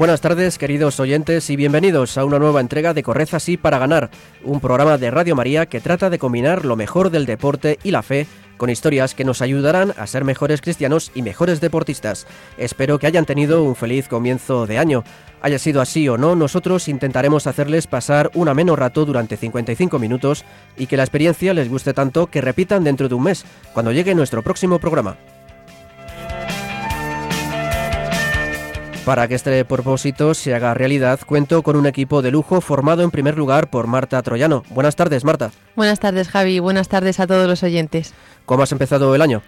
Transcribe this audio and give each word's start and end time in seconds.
Buenas 0.00 0.22
tardes, 0.22 0.56
queridos 0.56 0.98
oyentes, 0.98 1.50
y 1.50 1.56
bienvenidos 1.56 2.16
a 2.16 2.24
una 2.24 2.38
nueva 2.38 2.62
entrega 2.62 2.94
de 2.94 3.02
Corred 3.02 3.28
así 3.32 3.58
para 3.58 3.78
ganar, 3.78 4.08
un 4.42 4.58
programa 4.58 4.96
de 4.96 5.10
Radio 5.10 5.36
María 5.36 5.66
que 5.66 5.82
trata 5.82 6.08
de 6.08 6.18
combinar 6.18 6.64
lo 6.64 6.74
mejor 6.74 7.10
del 7.10 7.26
deporte 7.26 7.78
y 7.84 7.90
la 7.90 8.02
fe 8.02 8.26
con 8.56 8.70
historias 8.70 9.14
que 9.14 9.26
nos 9.26 9.42
ayudarán 9.42 9.92
a 9.98 10.06
ser 10.06 10.24
mejores 10.24 10.62
cristianos 10.62 11.12
y 11.14 11.20
mejores 11.20 11.60
deportistas. 11.60 12.26
Espero 12.56 12.98
que 12.98 13.08
hayan 13.08 13.26
tenido 13.26 13.62
un 13.62 13.76
feliz 13.76 14.08
comienzo 14.08 14.66
de 14.66 14.78
año. 14.78 15.04
Haya 15.42 15.58
sido 15.58 15.82
así 15.82 16.08
o 16.08 16.16
no, 16.16 16.34
nosotros 16.34 16.88
intentaremos 16.88 17.46
hacerles 17.46 17.86
pasar 17.86 18.30
un 18.32 18.48
ameno 18.48 18.76
rato 18.76 19.04
durante 19.04 19.36
55 19.36 19.98
minutos 19.98 20.46
y 20.78 20.86
que 20.86 20.96
la 20.96 21.02
experiencia 21.02 21.52
les 21.52 21.68
guste 21.68 21.92
tanto 21.92 22.28
que 22.28 22.40
repitan 22.40 22.84
dentro 22.84 23.10
de 23.10 23.16
un 23.16 23.24
mes, 23.24 23.44
cuando 23.74 23.92
llegue 23.92 24.14
nuestro 24.14 24.42
próximo 24.42 24.78
programa. 24.78 25.18
Para 29.04 29.26
que 29.26 29.34
este 29.34 29.64
propósito 29.64 30.34
se 30.34 30.54
haga 30.54 30.74
realidad, 30.74 31.18
cuento 31.26 31.62
con 31.62 31.76
un 31.76 31.86
equipo 31.86 32.20
de 32.22 32.30
lujo 32.30 32.60
formado 32.60 33.02
en 33.02 33.10
primer 33.10 33.36
lugar 33.36 33.70
por 33.70 33.86
Marta 33.86 34.22
Troyano. 34.22 34.62
Buenas 34.70 34.94
tardes, 34.94 35.24
Marta. 35.24 35.50
Buenas 35.74 35.98
tardes, 36.00 36.28
Javi. 36.28 36.58
Buenas 36.58 36.88
tardes 36.88 37.18
a 37.18 37.26
todos 37.26 37.48
los 37.48 37.62
oyentes. 37.62 38.12
¿Cómo 38.44 38.62
has 38.62 38.72
empezado 38.72 39.14
el 39.14 39.22
año? 39.22 39.42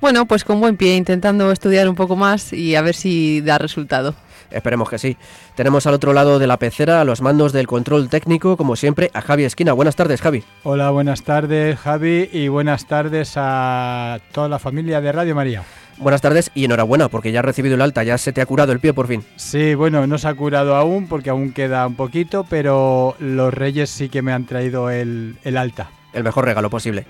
Bueno, 0.00 0.26
pues 0.26 0.44
con 0.44 0.60
buen 0.60 0.76
pie, 0.76 0.96
intentando 0.96 1.50
estudiar 1.52 1.88
un 1.88 1.94
poco 1.94 2.16
más 2.16 2.52
y 2.52 2.74
a 2.74 2.82
ver 2.82 2.94
si 2.94 3.40
da 3.40 3.58
resultado. 3.58 4.14
Esperemos 4.50 4.90
que 4.90 4.98
sí. 4.98 5.16
Tenemos 5.54 5.86
al 5.86 5.94
otro 5.94 6.12
lado 6.12 6.38
de 6.38 6.46
la 6.46 6.58
pecera, 6.58 7.00
a 7.00 7.04
los 7.04 7.22
mandos 7.22 7.52
del 7.52 7.66
control 7.66 8.08
técnico, 8.08 8.56
como 8.56 8.76
siempre, 8.76 9.10
a 9.14 9.20
Javi 9.20 9.44
Esquina. 9.44 9.72
Buenas 9.72 9.96
tardes, 9.96 10.20
Javi. 10.20 10.44
Hola, 10.64 10.90
buenas 10.90 11.22
tardes, 11.22 11.78
Javi, 11.78 12.28
y 12.32 12.48
buenas 12.48 12.86
tardes 12.86 13.34
a 13.36 14.18
toda 14.32 14.48
la 14.48 14.58
familia 14.58 15.00
de 15.00 15.12
Radio 15.12 15.34
María. 15.34 15.64
Buenas 15.98 16.20
tardes 16.20 16.50
y 16.54 16.66
enhorabuena 16.66 17.08
porque 17.08 17.32
ya 17.32 17.40
has 17.40 17.44
recibido 17.44 17.74
el 17.74 17.80
alta, 17.80 18.04
ya 18.04 18.18
se 18.18 18.32
te 18.32 18.42
ha 18.42 18.46
curado 18.46 18.72
el 18.72 18.80
pie 18.80 18.92
por 18.92 19.06
fin. 19.06 19.24
Sí, 19.36 19.74
bueno, 19.74 20.06
no 20.06 20.18
se 20.18 20.28
ha 20.28 20.34
curado 20.34 20.76
aún 20.76 21.06
porque 21.08 21.30
aún 21.30 21.52
queda 21.52 21.86
un 21.86 21.94
poquito, 21.94 22.44
pero 22.48 23.16
los 23.18 23.52
reyes 23.54 23.88
sí 23.88 24.08
que 24.10 24.20
me 24.20 24.32
han 24.32 24.44
traído 24.44 24.90
el, 24.90 25.36
el 25.42 25.56
alta. 25.56 25.90
El 26.12 26.24
mejor 26.24 26.44
regalo 26.44 26.68
posible. 26.68 27.06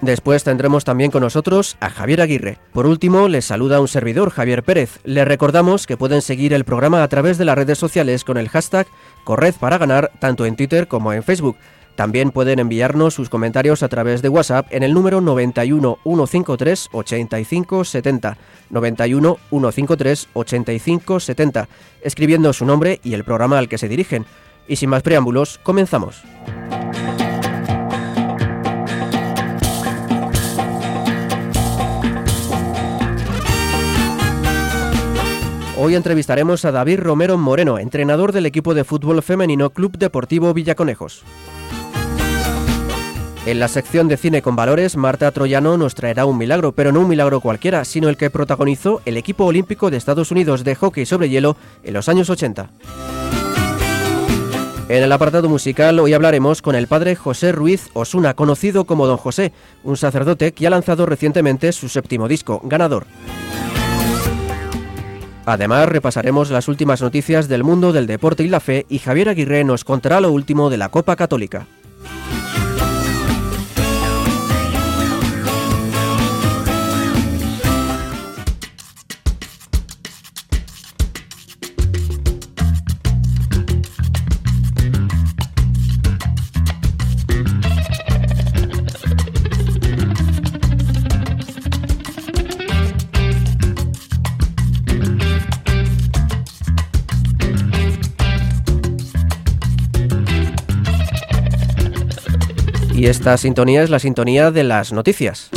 Después 0.00 0.44
tendremos 0.44 0.84
también 0.84 1.10
con 1.10 1.22
nosotros 1.22 1.76
a 1.80 1.90
Javier 1.90 2.20
Aguirre. 2.20 2.58
Por 2.72 2.86
último, 2.86 3.28
les 3.28 3.44
saluda 3.44 3.80
un 3.80 3.88
servidor, 3.88 4.30
Javier 4.30 4.62
Pérez. 4.62 5.00
Les 5.04 5.26
recordamos 5.26 5.86
que 5.86 5.96
pueden 5.96 6.22
seguir 6.22 6.52
el 6.52 6.64
programa 6.64 7.02
a 7.02 7.08
través 7.08 7.36
de 7.36 7.44
las 7.44 7.56
redes 7.56 7.78
sociales 7.78 8.22
con 8.24 8.38
el 8.38 8.48
hashtag 8.48 8.86
Corred 9.24 9.54
para 9.56 9.76
ganar, 9.76 10.12
tanto 10.20 10.46
en 10.46 10.54
Twitter 10.56 10.86
como 10.86 11.12
en 11.12 11.24
Facebook. 11.24 11.56
También 11.98 12.30
pueden 12.30 12.60
enviarnos 12.60 13.14
sus 13.14 13.28
comentarios 13.28 13.82
a 13.82 13.88
través 13.88 14.22
de 14.22 14.28
WhatsApp 14.28 14.68
en 14.70 14.84
el 14.84 14.94
número 14.94 15.20
91 15.20 15.98
153 16.04 16.90
85 16.92 17.84
70. 17.84 18.38
91 18.70 19.38
153 19.50 20.28
85 20.32 21.18
70, 21.18 21.68
escribiendo 22.00 22.52
su 22.52 22.64
nombre 22.64 23.00
y 23.02 23.14
el 23.14 23.24
programa 23.24 23.58
al 23.58 23.68
que 23.68 23.78
se 23.78 23.88
dirigen. 23.88 24.26
Y 24.68 24.76
sin 24.76 24.90
más 24.90 25.02
preámbulos, 25.02 25.58
comenzamos. 25.64 26.22
Hoy 35.76 35.96
entrevistaremos 35.96 36.64
a 36.64 36.70
David 36.70 37.00
Romero 37.00 37.36
Moreno, 37.38 37.80
entrenador 37.80 38.30
del 38.30 38.46
equipo 38.46 38.74
de 38.74 38.84
fútbol 38.84 39.20
femenino 39.20 39.70
Club 39.70 39.98
Deportivo 39.98 40.54
Villaconejos. 40.54 41.24
En 43.48 43.60
la 43.60 43.68
sección 43.68 44.08
de 44.08 44.18
cine 44.18 44.42
con 44.42 44.56
valores, 44.56 44.94
Marta 44.98 45.30
Troyano 45.32 45.78
nos 45.78 45.94
traerá 45.94 46.26
un 46.26 46.36
milagro, 46.36 46.72
pero 46.72 46.92
no 46.92 47.00
un 47.00 47.08
milagro 47.08 47.40
cualquiera, 47.40 47.86
sino 47.86 48.10
el 48.10 48.18
que 48.18 48.28
protagonizó 48.28 49.00
el 49.06 49.16
equipo 49.16 49.46
olímpico 49.46 49.90
de 49.90 49.96
Estados 49.96 50.30
Unidos 50.30 50.64
de 50.64 50.74
hockey 50.74 51.06
sobre 51.06 51.30
hielo 51.30 51.56
en 51.82 51.94
los 51.94 52.10
años 52.10 52.28
80. 52.28 52.68
En 54.90 55.02
el 55.02 55.10
apartado 55.10 55.48
musical 55.48 55.98
hoy 55.98 56.12
hablaremos 56.12 56.60
con 56.60 56.74
el 56.74 56.88
padre 56.88 57.16
José 57.16 57.52
Ruiz 57.52 57.88
Osuna, 57.94 58.34
conocido 58.34 58.84
como 58.84 59.06
Don 59.06 59.16
José, 59.16 59.54
un 59.82 59.96
sacerdote 59.96 60.52
que 60.52 60.66
ha 60.66 60.70
lanzado 60.70 61.06
recientemente 61.06 61.72
su 61.72 61.88
séptimo 61.88 62.28
disco, 62.28 62.60
Ganador. 62.64 63.06
Además, 65.46 65.88
repasaremos 65.88 66.50
las 66.50 66.68
últimas 66.68 67.00
noticias 67.00 67.48
del 67.48 67.64
mundo 67.64 67.94
del 67.94 68.06
deporte 68.06 68.42
y 68.42 68.48
la 68.48 68.60
fe 68.60 68.84
y 68.90 68.98
Javier 68.98 69.30
Aguirre 69.30 69.64
nos 69.64 69.84
contará 69.84 70.20
lo 70.20 70.32
último 70.32 70.68
de 70.68 70.76
la 70.76 70.90
Copa 70.90 71.16
Católica. 71.16 71.66
Y 102.98 103.06
esta 103.06 103.36
sintonía 103.36 103.84
es 103.84 103.90
la 103.90 104.00
sintonía 104.00 104.50
de 104.50 104.64
las 104.64 104.92
noticias. 104.92 105.50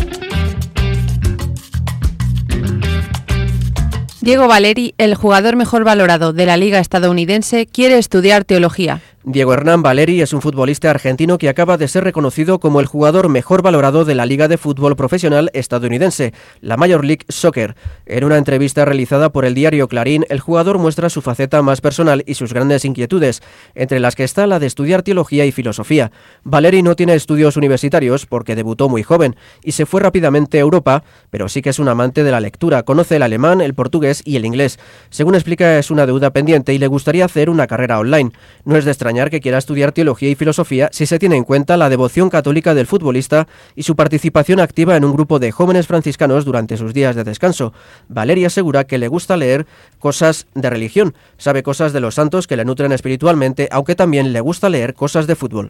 Diego 4.21 4.47
Valeri, 4.47 4.93
el 4.99 5.15
jugador 5.15 5.55
mejor 5.55 5.83
valorado 5.83 6.33
de 6.33 6.45
la 6.45 6.55
liga 6.55 6.77
estadounidense, 6.77 7.65
quiere 7.65 7.97
estudiar 7.97 8.45
teología. 8.45 9.01
Diego 9.23 9.53
Hernán 9.53 9.83
Valeri 9.83 10.19
es 10.19 10.33
un 10.33 10.41
futbolista 10.41 10.89
argentino 10.89 11.37
que 11.37 11.47
acaba 11.47 11.77
de 11.77 11.87
ser 11.87 12.03
reconocido 12.03 12.59
como 12.59 12.79
el 12.79 12.87
jugador 12.87 13.29
mejor 13.29 13.61
valorado 13.61 14.03
de 14.03 14.15
la 14.15 14.25
Liga 14.25 14.47
de 14.47 14.57
Fútbol 14.57 14.95
Profesional 14.95 15.51
estadounidense, 15.53 16.33
la 16.59 16.75
Major 16.75 17.05
League 17.05 17.25
Soccer. 17.29 17.75
En 18.07 18.23
una 18.23 18.37
entrevista 18.37 18.83
realizada 18.83 19.31
por 19.31 19.45
el 19.45 19.53
diario 19.53 19.87
Clarín, 19.87 20.25
el 20.29 20.39
jugador 20.39 20.79
muestra 20.79 21.11
su 21.11 21.21
faceta 21.21 21.61
más 21.61 21.81
personal 21.81 22.23
y 22.25 22.33
sus 22.33 22.51
grandes 22.51 22.83
inquietudes, 22.83 23.43
entre 23.75 23.99
las 23.99 24.15
que 24.15 24.23
está 24.23 24.47
la 24.47 24.57
de 24.57 24.65
estudiar 24.65 25.03
teología 25.03 25.45
y 25.45 25.51
filosofía. 25.51 26.11
Valeri 26.43 26.81
no 26.81 26.95
tiene 26.95 27.13
estudios 27.13 27.57
universitarios 27.57 28.25
porque 28.25 28.55
debutó 28.55 28.89
muy 28.89 29.03
joven 29.03 29.35
y 29.63 29.73
se 29.73 29.85
fue 29.85 30.01
rápidamente 30.01 30.57
a 30.57 30.61
Europa, 30.61 31.03
pero 31.29 31.47
sí 31.47 31.61
que 31.61 31.69
es 31.69 31.77
un 31.77 31.89
amante 31.89 32.23
de 32.23 32.31
la 32.31 32.39
lectura, 32.39 32.81
conoce 32.81 33.17
el 33.17 33.23
alemán, 33.23 33.61
el 33.61 33.75
portugués 33.75 34.23
y 34.25 34.37
el 34.37 34.45
inglés. 34.45 34.79
Según 35.11 35.35
explica, 35.35 35.77
es 35.77 35.91
una 35.91 36.07
deuda 36.07 36.31
pendiente 36.31 36.73
y 36.73 36.79
le 36.79 36.87
gustaría 36.87 37.25
hacer 37.25 37.51
una 37.51 37.67
carrera 37.67 37.99
online. 37.99 38.31
No 38.65 38.77
es 38.77 38.85
de 38.85 38.91
que 39.29 39.41
quiera 39.41 39.57
estudiar 39.57 39.91
teología 39.91 40.29
y 40.29 40.35
filosofía 40.35 40.89
si 40.91 41.05
se 41.05 41.19
tiene 41.19 41.35
en 41.35 41.43
cuenta 41.43 41.77
la 41.77 41.89
devoción 41.89 42.29
católica 42.29 42.73
del 42.73 42.87
futbolista 42.87 43.47
y 43.75 43.83
su 43.83 43.95
participación 43.95 44.59
activa 44.59 44.95
en 44.95 45.03
un 45.03 45.13
grupo 45.13 45.37
de 45.39 45.51
jóvenes 45.51 45.87
franciscanos 45.87 46.45
durante 46.45 46.77
sus 46.77 46.93
días 46.93 47.15
de 47.15 47.23
descanso. 47.23 47.73
Valeria 48.07 48.47
asegura 48.47 48.85
que 48.85 48.97
le 48.97 49.07
gusta 49.07 49.37
leer 49.37 49.67
cosas 49.99 50.47
de 50.55 50.69
religión, 50.69 51.13
sabe 51.37 51.63
cosas 51.63 51.93
de 51.93 51.99
los 51.99 52.15
santos 52.15 52.47
que 52.47 52.55
le 52.55 52.65
nutren 52.65 52.91
espiritualmente, 52.91 53.67
aunque 53.71 53.95
también 53.95 54.33
le 54.33 54.39
gusta 54.39 54.69
leer 54.69 54.93
cosas 54.93 55.27
de 55.27 55.35
fútbol. 55.35 55.69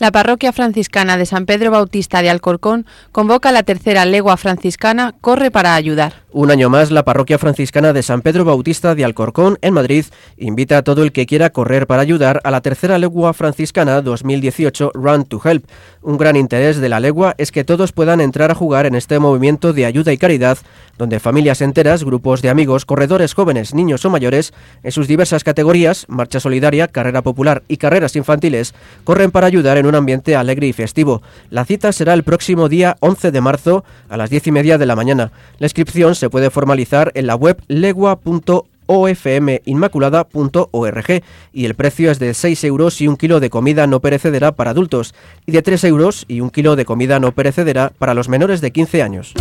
La 0.00 0.12
parroquia 0.12 0.52
franciscana 0.52 1.16
de 1.16 1.24
San 1.24 1.46
Pedro 1.46 1.70
Bautista 1.70 2.20
de 2.20 2.28
Alcorcón 2.28 2.84
convoca 3.10 3.52
la 3.52 3.62
tercera 3.62 4.04
legua 4.04 4.36
franciscana 4.36 5.14
Corre 5.20 5.50
para 5.50 5.76
ayudar. 5.76 6.23
Un 6.36 6.50
año 6.50 6.68
más, 6.68 6.90
la 6.90 7.04
parroquia 7.04 7.38
franciscana 7.38 7.92
de 7.92 8.02
San 8.02 8.20
Pedro 8.20 8.44
Bautista 8.44 8.96
de 8.96 9.04
Alcorcón, 9.04 9.56
en 9.62 9.72
Madrid, 9.72 10.04
invita 10.36 10.78
a 10.78 10.82
todo 10.82 11.04
el 11.04 11.12
que 11.12 11.26
quiera 11.26 11.50
correr 11.50 11.86
para 11.86 12.02
ayudar 12.02 12.40
a 12.42 12.50
la 12.50 12.60
tercera 12.60 12.98
legua 12.98 13.32
franciscana 13.34 14.02
2018 14.02 14.90
Run 14.94 15.26
to 15.26 15.40
Help. 15.44 15.64
Un 16.02 16.18
gran 16.18 16.34
interés 16.34 16.78
de 16.78 16.88
la 16.88 16.98
legua 16.98 17.36
es 17.38 17.52
que 17.52 17.62
todos 17.62 17.92
puedan 17.92 18.20
entrar 18.20 18.50
a 18.50 18.56
jugar 18.56 18.84
en 18.84 18.96
este 18.96 19.20
movimiento 19.20 19.72
de 19.72 19.86
ayuda 19.86 20.12
y 20.12 20.18
caridad, 20.18 20.58
donde 20.98 21.20
familias 21.20 21.60
enteras, 21.60 22.02
grupos 22.02 22.42
de 22.42 22.50
amigos, 22.50 22.84
corredores 22.84 23.32
jóvenes, 23.32 23.72
niños 23.72 24.04
o 24.04 24.10
mayores, 24.10 24.52
en 24.82 24.90
sus 24.90 25.06
diversas 25.06 25.44
categorías, 25.44 26.04
marcha 26.08 26.40
solidaria, 26.40 26.88
carrera 26.88 27.22
popular 27.22 27.62
y 27.68 27.76
carreras 27.76 28.16
infantiles, 28.16 28.74
corren 29.04 29.30
para 29.30 29.46
ayudar 29.46 29.78
en 29.78 29.86
un 29.86 29.94
ambiente 29.94 30.34
alegre 30.34 30.66
y 30.66 30.72
festivo. 30.72 31.22
La 31.50 31.64
cita 31.64 31.92
será 31.92 32.12
el 32.12 32.24
próximo 32.24 32.68
día 32.68 32.96
11 32.98 33.30
de 33.30 33.40
marzo 33.40 33.84
a 34.08 34.16
las 34.16 34.30
10 34.30 34.48
y 34.48 34.50
media 34.50 34.78
de 34.78 34.86
la 34.86 34.96
mañana. 34.96 35.30
La 35.58 35.66
inscripción 35.66 36.16
se 36.16 36.23
puede 36.30 36.50
formalizar 36.50 37.12
en 37.14 37.26
la 37.26 37.36
web 37.36 37.60
legua.org 37.68 38.64
ofminmaculada.org 38.86 41.22
y 41.52 41.64
el 41.64 41.74
precio 41.74 42.10
es 42.10 42.18
de 42.18 42.34
6 42.34 42.64
euros 42.64 43.00
y 43.00 43.06
un 43.08 43.16
kilo 43.16 43.40
de 43.40 43.48
comida 43.50 43.86
no 43.86 44.00
perecedera 44.00 44.52
para 44.52 44.72
adultos 44.72 45.14
y 45.46 45.52
de 45.52 45.62
3 45.62 45.84
euros 45.84 46.26
y 46.28 46.40
un 46.40 46.50
kilo 46.50 46.76
de 46.76 46.84
comida 46.84 47.18
no 47.20 47.32
perecedera 47.32 47.92
para 47.98 48.12
los 48.14 48.28
menores 48.28 48.60
de 48.60 48.72
15 48.72 49.02
años. 49.02 49.32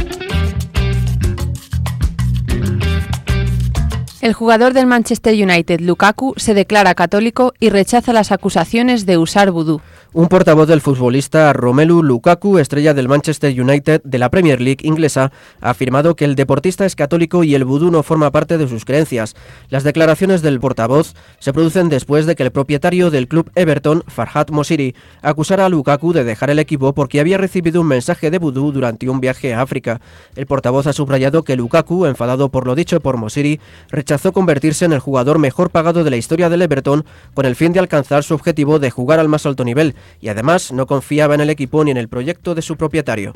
El 4.24 4.31
jugador 4.31 4.72
del 4.72 4.88
Manchester 4.88 5.34
United, 5.34 5.81
Lukaku, 5.81 6.34
se 6.38 6.54
declara 6.54 6.96
católico 6.96 7.52
y 7.60 7.68
rechaza 7.68 8.14
las 8.14 8.31
acusaciones 8.31 9.06
de 9.06 9.18
usar 9.18 9.52
vudú. 9.52 9.81
Un 10.14 10.28
portavoz 10.28 10.68
del 10.68 10.80
futbolista 10.80 11.52
Romelu 11.52 12.02
Lukaku, 12.02 12.58
estrella 12.58 12.94
del 12.94 13.10
Manchester 13.10 13.60
United 13.60 14.02
de 14.04 14.20
la 14.20 14.30
Premier 14.30 14.62
League 14.62 14.88
inglesa, 14.88 15.34
ha 15.60 15.72
afirmado 15.72 16.16
que 16.16 16.24
el 16.24 16.36
deportista 16.36 16.86
es 16.86 16.96
católico 16.96 17.44
y 17.44 17.54
el 17.54 17.66
vudú 17.66 17.92
no 17.92 18.02
forma 18.02 18.31
parte 18.31 18.58
de 18.58 18.70
sus 18.70 18.86
creencias. 18.86 19.36
Las 19.68 19.84
declaraciones 19.84 20.42
del 20.42 20.62
portavoz 20.62 21.16
se 21.40 21.52
producen 21.52 21.90
después 21.90 22.26
de 22.26 22.36
que 22.36 22.44
el 22.44 22.52
propietario 22.52 23.12
del 23.12 23.28
club 23.28 23.52
Everton, 23.56 24.04
Farhad 24.08 24.50
Mosiri, 24.52 24.96
acusara 25.22 25.66
a 25.66 25.69
Lukaku 25.69 26.14
de 26.14 26.24
dejar 26.24 26.50
el 26.50 26.60
equipo 26.60 26.94
porque 26.94 27.19
había 27.19 27.38
recibido 27.38 27.81
un 27.81 27.88
mensaje 27.88 28.31
de 28.31 28.38
vudú 28.38 28.72
durante 28.72 29.10
un 29.10 29.19
viaje 29.19 29.54
a 29.54 29.64
África. 29.64 30.00
El 30.38 30.46
portavoz 30.46 30.88
ha 30.88 30.94
subrayado 30.94 31.44
que 31.44 31.58
Lukaku, 31.58 32.06
enfadado 32.06 32.48
por 32.50 32.68
lo 32.68 32.76
dicho 32.76 33.02
por 33.02 33.18
Mosiri, 33.18 33.60
rechazó 33.90 34.12
convertirse 34.31 34.86
en 34.86 34.94
el 34.94 35.00
jugador 35.00 35.39
mejor 35.39 35.69
pagado 35.69 36.04
de 36.04 36.10
la 36.10 36.18
historia 36.18 36.50
del 36.50 36.62
Everton 36.62 37.06
con 37.33 37.45
el 37.45 37.56
fin 37.56 37.74
de 37.74 37.80
alcanzar 37.80 38.24
su 38.24 38.33
objetivo 38.33 38.80
de 38.80 38.92
jugar 38.92 39.19
al 39.19 39.27
más 39.27 39.45
alto 39.45 39.63
nivel 39.65 39.95
y 40.21 40.30
además 40.30 40.71
no 40.71 40.86
confiaba 40.86 41.36
en 41.36 41.42
el 41.42 41.50
equipo 41.50 41.83
ni 41.83 41.92
en 41.92 41.98
el 41.98 42.10
proyecto 42.10 42.56
de 42.56 42.62
su 42.62 42.77
propietario. 42.77 43.33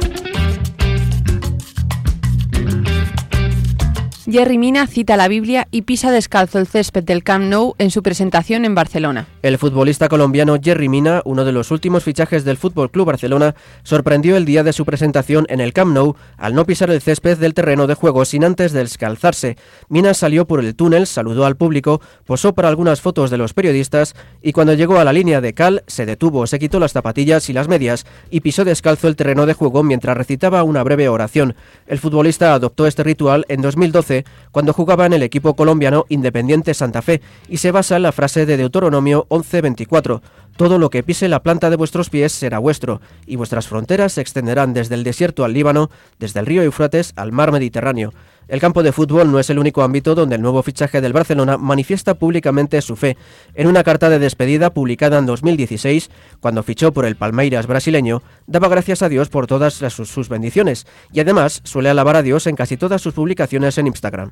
Jerry 4.30 4.58
Mina 4.58 4.88
cita 4.88 5.16
la 5.16 5.30
Biblia 5.30 5.70
y 5.72 5.84
pisa 5.84 6.12
descalzo 6.12 6.60
el 6.60 6.68
césped 6.68 7.06
del 7.06 7.24
Camp 7.24 7.46
Nou 7.46 7.76
en 7.78 7.92
su 7.92 8.04
presentación 8.04 8.66
en 8.66 8.76
Barcelona. 8.76 9.26
El 9.42 9.58
futbolista 9.58 10.10
colombiano 10.10 10.58
Jerry 10.62 10.90
Mina, 10.90 11.22
uno 11.24 11.46
de 11.46 11.54
los 11.54 11.72
últimos 11.72 12.04
fichajes 12.04 12.44
del 12.44 12.58
Fútbol 12.58 12.92
Club 12.92 13.06
Barcelona, 13.06 13.56
sorprendió 13.84 14.36
el 14.36 14.44
día 14.44 14.64
de 14.64 14.74
su 14.74 14.84
presentación 14.84 15.46
en 15.48 15.62
el 15.62 15.72
Camp 15.72 15.94
Nou 15.94 16.18
al 16.36 16.56
no 16.56 16.66
pisar 16.66 16.90
el 16.90 17.00
césped 17.00 17.38
del 17.38 17.54
terreno 17.54 17.88
de 17.88 17.94
juego 17.94 18.26
sin 18.26 18.44
antes 18.44 18.74
descalzarse. 18.74 19.56
Mina 19.88 20.14
salió 20.14 20.46
por 20.46 20.60
el 20.60 20.76
túnel, 20.76 21.08
saludó 21.08 21.46
al 21.46 21.56
público, 21.56 22.02
posó 22.26 22.54
para 22.54 22.68
algunas 22.68 23.00
fotos 23.00 23.30
de 23.30 23.38
los 23.38 23.54
periodistas 23.54 24.14
y 24.42 24.52
cuando 24.52 24.74
llegó 24.74 25.00
a 25.00 25.06
la 25.06 25.14
línea 25.14 25.40
de 25.40 25.54
cal 25.54 25.84
se 25.88 26.06
detuvo, 26.06 26.48
se 26.48 26.60
quitó 26.60 26.82
las 26.82 26.92
zapatillas 26.92 27.50
y 27.50 27.54
las 27.54 27.70
medias 27.70 28.06
y 28.30 28.42
pisó 28.42 28.66
descalzo 28.66 29.08
el 29.08 29.16
terreno 29.16 29.46
de 29.46 29.54
juego 29.54 29.84
mientras 29.84 30.18
recitaba 30.18 30.64
una 30.64 30.84
breve 30.84 31.08
oración. 31.08 31.56
El 31.86 32.00
futbolista 32.00 32.54
adoptó 32.54 32.88
este 32.88 33.04
ritual 33.04 33.46
en 33.48 33.62
2012 33.62 34.17
cuando 34.52 34.74
jugaba 34.74 35.06
en 35.06 35.14
el 35.14 35.24
equipo 35.24 35.56
colombiano 35.56 36.06
Independiente 36.10 36.74
Santa 36.74 37.02
Fe 37.02 37.22
y 37.48 37.58
se 37.58 37.72
basa 37.72 37.98
en 37.98 38.04
la 38.04 38.12
frase 38.12 38.46
de 38.46 38.58
Deuteronomio 38.58 39.26
11:24. 39.30 40.22
Todo 40.58 40.80
lo 40.80 40.90
que 40.90 41.04
pise 41.04 41.28
la 41.28 41.44
planta 41.44 41.70
de 41.70 41.76
vuestros 41.76 42.10
pies 42.10 42.32
será 42.32 42.58
vuestro, 42.58 43.00
y 43.28 43.36
vuestras 43.36 43.68
fronteras 43.68 44.14
se 44.14 44.22
extenderán 44.22 44.74
desde 44.74 44.96
el 44.96 45.04
desierto 45.04 45.46
al 45.46 45.54
Líbano, 45.54 45.92
desde 46.18 46.40
el 46.40 46.48
río 46.48 46.64
Eufrates 46.64 47.14
al 47.16 47.32
mar 47.32 47.52
Mediterráneo. 47.52 48.12
El 48.48 48.62
campo 48.62 48.82
de 48.82 48.94
fútbol 48.94 49.32
no 49.32 49.40
es 49.40 49.50
el 49.50 49.60
único 49.60 49.84
ámbito 49.84 50.16
donde 50.16 50.36
el 50.36 50.42
nuevo 50.42 50.64
fichaje 50.64 51.02
del 51.02 51.14
Barcelona 51.14 51.58
manifiesta 51.58 52.14
públicamente 52.14 52.82
su 52.82 52.96
fe. 52.96 53.18
En 53.54 53.68
una 53.68 53.84
carta 53.84 54.10
de 54.10 54.20
despedida 54.20 54.74
publicada 54.74 55.18
en 55.18 55.26
2016, 55.26 56.10
cuando 56.40 56.64
fichó 56.64 56.94
por 56.94 57.06
el 57.06 57.18
Palmeiras 57.18 57.68
brasileño, 57.68 58.24
daba 58.46 58.70
gracias 58.70 59.02
a 59.02 59.10
Dios 59.10 59.30
por 59.30 59.48
todas 59.48 59.74
sus 59.74 60.30
bendiciones 60.30 60.88
y 61.12 61.20
además 61.20 61.62
suele 61.64 61.90
alabar 61.90 62.16
a 62.16 62.24
Dios 62.24 62.48
en 62.48 62.56
casi 62.56 62.78
todas 62.78 63.02
sus 63.02 63.14
publicaciones 63.14 63.78
en 63.78 63.88
Instagram. 63.88 64.32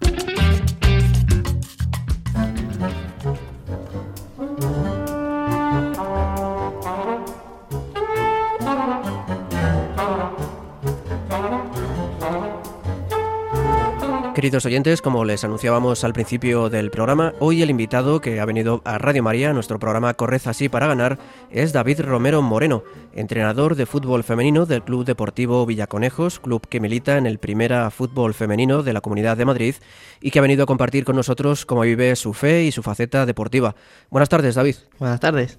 Queridos 14.36 14.66
oyentes, 14.66 15.02
como 15.02 15.24
les 15.24 15.46
anunciábamos 15.46 16.04
al 16.04 16.12
principio 16.12 16.70
del 16.70 16.92
programa, 16.92 17.34
hoy 17.40 17.62
el 17.62 17.70
invitado 17.70 18.20
que 18.20 18.42
ha 18.42 18.46
venido 18.46 18.82
a 18.84 18.98
Radio 18.98 19.24
María, 19.24 19.54
nuestro 19.54 19.80
programa 19.80 20.14
Correza 20.14 20.50
así 20.50 20.68
para 20.68 20.88
ganar, 20.88 21.18
es 21.52 21.72
David 21.72 22.02
Romero 22.02 22.42
Moreno, 22.42 22.84
entrenador 23.14 23.76
de 23.76 23.86
fútbol 23.86 24.26
femenino 24.26 24.66
del 24.66 24.84
Club 24.84 25.06
Deportivo 25.06 25.66
Villaconejos, 25.66 26.42
club 26.42 26.68
que 26.68 26.82
milita 26.82 27.18
en 27.18 27.28
el 27.28 27.40
Primera 27.40 27.90
Fútbol 27.92 28.34
Femenino 28.34 28.84
de 28.84 28.92
la 28.92 29.00
Comunidad 29.00 29.38
de 29.38 29.46
Madrid 29.46 29.76
y 30.20 30.32
que 30.32 30.40
ha 30.40 30.42
venido 30.42 30.64
a 30.64 30.68
compartir 30.68 31.06
con 31.06 31.16
nosotros 31.16 31.66
cómo 31.66 31.84
vive 31.84 32.14
su 32.18 32.34
fe 32.34 32.66
y 32.66 32.74
su 32.74 32.84
faceta 32.84 33.26
deportiva. 33.26 33.74
Buenas 34.10 34.28
tardes, 34.28 34.56
David. 34.56 34.76
Buenas 35.00 35.22
tardes. 35.22 35.58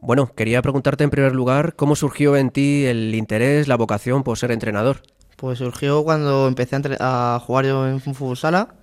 Bueno, 0.00 0.32
quería 0.34 0.62
preguntarte 0.62 1.04
en 1.04 1.10
primer 1.10 1.34
lugar 1.34 1.76
cómo 1.76 1.94
surgió 1.94 2.38
en 2.38 2.48
ti 2.48 2.86
el 2.86 3.14
interés, 3.14 3.68
la 3.68 3.76
vocación 3.76 4.22
por 4.22 4.38
ser 4.38 4.50
entrenador. 4.50 5.02
Pues 5.36 5.58
surgió 5.58 6.04
cuando 6.04 6.48
empecé 6.48 6.78
a, 7.00 7.40
jugar 7.44 7.66
yo 7.66 7.88
en 7.88 8.00
fútbol 8.00 8.36
sala, 8.36 8.74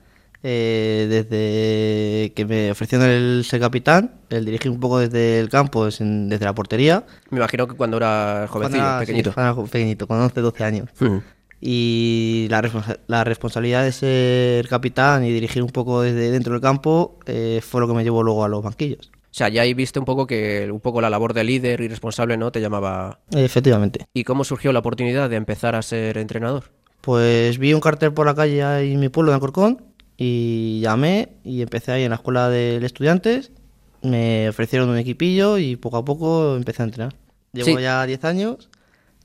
eh, 0.43 1.07
desde 1.09 2.33
que 2.33 2.45
me 2.45 2.71
ofrecieron 2.71 3.07
el 3.07 3.43
ser 3.45 3.59
capitán, 3.59 4.15
el 4.29 4.45
dirigir 4.45 4.71
un 4.71 4.79
poco 4.79 4.99
desde 4.99 5.39
el 5.39 5.49
campo, 5.49 5.85
desde 5.85 6.45
la 6.45 6.55
portería. 6.55 7.05
Me 7.29 7.37
imagino 7.37 7.67
que 7.67 7.75
cuando 7.75 7.97
era 7.97 8.47
jovencillo, 8.49 8.99
pequeñito. 8.99 9.33
cuando 9.33 9.61
era 9.61 9.69
pequeñito, 9.69 10.07
con 10.07 10.19
11, 10.19 10.41
12 10.41 10.63
años. 10.63 10.89
Y 11.63 12.47
la, 12.49 12.67
la, 13.05 13.23
responsabilidad 13.23 13.83
de 13.83 13.91
ser 13.91 14.67
capitán 14.67 15.23
y 15.23 15.31
dirigir 15.31 15.61
un 15.61 15.69
poco 15.69 16.01
desde 16.01 16.31
dentro 16.31 16.53
del 16.53 16.61
campo 16.61 17.19
eh, 17.27 17.61
fue 17.61 17.79
lo 17.81 17.87
que 17.87 17.93
me 17.93 18.03
llevó 18.03 18.23
luego 18.23 18.43
a 18.43 18.49
los 18.49 18.63
banquillos. 18.63 19.11
O 19.31 19.33
sea, 19.33 19.47
ya 19.47 19.61
ahí 19.61 19.73
viste 19.73 19.97
un 19.97 20.03
poco 20.03 20.27
que 20.27 20.69
un 20.69 20.81
poco 20.81 20.99
la 20.99 21.09
labor 21.09 21.33
de 21.33 21.45
líder 21.45 21.79
y 21.79 21.87
responsable, 21.87 22.35
¿no? 22.35 22.51
Te 22.51 22.59
llamaba. 22.59 23.19
Efectivamente. 23.31 24.07
¿Y 24.13 24.25
cómo 24.25 24.43
surgió 24.43 24.73
la 24.73 24.79
oportunidad 24.79 25.29
de 25.29 25.37
empezar 25.37 25.73
a 25.75 25.81
ser 25.81 26.17
entrenador? 26.17 26.65
Pues 26.99 27.57
vi 27.57 27.73
un 27.73 27.79
cartel 27.79 28.13
por 28.13 28.25
la 28.25 28.35
calle 28.35 28.61
ahí 28.61 28.93
en 28.93 28.99
mi 28.99 29.07
pueblo, 29.07 29.31
en 29.31 29.35
Alcorcón, 29.35 29.83
y 30.17 30.81
llamé 30.81 31.29
y 31.45 31.61
empecé 31.61 31.93
ahí 31.93 32.03
en 32.03 32.09
la 32.09 32.17
escuela 32.17 32.49
de 32.49 32.85
estudiantes. 32.85 33.51
Me 34.01 34.49
ofrecieron 34.49 34.89
un 34.89 34.97
equipillo 34.97 35.57
y 35.57 35.77
poco 35.77 35.97
a 35.97 36.05
poco 36.05 36.57
empecé 36.57 36.81
a 36.81 36.85
entrenar. 36.85 37.15
Llevo 37.53 37.79
ya 37.79 38.05
10 38.05 38.25
años 38.25 38.69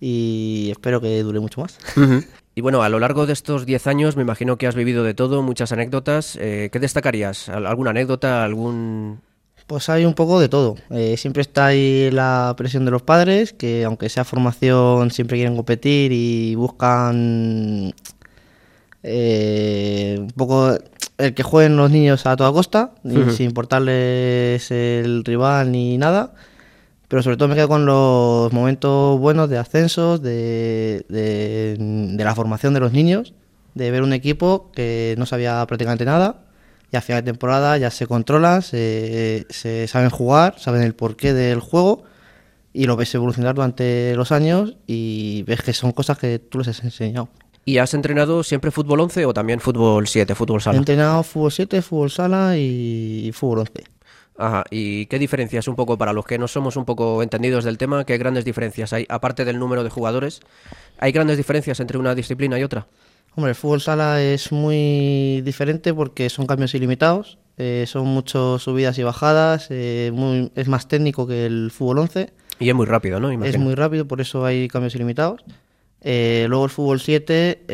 y 0.00 0.69
espero 0.70 1.00
que 1.00 1.23
dure 1.23 1.41
mucho 1.41 1.61
más. 1.61 1.79
Y 2.58 2.62
bueno, 2.62 2.82
a 2.82 2.88
lo 2.88 2.99
largo 2.99 3.26
de 3.26 3.35
estos 3.35 3.67
10 3.67 3.87
años 3.87 4.17
me 4.17 4.23
imagino 4.23 4.56
que 4.56 4.67
has 4.67 4.75
vivido 4.75 5.05
de 5.05 5.12
todo, 5.12 5.43
muchas 5.43 5.73
anécdotas. 5.73 6.37
Eh, 6.41 6.70
¿Qué 6.73 6.79
destacarías? 6.79 7.51
¿Alguna 7.51 7.91
anécdota, 7.91 8.44
algún 8.44 9.20
pues 9.67 9.89
hay 9.89 10.05
un 10.05 10.15
poco 10.15 10.41
de 10.41 10.49
todo. 10.49 10.77
Eh, 10.91 11.17
siempre 11.17 11.43
está 11.43 11.67
ahí 11.67 12.11
la 12.11 12.55
presión 12.56 12.85
de 12.85 12.91
los 12.91 13.03
padres, 13.03 13.53
que 13.53 13.85
aunque 13.85 14.08
sea 14.08 14.25
formación, 14.25 15.11
siempre 15.11 15.37
quieren 15.37 15.56
competir 15.56 16.13
y 16.13 16.55
buscan 16.55 17.93
eh, 19.03 20.17
un 20.20 20.31
poco 20.31 20.79
el 21.19 21.35
que 21.35 21.43
jueguen 21.43 21.77
los 21.77 21.91
niños 21.91 22.27
a 22.27 22.37
toda 22.37 22.53
costa, 22.53 22.93
sin 23.03 23.46
importarles 23.46 24.70
el 24.70 25.25
rival 25.25 25.73
ni 25.73 25.99
nada. 25.99 26.35
Pero 27.08 27.23
sobre 27.23 27.37
todo 27.37 27.49
me 27.49 27.55
quedo 27.55 27.69
con 27.69 27.87
los 27.87 28.53
momentos 28.53 29.19
buenos 29.20 29.49
de 29.49 29.58
ascensos, 29.58 30.23
de, 30.23 31.05
de 31.08 32.25
la 32.25 32.35
formación 32.35 32.75
de 32.75 32.81
los 32.81 32.93
niños, 32.93 33.32
de 33.75 33.91
ver 33.91 34.03
un 34.03 34.13
equipo 34.13 34.70
que 34.73 35.15
no 35.19 35.25
sabía 35.27 35.65
prácticamente 35.67 36.05
nada 36.05 36.45
y 36.96 36.98
a 36.98 37.03
final 37.03 37.22
de 37.22 37.31
temporada 37.31 37.76
ya 37.76 37.91
se 37.91 38.06
controlan, 38.06 38.62
se, 38.62 39.44
saben 39.86 40.10
jugar, 40.10 40.58
saben 40.58 40.82
el 40.82 40.94
porqué 40.94 41.34
del 41.34 41.60
juego 41.60 42.05
y 42.72 42.86
lo 42.86 42.96
ves 42.96 43.15
evolucionar 43.15 43.55
durante 43.55 44.15
los 44.17 44.32
años 44.32 44.76
y 44.86 45.43
ves 45.43 45.62
que 45.62 45.74
son 45.74 45.93
cosas 45.93 46.19
que 46.19 46.38
tú 46.38 46.58
les 46.58 46.69
has 46.69 46.82
enseñado. 46.82 47.29
¿Y 47.67 47.79
has 47.79 47.93
entrenado 47.94 48.43
siempre 48.43 48.70
fútbol 48.70 49.00
11 49.00 49.26
o 49.26 49.34
también 49.34 49.60
fútbol 49.60 50.06
7, 50.06 50.34
fútbol 50.34 50.62
sala? 50.62 50.76
He 50.76 50.79
entrenado 50.79 51.22
fútbol 51.22 51.53
7, 51.53 51.82
fútbol 51.82 52.10
sala 52.10 52.56
y 52.56 53.31
fútbol 53.34 53.58
11. 53.60 53.84
Ajá, 54.38 54.65
¿y 54.70 55.06
qué 55.06 55.19
diferencias 55.19 55.69
un 55.69 55.76
poco 55.76 55.98
para 55.98 56.12
los 56.12 56.24
que 56.24 56.38
no 56.38 56.48
somos 56.48 56.76
un 56.76 56.84
poco 56.84 57.22
entendidos 57.22 57.65
del 57.65 57.79
tema? 57.79 58.05
¿Qué 58.05 58.17
grandes 58.19 58.44
diferencias 58.44 58.93
hay? 58.93 59.06
Aparte 59.08 59.44
del 59.44 59.58
número 59.58 59.84
de 59.84 59.91
jugadores, 59.91 60.41
¿hay 60.98 61.12
grandes 61.12 61.36
diferencias 61.36 61.81
entre 61.81 61.98
una 61.98 62.15
disciplina 62.15 62.58
y 62.58 62.62
otra? 62.62 62.86
Hombre, 63.36 63.50
el 63.50 63.55
fútbol 63.55 63.82
sala 63.82 64.22
es 64.22 64.50
muy 64.50 65.43
diferente 65.43 65.93
porque 65.93 66.31
son 66.31 66.46
cambios 66.46 66.74
ilimitados, 66.74 67.36
eh, 67.58 67.84
son 67.86 68.06
muchas 68.06 68.62
subidas 68.62 68.98
y 68.98 69.02
bajadas, 69.02 69.66
eh, 69.69 70.50
es 70.55 70.69
más 70.69 70.88
técnico 70.88 71.26
que 71.26 71.44
el 71.44 71.70
fútbol 71.70 71.98
11. 71.98 72.32
Y 72.58 72.70
es 72.70 72.74
muy 72.74 72.86
rápido, 72.86 73.20
¿no? 73.20 73.31
Es 73.44 73.58
muy 73.58 73.74
rápido, 73.74 74.08
por 74.08 74.22
eso 74.22 74.46
hay 74.46 74.69
cambios 74.69 74.94
ilimitados. 74.94 75.44
Eh, 76.00 76.46
luego 76.48 76.64
el 76.64 76.70
fútbol 76.70 76.98
7 76.98 77.66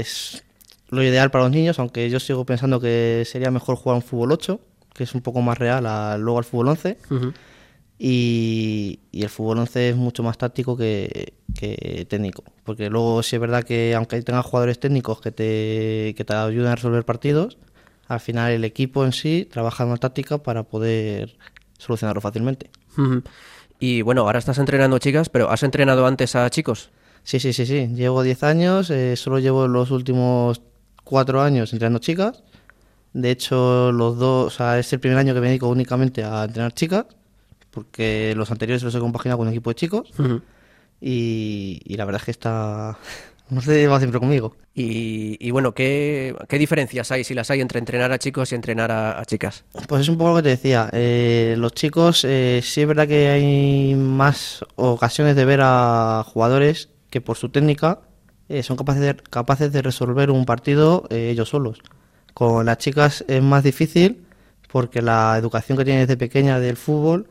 es 0.00 0.44
lo 0.90 1.02
ideal 1.02 1.30
para 1.30 1.44
los 1.44 1.52
niños, 1.52 1.78
aunque 1.78 2.10
yo 2.10 2.20
sigo 2.20 2.44
pensando 2.44 2.78
que 2.78 3.22
sería 3.24 3.50
mejor 3.50 3.76
jugar 3.76 3.96
un 3.96 4.02
fútbol 4.02 4.32
8, 4.32 4.60
que 4.92 5.04
es 5.04 5.14
un 5.14 5.22
poco 5.22 5.40
más 5.40 5.58
real 5.58 5.84
luego 6.20 6.36
al 6.36 6.44
fútbol 6.44 6.68
11. 6.68 6.98
Y, 7.98 9.00
el 9.12 9.28
fútbol 9.28 9.58
11 9.58 9.90
es 9.90 9.96
mucho 9.96 10.22
más 10.22 10.38
táctico 10.38 10.76
que, 10.76 11.34
técnico. 12.08 12.44
Porque 12.64 12.90
luego 12.90 13.22
sí 13.22 13.36
es 13.36 13.40
verdad 13.40 13.64
que 13.64 13.94
aunque 13.94 14.20
tengas 14.22 14.44
jugadores 14.44 14.80
técnicos 14.80 15.20
que 15.20 15.30
te, 15.30 16.14
que 16.16 16.24
te 16.24 16.34
ayuden 16.34 16.68
a 16.68 16.74
resolver 16.74 17.04
partidos, 17.04 17.58
al 18.08 18.20
final 18.20 18.52
el 18.52 18.64
equipo 18.64 19.04
en 19.04 19.12
sí 19.12 19.48
trabaja 19.50 19.84
en 19.84 19.90
una 19.90 19.98
táctica 19.98 20.38
para 20.38 20.64
poder 20.64 21.36
solucionarlo 21.78 22.20
fácilmente. 22.20 22.70
Y 23.78 24.02
bueno, 24.02 24.22
ahora 24.22 24.38
estás 24.38 24.58
entrenando 24.58 24.98
chicas, 24.98 25.28
pero 25.28 25.50
¿has 25.50 25.62
entrenado 25.62 26.06
antes 26.06 26.34
a 26.36 26.48
chicos? 26.50 26.90
Sí, 27.22 27.40
sí, 27.40 27.52
sí, 27.52 27.66
sí. 27.66 27.88
Llevo 27.94 28.22
10 28.22 28.42
años, 28.42 28.90
eh, 28.90 29.16
solo 29.16 29.38
llevo 29.38 29.66
los 29.66 29.90
últimos 29.90 30.60
4 31.04 31.40
años 31.42 31.72
entrenando 31.72 31.98
chicas. 31.98 32.42
De 33.12 33.30
hecho, 33.30 33.92
los 33.92 34.18
dos, 34.18 34.46
o 34.46 34.56
sea, 34.56 34.78
es 34.78 34.92
el 34.92 35.00
primer 35.00 35.18
año 35.18 35.34
que 35.34 35.40
me 35.40 35.48
dedico 35.48 35.68
únicamente 35.68 36.24
a 36.24 36.44
entrenar 36.44 36.74
chicas, 36.74 37.06
porque 37.74 38.32
los 38.36 38.50
anteriores 38.50 38.82
los 38.82 38.94
he 38.94 38.98
compaginado 39.00 39.38
con 39.38 39.46
un 39.48 39.52
equipo 39.52 39.70
de 39.70 39.74
chicos. 39.74 40.10
Y, 41.00 41.80
y 41.84 41.96
la 41.96 42.04
verdad 42.04 42.20
es 42.22 42.24
que 42.26 42.30
está. 42.30 42.98
No 43.50 43.60
sé, 43.60 43.86
va 43.86 43.98
siempre 43.98 44.18
conmigo. 44.18 44.56
Y, 44.74 45.36
y 45.38 45.50
bueno, 45.50 45.74
¿qué, 45.74 46.34
qué 46.48 46.58
diferencias 46.58 47.12
hay, 47.12 47.24
si 47.24 47.34
las 47.34 47.50
hay, 47.50 47.60
entre 47.60 47.78
entrenar 47.78 48.10
a 48.10 48.18
chicos 48.18 48.50
y 48.50 48.54
entrenar 48.54 48.90
a, 48.90 49.20
a 49.20 49.24
chicas? 49.26 49.64
Pues 49.86 50.00
es 50.00 50.08
un 50.08 50.16
poco 50.16 50.30
lo 50.30 50.36
que 50.36 50.44
te 50.44 50.48
decía. 50.48 50.88
eh, 50.94 51.54
los 51.58 51.74
chicos, 51.74 52.24
eh, 52.24 52.62
sí 52.64 52.80
es 52.80 52.88
verdad 52.88 53.06
que 53.06 53.28
hay 53.28 53.94
más 53.96 54.64
ocasiones 54.76 55.36
de 55.36 55.44
ver 55.44 55.60
a 55.62 56.24
jugadores 56.26 56.88
que 57.10 57.20
por 57.20 57.36
su 57.36 57.50
técnica 57.50 58.00
eh, 58.48 58.62
son 58.62 58.78
capaces 58.78 59.02
de, 59.02 59.14
capaces 59.16 59.70
de 59.70 59.82
resolver 59.82 60.30
un 60.30 60.46
partido 60.46 61.04
eh, 61.10 61.28
ellos 61.30 61.50
solos. 61.50 61.80
Con 62.32 62.64
las 62.64 62.78
chicas 62.78 63.26
es 63.28 63.42
más 63.42 63.62
difícil 63.62 64.24
porque 64.72 65.02
la 65.02 65.36
educación 65.38 65.76
que 65.76 65.84
tienen 65.84 66.06
desde 66.06 66.16
pequeña 66.16 66.58
del 66.60 66.78
fútbol 66.78 67.28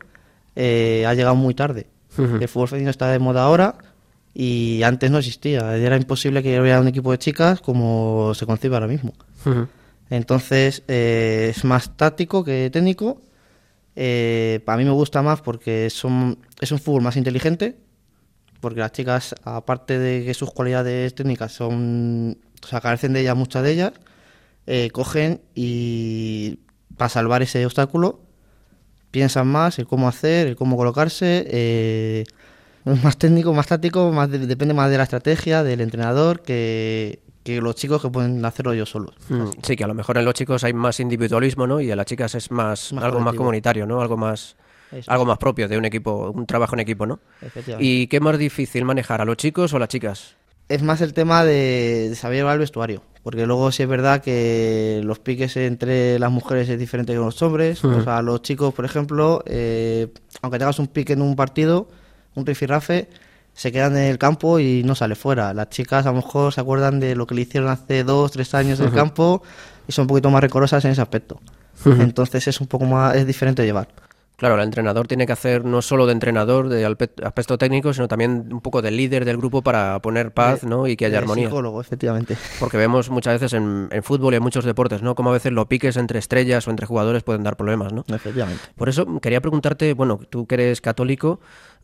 eh, 0.56 1.06
ha 1.08 1.14
llegado 1.14 1.36
muy 1.36 1.54
tarde. 1.54 1.88
El 2.18 2.48
fútbol 2.48 2.68
femenino 2.68 2.92
está 2.92 3.08
de 3.08 3.18
moda 3.18 3.44
ahora 3.44 3.76
y 4.34 4.82
antes 4.84 5.10
no 5.10 5.18
existía. 5.18 5.76
Era 5.76 5.98
imposible 5.98 6.44
que 6.44 6.60
hubiera 6.60 6.80
un 6.80 6.88
equipo 6.88 7.12
de 7.12 7.18
chicas 7.18 7.60
como 7.60 8.34
se 8.36 8.46
concibe 8.46 8.76
ahora 8.76 8.88
mismo. 8.88 9.14
Entonces 10.10 10.84
eh, 10.88 11.52
es 11.56 11.64
más 11.64 11.96
táctico 11.98 12.44
que 12.44 12.70
técnico. 12.72 13.22
Eh, 13.96 14.62
para 14.66 14.78
mí 14.78 14.86
me 14.86 14.92
gusta 14.92 15.22
más 15.22 15.42
porque 15.42 15.90
son, 15.90 16.40
es 16.60 16.72
un 16.72 16.80
fútbol 16.80 17.02
más 17.02 17.18
inteligente. 17.18 17.78
Porque 18.60 18.80
las 18.80 18.94
chicas, 18.94 19.36
aparte 19.44 20.00
de 20.00 20.24
que 20.24 20.34
sus 20.34 20.52
cualidades 20.52 21.14
técnicas 21.16 21.52
son. 21.52 22.38
O 22.64 22.68
sea, 22.68 22.80
carecen 22.80 23.12
de 23.12 23.20
ellas, 23.20 23.36
muchas 23.36 23.62
de 23.62 23.72
ellas, 23.72 23.92
eh, 24.68 24.90
cogen 24.92 25.42
y. 25.54 26.60
Para 26.96 27.10
salvar 27.10 27.42
ese 27.42 27.66
obstáculo, 27.66 28.22
piensan 29.14 29.48
más 29.48 29.78
el 29.78 29.86
cómo 29.86 30.08
hacer, 30.08 30.48
el 30.48 30.56
cómo 30.56 30.76
colocarse. 30.76 31.46
eh, 31.48 32.24
es 32.86 33.04
más 33.04 33.16
técnico, 33.18 33.54
más 33.54 33.68
táctico, 33.68 34.12
más 34.12 34.30
de- 34.30 34.40
depende 34.40 34.74
más 34.74 34.90
de 34.90 34.98
la 34.98 35.04
estrategia, 35.04 35.64
del 35.64 35.80
entrenador, 35.82 36.42
que, 36.42 37.20
que 37.44 37.62
los 37.62 37.76
chicos 37.76 38.02
que 38.02 38.10
pueden 38.10 38.44
hacerlo 38.44 38.74
ellos 38.74 38.90
solos. 38.90 39.14
Mm, 39.30 39.50
Sí, 39.62 39.76
que 39.78 39.84
a 39.84 39.88
lo 39.88 39.94
mejor 39.94 40.18
en 40.18 40.26
los 40.26 40.34
chicos 40.34 40.64
hay 40.64 40.74
más 40.74 41.00
individualismo, 41.00 41.68
¿no? 41.68 41.80
Y 41.80 41.92
en 41.92 41.96
las 41.98 42.08
chicas 42.08 42.34
es 42.36 42.50
más, 42.52 42.92
Más 42.92 43.04
algo 43.06 43.20
más 43.22 43.36
comunitario, 43.36 43.86
¿no? 43.86 44.02
Algo 44.02 44.18
más, 44.18 44.56
Eso. 44.92 45.10
algo 45.12 45.26
más 45.26 45.38
propio 45.38 45.68
de 45.70 45.78
un 45.78 45.86
equipo, 45.86 46.32
un 46.32 46.46
trabajo 46.46 46.76
en 46.76 46.80
equipo, 46.82 47.06
¿no? 47.06 47.20
¿Y 47.80 48.08
qué 48.08 48.20
más 48.20 48.38
difícil 48.38 48.84
manejar, 48.84 49.22
a 49.22 49.26
los 49.26 49.38
chicos 49.38 49.72
o 49.74 49.78
a 49.78 49.80
las 49.80 49.90
chicas? 49.90 50.36
Es 50.70 50.82
más 50.82 51.02
el 51.02 51.14
tema 51.14 51.44
de, 51.44 52.14
saber 52.16 52.38
llevar 52.38 52.54
el 52.54 52.60
vestuario. 52.60 53.04
Porque 53.24 53.46
luego 53.46 53.72
sí 53.72 53.84
es 53.84 53.90
verdad 53.90 54.22
que 54.22 55.02
los 55.04 55.20
piques 55.20 55.56
entre 55.56 56.20
las 56.20 56.30
mujeres 56.30 56.68
es 56.68 56.78
diferente 56.78 57.14
que 57.14 57.18
con 57.18 57.28
los 57.28 57.42
hombres. 57.42 57.84
O 57.86 58.04
sea, 58.04 58.22
los 58.22 58.42
chicos, 58.42 58.74
por 58.74 58.84
ejemplo, 58.84 59.44
eh, 59.46 60.12
aunque 60.42 60.60
tengas 60.60 60.78
un 60.80 60.88
pique 60.88 61.14
en 61.14 61.22
un 61.22 61.38
partido, 61.38 61.88
un 62.36 62.46
rifirrafe, 62.46 63.08
se 63.54 63.72
quedan 63.72 63.96
en 63.96 64.04
el 64.04 64.18
campo 64.18 64.60
y 64.60 64.84
no 64.84 64.94
sale 64.94 65.16
fuera. 65.16 65.54
Las 65.54 65.70
chicas 65.70 66.06
a 66.06 66.10
lo 66.10 66.18
mejor 66.18 66.52
se 66.52 66.60
acuerdan 66.60 67.00
de 67.00 67.16
lo 67.16 67.26
que 67.26 67.36
le 67.36 67.42
hicieron 67.42 67.70
hace 67.70 68.04
dos, 68.04 68.32
tres 68.32 68.54
años 68.54 68.80
en 68.80 68.88
el 68.88 68.94
campo 68.94 69.42
y 69.88 69.92
son 69.92 70.04
un 70.04 70.08
poquito 70.08 70.30
más 70.30 70.42
recorosas 70.42 70.84
en 70.86 70.92
ese 70.92 71.02
aspecto. 71.02 71.40
Entonces 71.86 72.48
es 72.48 72.60
un 72.62 72.68
poco 72.68 72.86
más, 72.86 73.16
es 73.16 73.26
diferente 73.26 73.62
de 73.62 73.68
llevar. 73.68 73.88
Claro, 74.44 74.58
el 74.58 74.64
entrenador 74.64 75.08
tiene 75.08 75.26
que 75.26 75.32
hacer 75.32 75.64
no 75.64 75.82
solo 75.82 76.06
de 76.06 76.12
entrenador, 76.12 76.68
de 76.68 76.84
aspecto 77.24 77.58
técnico, 77.58 77.94
sino 77.94 78.10
también 78.10 78.50
un 78.52 78.60
poco 78.60 78.82
de 78.82 78.92
líder 78.92 79.24
del 79.24 79.38
grupo 79.38 79.62
para 79.62 79.98
poner 80.02 80.34
paz, 80.34 80.66
¿no? 80.66 80.86
Y 80.86 80.98
que 80.98 81.06
haya 81.06 81.20
armonía. 81.20 81.48
psicólogo, 81.48 81.80
efectivamente. 81.80 82.36
Porque 82.60 82.76
vemos 82.76 83.10
muchas 83.10 83.36
veces 83.36 83.54
en, 83.54 83.88
en 83.90 84.04
fútbol 84.04 84.34
y 84.34 84.36
en 84.36 84.44
muchos 84.44 84.66
deportes, 84.66 85.02
¿no? 85.02 85.16
Como 85.16 85.30
a 85.30 85.32
veces 85.32 85.54
los 85.54 85.68
piques 85.68 85.96
entre 85.96 86.20
estrellas 86.20 86.68
o 86.68 86.72
entre 86.72 86.86
jugadores 86.86 87.24
pueden 87.24 87.42
dar 87.44 87.56
problemas, 87.56 87.94
¿no? 87.94 88.04
Efectivamente. 88.14 88.62
Por 88.76 88.90
eso 88.90 89.22
quería 89.22 89.40
preguntarte, 89.40 89.94
bueno, 89.94 90.20
tú 90.30 90.46
que 90.46 90.56
eres 90.56 90.82
católico, 90.82 91.40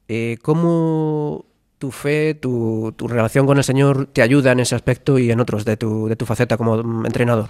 eh, 0.09 0.37
¿cómo 0.41 1.45
tu 1.77 1.91
fe, 1.91 2.33
tu, 2.33 2.93
tu 2.97 3.07
relación 3.07 3.45
con 3.45 3.57
el 3.57 3.63
Señor 3.63 4.07
te 4.07 4.21
ayuda 4.21 4.51
en 4.51 4.59
ese 4.59 4.75
aspecto 4.75 5.17
y 5.17 5.31
en 5.31 5.39
otros 5.39 5.63
de 5.63 5.77
tu, 5.77 6.09
de 6.09 6.17
tu 6.17 6.25
faceta 6.25 6.57
como 6.57 7.05
entrenador? 7.05 7.47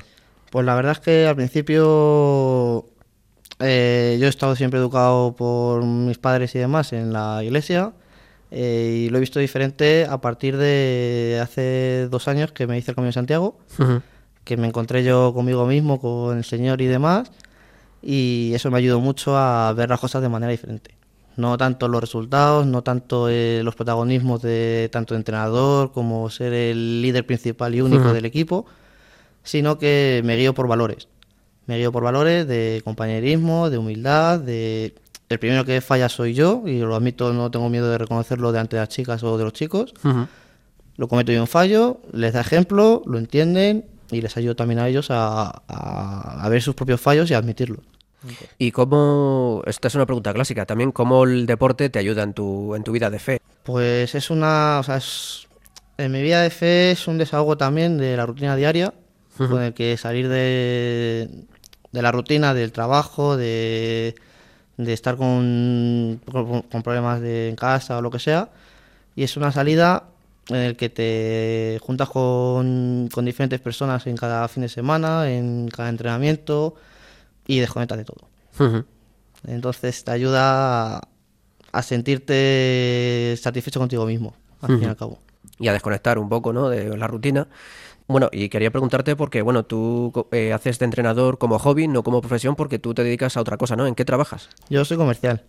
Pues 0.52 0.64
la 0.68 0.76
verdad 0.76 0.92
es 0.92 1.00
que 1.00 1.26
al 1.26 1.36
principio 1.36 2.86
eh, 3.60 4.18
yo 4.20 4.28
he 4.28 4.30
estado 4.30 4.56
siempre 4.56 4.80
educado 4.80 5.36
por 5.36 5.84
mis 5.84 6.18
padres 6.18 6.56
y 6.56 6.60
demás 6.60 6.94
en 6.94 7.12
la 7.12 7.44
iglesia 7.44 7.94
eh, 8.52 9.06
y 9.06 9.10
lo 9.10 9.18
he 9.18 9.20
visto 9.20 9.40
diferente 9.40 10.08
a 10.10 10.20
partir 10.22 10.58
de 10.58 11.40
hace 11.42 12.08
dos 12.10 12.28
años 12.28 12.52
que 12.52 12.68
me 12.68 12.78
hice 12.78 12.92
el 12.92 12.96
Camino 12.96 13.10
de 13.10 13.14
Santiago, 13.14 13.58
que 14.44 14.58
me 14.58 14.68
encontré 14.68 15.04
yo 15.04 15.34
conmigo 15.34 15.66
mismo, 15.66 16.00
con 16.00 16.38
el 16.38 16.44
Señor 16.44 16.82
y 16.82 16.88
demás, 16.88 17.32
y 18.02 18.52
eso 18.54 18.72
me 18.72 18.78
ayudó 18.78 19.00
mucho 19.00 19.38
a 19.38 19.72
ver 19.74 19.90
las 19.90 20.00
cosas 20.00 20.22
de 20.22 20.30
manera 20.30 20.52
diferente. 20.52 20.96
No 21.36 21.58
tanto 21.58 21.88
los 21.88 22.02
resultados, 22.02 22.66
no 22.66 22.82
tanto 22.82 23.30
eh, 23.30 23.62
los 23.64 23.76
protagonismos 23.76 24.42
de 24.42 24.90
tanto 24.92 25.16
entrenador 25.16 25.92
como 25.92 26.30
ser 26.30 26.54
el 26.54 27.02
líder 27.02 27.26
principal 27.26 27.76
y 27.76 27.82
único 27.82 28.14
del 28.14 28.26
equipo, 28.26 28.66
sino 29.44 29.78
que 29.78 30.22
me 30.26 30.36
guío 30.36 30.54
por 30.54 30.68
valores. 30.68 31.08
Me 31.70 31.78
guío 31.78 31.92
por 31.92 32.02
valores 32.04 32.48
de 32.48 32.82
compañerismo, 32.84 33.70
de 33.70 33.78
humildad, 33.78 34.40
de... 34.40 34.96
El 35.30 35.38
primero 35.38 35.64
que 35.66 35.80
falla 35.82 36.10
soy 36.10 36.34
yo, 36.34 36.64
y 36.66 36.80
lo 36.80 36.96
admito, 36.96 37.32
no 37.32 37.52
tengo 37.52 37.70
miedo 37.70 37.88
de 37.92 38.00
reconocerlo 38.00 38.52
delante 38.52 38.76
de 38.76 38.82
las 38.82 38.90
chicas 38.90 39.22
o 39.22 39.38
de 39.38 39.44
los 39.44 39.54
chicos. 39.54 39.94
Lo 40.98 41.08
cometo 41.08 41.32
yo 41.32 41.40
un 41.40 41.48
fallo, 41.48 42.02
les 42.12 42.34
da 42.34 42.42
ejemplo, 42.42 43.04
lo 43.06 43.20
entienden 43.20 43.86
y 44.10 44.22
les 44.22 44.36
ayudo 44.36 44.56
también 44.56 44.80
a 44.80 44.88
ellos 44.88 45.12
a, 45.12 45.62
a- 45.68 46.44
a 46.44 46.50
ver 46.50 46.64
sus 46.64 46.74
propios 46.74 47.00
fallos 47.00 47.30
y 47.30 47.36
a 47.36 47.38
admitirlos. 47.38 47.82
¿Y 48.58 48.72
cómo, 48.72 49.62
esta 49.68 49.88
es 49.90 49.94
una 49.94 50.08
pregunta 50.08 50.34
clásica, 50.34 50.66
también 50.66 50.92
cómo 50.92 51.24
el 51.24 51.46
deporte 51.46 51.92
te 51.92 52.00
ayuda 52.00 52.24
en 52.24 52.34
tu, 52.34 52.74
en 52.74 52.82
tu 52.84 52.92
vida 52.92 53.12
de 53.12 53.20
fe? 53.20 53.40
Pues 53.62 54.16
es 54.16 54.32
una, 54.32 54.80
o 54.80 54.84
sea, 54.84 54.98
es, 54.98 55.48
en 56.00 56.12
mi 56.12 56.24
vida 56.24 56.42
de 56.42 56.50
fe 56.50 56.90
es 56.92 57.08
un 57.08 57.20
desahogo 57.20 57.56
también 57.56 58.00
de 58.00 58.18
la 58.18 58.26
rutina 58.26 58.56
diaria, 58.56 58.96
con 59.38 59.62
el 59.62 59.74
que 59.76 59.96
salir 59.96 60.28
de, 60.28 61.30
de 61.92 62.02
la 62.02 62.12
rutina 62.12 62.54
del 62.54 62.72
trabajo, 62.72 63.38
de, 63.38 64.16
de 64.78 64.94
estar 64.94 65.18
con, 65.18 66.22
con, 66.32 66.62
con 66.64 66.84
problemas 66.84 67.22
de, 67.22 67.50
en 67.50 67.56
casa 67.56 67.98
o 67.98 68.02
lo 68.02 68.12
que 68.12 68.20
sea, 68.20 68.50
y 69.16 69.24
es 69.24 69.36
una 69.38 69.52
salida 69.52 70.06
en 70.50 70.56
el 70.58 70.76
que 70.76 70.90
te 70.90 71.80
juntas 71.82 72.10
con, 72.10 73.10
con 73.14 73.26
diferentes 73.26 73.60
personas 73.60 74.08
en 74.08 74.18
cada 74.18 74.48
fin 74.48 74.62
de 74.62 74.70
semana, 74.70 75.30
en 75.30 75.68
cada 75.68 75.90
entrenamiento, 75.90 76.76
y 77.46 77.60
desconectas 77.60 77.98
de 77.98 78.06
todo. 78.06 78.28
Entonces 79.48 80.04
te 80.04 80.12
ayuda 80.12 80.98
a, 80.98 81.08
a 81.72 81.84
sentirte 81.84 83.36
satisfecho 83.42 83.80
contigo 83.80 84.06
mismo, 84.06 84.34
al 84.62 84.70
fin 84.70 84.84
y 84.84 84.86
al 84.86 84.96
cabo. 84.96 85.20
y 85.60 85.68
a 85.68 85.74
desconectar 85.74 86.18
un 86.20 86.30
poco 86.30 86.52
¿no? 86.54 86.70
de 86.70 86.96
la 86.98 87.08
rutina. 87.08 87.48
Bueno, 88.10 88.28
y 88.32 88.50
quería 88.50 88.72
preguntarte 88.72 89.16
porque, 89.16 89.44
bueno, 89.44 89.64
tú 89.64 90.28
eh, 90.32 90.52
haces 90.52 90.80
de 90.80 90.86
entrenador 90.86 91.38
como 91.38 91.60
hobby, 91.60 91.88
no 91.88 92.02
como 92.02 92.22
profesión, 92.22 92.56
porque 92.56 92.80
tú 92.80 92.96
te 92.96 93.04
dedicas 93.04 93.38
a 93.38 93.42
otra 93.42 93.56
cosa, 93.56 93.76
¿no? 93.76 93.86
¿En 93.86 93.94
qué 93.94 94.04
trabajas? 94.04 94.50
Yo 94.68 94.84
soy 94.84 94.98
comercial. 94.98 95.44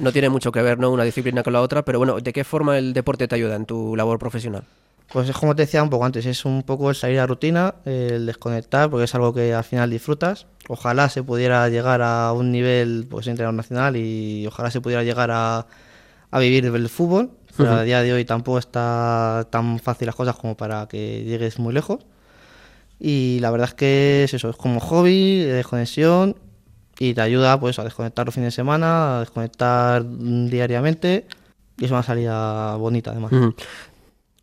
No 0.00 0.10
tiene 0.10 0.30
mucho 0.30 0.50
que 0.50 0.62
ver, 0.62 0.78
¿no? 0.78 0.90
Una 0.90 1.04
disciplina 1.04 1.42
con 1.42 1.52
la 1.52 1.60
otra, 1.60 1.84
pero 1.84 1.98
bueno, 1.98 2.18
¿de 2.18 2.32
qué 2.32 2.42
forma 2.42 2.78
el 2.78 2.94
deporte 2.94 3.28
te 3.28 3.34
ayuda 3.34 3.56
en 3.56 3.66
tu 3.66 3.94
labor 3.96 4.18
profesional? 4.18 4.64
Pues 5.12 5.28
es 5.28 5.36
como 5.36 5.54
te 5.54 5.62
decía 5.62 5.82
un 5.82 5.90
poco 5.90 6.06
antes, 6.06 6.24
es 6.24 6.46
un 6.46 6.62
poco 6.62 6.88
el 6.88 6.96
salir 6.96 7.20
a 7.20 7.26
rutina, 7.26 7.74
el 7.84 8.24
desconectar, 8.24 8.88
porque 8.88 9.04
es 9.04 9.14
algo 9.14 9.34
que 9.34 9.52
al 9.52 9.64
final 9.64 9.90
disfrutas. 9.90 10.46
Ojalá 10.68 11.10
se 11.10 11.22
pudiera 11.22 11.68
llegar 11.68 12.00
a 12.00 12.32
un 12.32 12.50
nivel, 12.50 13.06
pues, 13.10 13.26
entrenador 13.26 13.56
nacional 13.56 13.98
y 13.98 14.46
ojalá 14.46 14.70
se 14.70 14.80
pudiera 14.80 15.02
llegar 15.02 15.30
a, 15.30 15.66
a 16.30 16.38
vivir 16.38 16.72
del 16.72 16.88
fútbol. 16.88 17.30
Pero 17.56 17.72
a 17.72 17.82
día 17.82 18.02
de 18.02 18.12
hoy 18.12 18.24
tampoco 18.24 18.58
está 18.58 19.46
tan 19.50 19.78
fácil 19.78 20.06
las 20.06 20.14
cosas 20.14 20.36
como 20.36 20.56
para 20.56 20.86
que 20.88 21.22
llegues 21.24 21.58
muy 21.58 21.72
lejos. 21.72 22.00
Y 22.98 23.38
la 23.40 23.50
verdad 23.50 23.68
es 23.68 23.74
que 23.74 24.24
es 24.24 24.34
eso, 24.34 24.50
es 24.50 24.56
como 24.56 24.80
hobby, 24.80 25.40
de 25.40 25.52
desconexión 25.52 26.36
y 26.98 27.14
te 27.14 27.20
ayuda 27.20 27.58
pues 27.58 27.78
a 27.78 27.84
desconectar 27.84 28.24
los 28.24 28.34
fines 28.34 28.48
de 28.48 28.56
semana, 28.56 29.16
a 29.16 29.20
desconectar 29.20 30.04
diariamente 30.06 31.26
y 31.78 31.84
es 31.84 31.90
una 31.90 32.02
salida 32.02 32.76
bonita 32.76 33.10
además. 33.10 33.32
Ujú. 33.32 33.54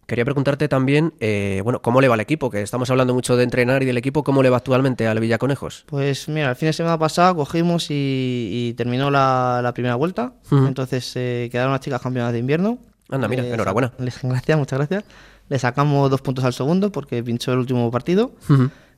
Quería 0.06 0.26
preguntarte 0.26 0.68
también, 0.68 1.14
eh, 1.22 1.62
bueno, 1.64 1.82
¿cómo 1.82 2.02
le 2.02 2.10
va 2.10 2.16
al 2.16 2.20
equipo? 2.20 2.50
Que 2.50 2.62
estamos 2.62 2.90
hablando 2.90 3.14
mucho 3.14 3.38
de 3.38 3.46
entrenar 3.46 3.82
y 3.82 3.86
del 3.86 3.98
equipo, 3.98 4.26
¿cómo 4.26 4.44
le 4.44 4.50
va 4.50 4.58
actualmente 4.58 5.08
al 5.08 5.22
Villaconejos? 5.22 5.86
Pues 5.86 6.28
mira, 6.28 6.50
el 6.50 6.56
fin 6.58 6.68
de 6.68 6.74
semana 6.74 7.00
pasado 7.00 7.38
cogimos 7.38 7.90
y, 7.90 8.50
y 8.52 8.74
terminó 8.74 9.10
la, 9.10 9.62
la 9.64 9.74
primera 9.74 9.96
vuelta. 9.96 10.34
Ujú. 10.52 10.66
Entonces 10.68 11.14
eh, 11.16 11.48
quedaron 11.50 11.72
las 11.72 11.80
chicas 11.80 12.02
campeonas 12.02 12.34
de 12.34 12.40
invierno. 12.40 12.80
Anda, 13.12 13.28
mira, 13.28 13.46
enhorabuena. 13.46 13.94
les- 14.00 14.22
gracias, 14.24 14.58
muchas 14.58 14.80
gracias. 14.80 15.04
Le 15.50 15.60
sacamos 15.60 16.10
dos 16.10 16.22
puntos 16.22 16.44
al 16.46 16.54
segundo 16.54 16.92
porque 16.92 17.22
pinchó 17.24 17.52
el 17.54 17.60
último 17.60 17.92
partido. 17.92 18.32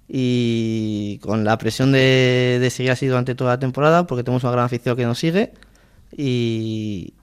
y 0.07 1.17
con 1.19 1.43
la 1.43 1.57
presión 1.57 1.91
de, 1.91 2.59
de 2.61 2.69
seguir 2.69 2.91
así 2.91 3.07
durante 3.07 3.35
toda 3.35 3.51
la 3.51 3.59
temporada, 3.59 4.05
porque 4.05 4.23
tenemos 4.23 4.43
una 4.43 4.51
gran 4.51 4.65
afición 4.65 4.95
que 4.95 5.05
nos 5.05 5.17
sigue 5.17 5.53
y, 6.15 7.13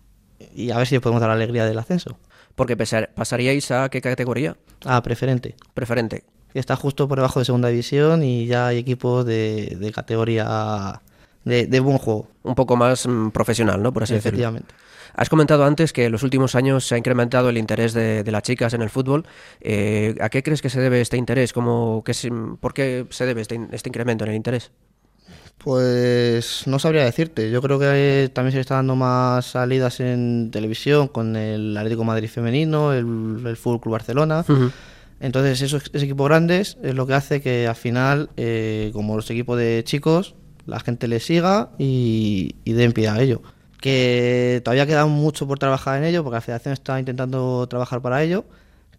y 0.54 0.70
a 0.70 0.78
ver 0.78 0.86
si 0.86 0.94
le 0.96 1.00
podemos 1.00 1.20
dar 1.20 1.28
la 1.28 1.34
alegría 1.34 1.64
del 1.66 1.78
ascenso. 1.78 2.18
Porque 2.54 2.76
pasar- 2.76 3.10
pasaríais 3.14 3.70
a 3.70 3.88
qué 3.88 4.00
categoría? 4.00 4.56
Ah, 4.84 5.02
preferente. 5.02 5.54
Preferente. 5.74 6.24
Está 6.54 6.74
justo 6.74 7.06
por 7.06 7.18
debajo 7.18 7.38
de 7.38 7.44
segunda 7.44 7.68
división 7.68 8.24
y 8.24 8.46
ya 8.46 8.66
hay 8.68 8.78
equipos 8.78 9.24
de, 9.24 9.76
de 9.78 9.92
categoría 9.92 11.00
de, 11.44 11.66
de 11.66 11.80
buen 11.80 11.98
juego. 11.98 12.28
Un 12.42 12.54
poco 12.56 12.76
más 12.76 13.06
mm, 13.06 13.28
profesional, 13.30 13.80
¿no? 13.82 13.92
Por 13.92 14.02
así 14.02 14.14
decirlo. 14.14 14.38
efectivamente. 14.38 14.74
Has 15.14 15.28
comentado 15.28 15.64
antes 15.64 15.92
que 15.92 16.06
en 16.06 16.12
los 16.12 16.22
últimos 16.22 16.54
años 16.54 16.86
se 16.86 16.94
ha 16.94 16.98
incrementado 16.98 17.48
el 17.48 17.58
interés 17.58 17.92
de, 17.92 18.22
de 18.22 18.30
las 18.32 18.42
chicas 18.42 18.74
en 18.74 18.82
el 18.82 18.90
fútbol. 18.90 19.26
Eh, 19.60 20.14
¿A 20.20 20.28
qué 20.28 20.42
crees 20.42 20.62
que 20.62 20.70
se 20.70 20.80
debe 20.80 21.00
este 21.00 21.16
interés? 21.16 21.52
¿Cómo, 21.52 22.02
qué 22.04 22.14
¿Por 22.60 22.74
qué 22.74 23.06
se 23.10 23.26
debe 23.26 23.40
este, 23.42 23.60
este 23.72 23.88
incremento 23.88 24.24
en 24.24 24.30
el 24.30 24.36
interés? 24.36 24.70
Pues 25.58 26.66
no 26.66 26.78
sabría 26.78 27.04
decirte. 27.04 27.50
Yo 27.50 27.60
creo 27.60 27.78
que 27.78 28.30
también 28.32 28.52
se 28.52 28.56
le 28.56 28.62
está 28.62 28.76
dando 28.76 28.96
más 28.96 29.44
salidas 29.44 30.00
en 30.00 30.50
televisión 30.50 31.08
con 31.08 31.36
el 31.36 31.76
Atlético 31.76 32.02
Madrid 32.02 32.30
femenino, 32.30 32.94
el, 32.94 33.44
el 33.44 33.56
Fútbol 33.58 33.80
Club 33.80 33.92
Barcelona. 33.92 34.44
Entonces, 35.20 35.60
esos, 35.60 35.82
esos 35.92 36.02
equipos 36.02 36.28
grandes 36.28 36.78
es 36.82 36.94
lo 36.94 37.06
que 37.06 37.12
hace 37.12 37.42
que 37.42 37.66
al 37.66 37.76
final, 37.76 38.30
eh, 38.38 38.90
como 38.94 39.16
los 39.16 39.30
equipos 39.30 39.58
de 39.58 39.82
chicos, 39.84 40.34
la 40.64 40.80
gente 40.80 41.08
les 41.08 41.26
siga 41.26 41.72
y, 41.78 42.54
y 42.64 42.72
den 42.72 42.92
pie 42.92 43.08
a 43.08 43.20
ello. 43.20 43.42
Que 43.80 44.60
todavía 44.64 44.86
queda 44.86 45.06
mucho 45.06 45.46
por 45.46 45.58
trabajar 45.58 45.98
en 45.98 46.04
ello, 46.04 46.22
porque 46.22 46.36
la 46.36 46.40
federación 46.42 46.74
está 46.74 46.98
intentando 46.98 47.66
trabajar 47.68 48.02
para 48.02 48.22
ello, 48.22 48.44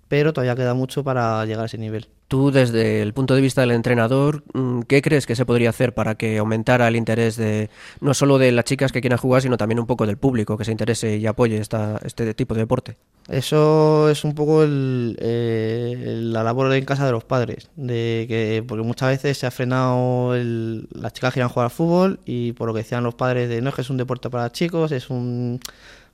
pero 0.07 0.33
todavía 0.33 0.55
queda 0.55 0.73
mucho 0.73 1.03
para 1.03 1.45
llegar 1.45 1.63
a 1.63 1.65
ese 1.67 1.77
nivel. 1.77 2.09
Tú, 2.31 2.49
desde 2.49 3.01
el 3.01 3.13
punto 3.13 3.35
de 3.35 3.41
vista 3.41 3.59
del 3.59 3.71
entrenador, 3.71 4.45
mm, 4.53 4.83
¿qué 4.83 5.01
crees 5.01 5.25
que 5.25 5.35
se 5.35 5.45
podría 5.45 5.69
hacer 5.69 5.93
para 5.93 6.15
que 6.15 6.37
aumentara 6.37 6.87
el 6.87 6.95
interés 6.95 7.35
de 7.35 7.69
no 7.99 8.13
solo 8.13 8.37
de 8.37 8.53
las 8.53 8.63
chicas 8.63 8.93
que 8.93 9.01
quieran 9.01 9.19
jugar, 9.19 9.41
sino 9.41 9.57
también 9.57 9.79
un 9.81 9.85
poco 9.85 10.07
del 10.07 10.15
público 10.15 10.57
que 10.57 10.63
se 10.63 10.71
interese 10.71 11.17
y 11.17 11.27
apoye 11.27 11.57
esta, 11.57 11.99
este 12.05 12.33
tipo 12.33 12.53
de 12.53 12.61
deporte? 12.61 12.95
Eso 13.27 14.09
es 14.09 14.23
un 14.23 14.33
poco 14.33 14.63
el, 14.63 15.17
eh, 15.19 16.19
la 16.23 16.41
labor 16.41 16.73
en 16.73 16.85
casa 16.85 17.05
de 17.05 17.11
los 17.11 17.25
padres, 17.25 17.69
de 17.75 18.25
que 18.29 18.63
porque 18.65 18.83
muchas 18.83 19.09
veces 19.09 19.37
se 19.37 19.45
ha 19.45 19.51
frenado 19.51 20.33
el- 20.33 20.87
las 20.93 21.11
chicas 21.11 21.31
que 21.31 21.39
quieran 21.39 21.49
jugar 21.49 21.65
al 21.65 21.71
fútbol 21.71 22.21
y 22.25 22.53
por 22.53 22.65
lo 22.69 22.73
que 22.73 22.79
decían 22.79 23.03
los 23.03 23.15
padres 23.15 23.49
de 23.49 23.61
no 23.61 23.67
es 23.71 23.75
que 23.75 23.81
es 23.81 23.89
un 23.89 23.97
deporte 23.97 24.29
para 24.29 24.49
chicos, 24.53 24.93
es 24.93 25.09
un, 25.09 25.59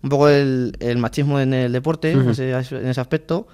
un 0.01 0.09
poco 0.09 0.29
el, 0.29 0.73
el 0.79 0.97
machismo 0.97 1.39
en 1.39 1.53
el 1.53 1.71
deporte, 1.71 2.11
en, 2.11 2.27
ese, 2.31 2.49
en 2.53 2.87
ese 2.87 3.01
aspecto, 3.01 3.47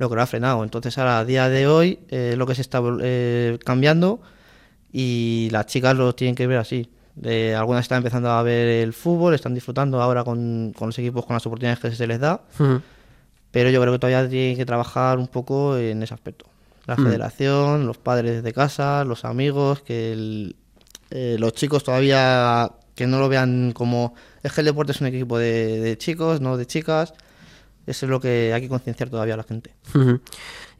lo 0.00 0.08
que 0.08 0.16
lo 0.16 0.22
ha 0.22 0.26
frenado. 0.26 0.64
Entonces 0.64 0.96
ahora 0.98 1.18
a 1.20 1.24
día 1.24 1.48
de 1.48 1.66
hoy 1.68 2.00
eh, 2.08 2.30
es 2.32 2.38
lo 2.38 2.46
que 2.46 2.54
se 2.56 2.62
está 2.62 2.82
eh, 3.02 3.58
cambiando 3.64 4.20
y 4.92 5.48
las 5.52 5.66
chicas 5.66 5.96
lo 5.96 6.14
tienen 6.14 6.34
que 6.34 6.46
ver 6.46 6.58
así. 6.58 6.90
Eh, 7.22 7.54
algunas 7.54 7.82
están 7.82 7.98
empezando 7.98 8.30
a 8.30 8.42
ver 8.42 8.66
el 8.68 8.92
fútbol, 8.92 9.34
están 9.34 9.54
disfrutando 9.54 10.00
ahora 10.00 10.24
con, 10.24 10.72
con 10.76 10.88
los 10.88 10.98
equipos, 10.98 11.26
con 11.26 11.34
las 11.34 11.44
oportunidades 11.46 11.78
que 11.80 11.90
se 11.92 12.06
les 12.06 12.18
da 12.20 12.40
pero 13.52 13.68
yo 13.70 13.80
creo 13.80 13.92
que 13.92 13.98
todavía 13.98 14.28
tiene 14.28 14.56
que 14.56 14.64
trabajar 14.64 15.18
un 15.18 15.28
poco 15.28 15.76
en 15.76 16.02
ese 16.02 16.14
aspecto. 16.14 16.46
La 16.86 16.94
federación, 17.04 17.86
los 17.86 17.98
padres 17.98 18.42
de 18.42 18.52
casa, 18.52 19.04
los 19.04 19.24
amigos, 19.24 19.82
que 19.82 20.12
el- 20.12 20.56
eh, 21.10 21.36
los 21.38 21.52
chicos 21.54 21.82
todavía 21.84 22.70
que 22.94 23.06
no 23.06 23.18
lo 23.18 23.28
vean 23.28 23.72
como 23.72 24.14
es 24.42 24.52
que 24.52 24.60
el 24.60 24.66
deporte 24.66 24.92
es 24.92 25.00
un 25.00 25.08
equipo 25.08 25.36
de, 25.38 25.80
de 25.80 25.98
chicos, 25.98 26.40
no 26.40 26.56
de 26.56 26.66
chicas. 26.66 27.12
Eso 27.90 28.06
es 28.06 28.10
lo 28.10 28.20
que 28.20 28.52
hay 28.54 28.60
que 28.60 28.68
concienciar 28.68 29.10
todavía 29.10 29.34
a 29.34 29.36
la 29.36 29.42
gente. 29.42 29.74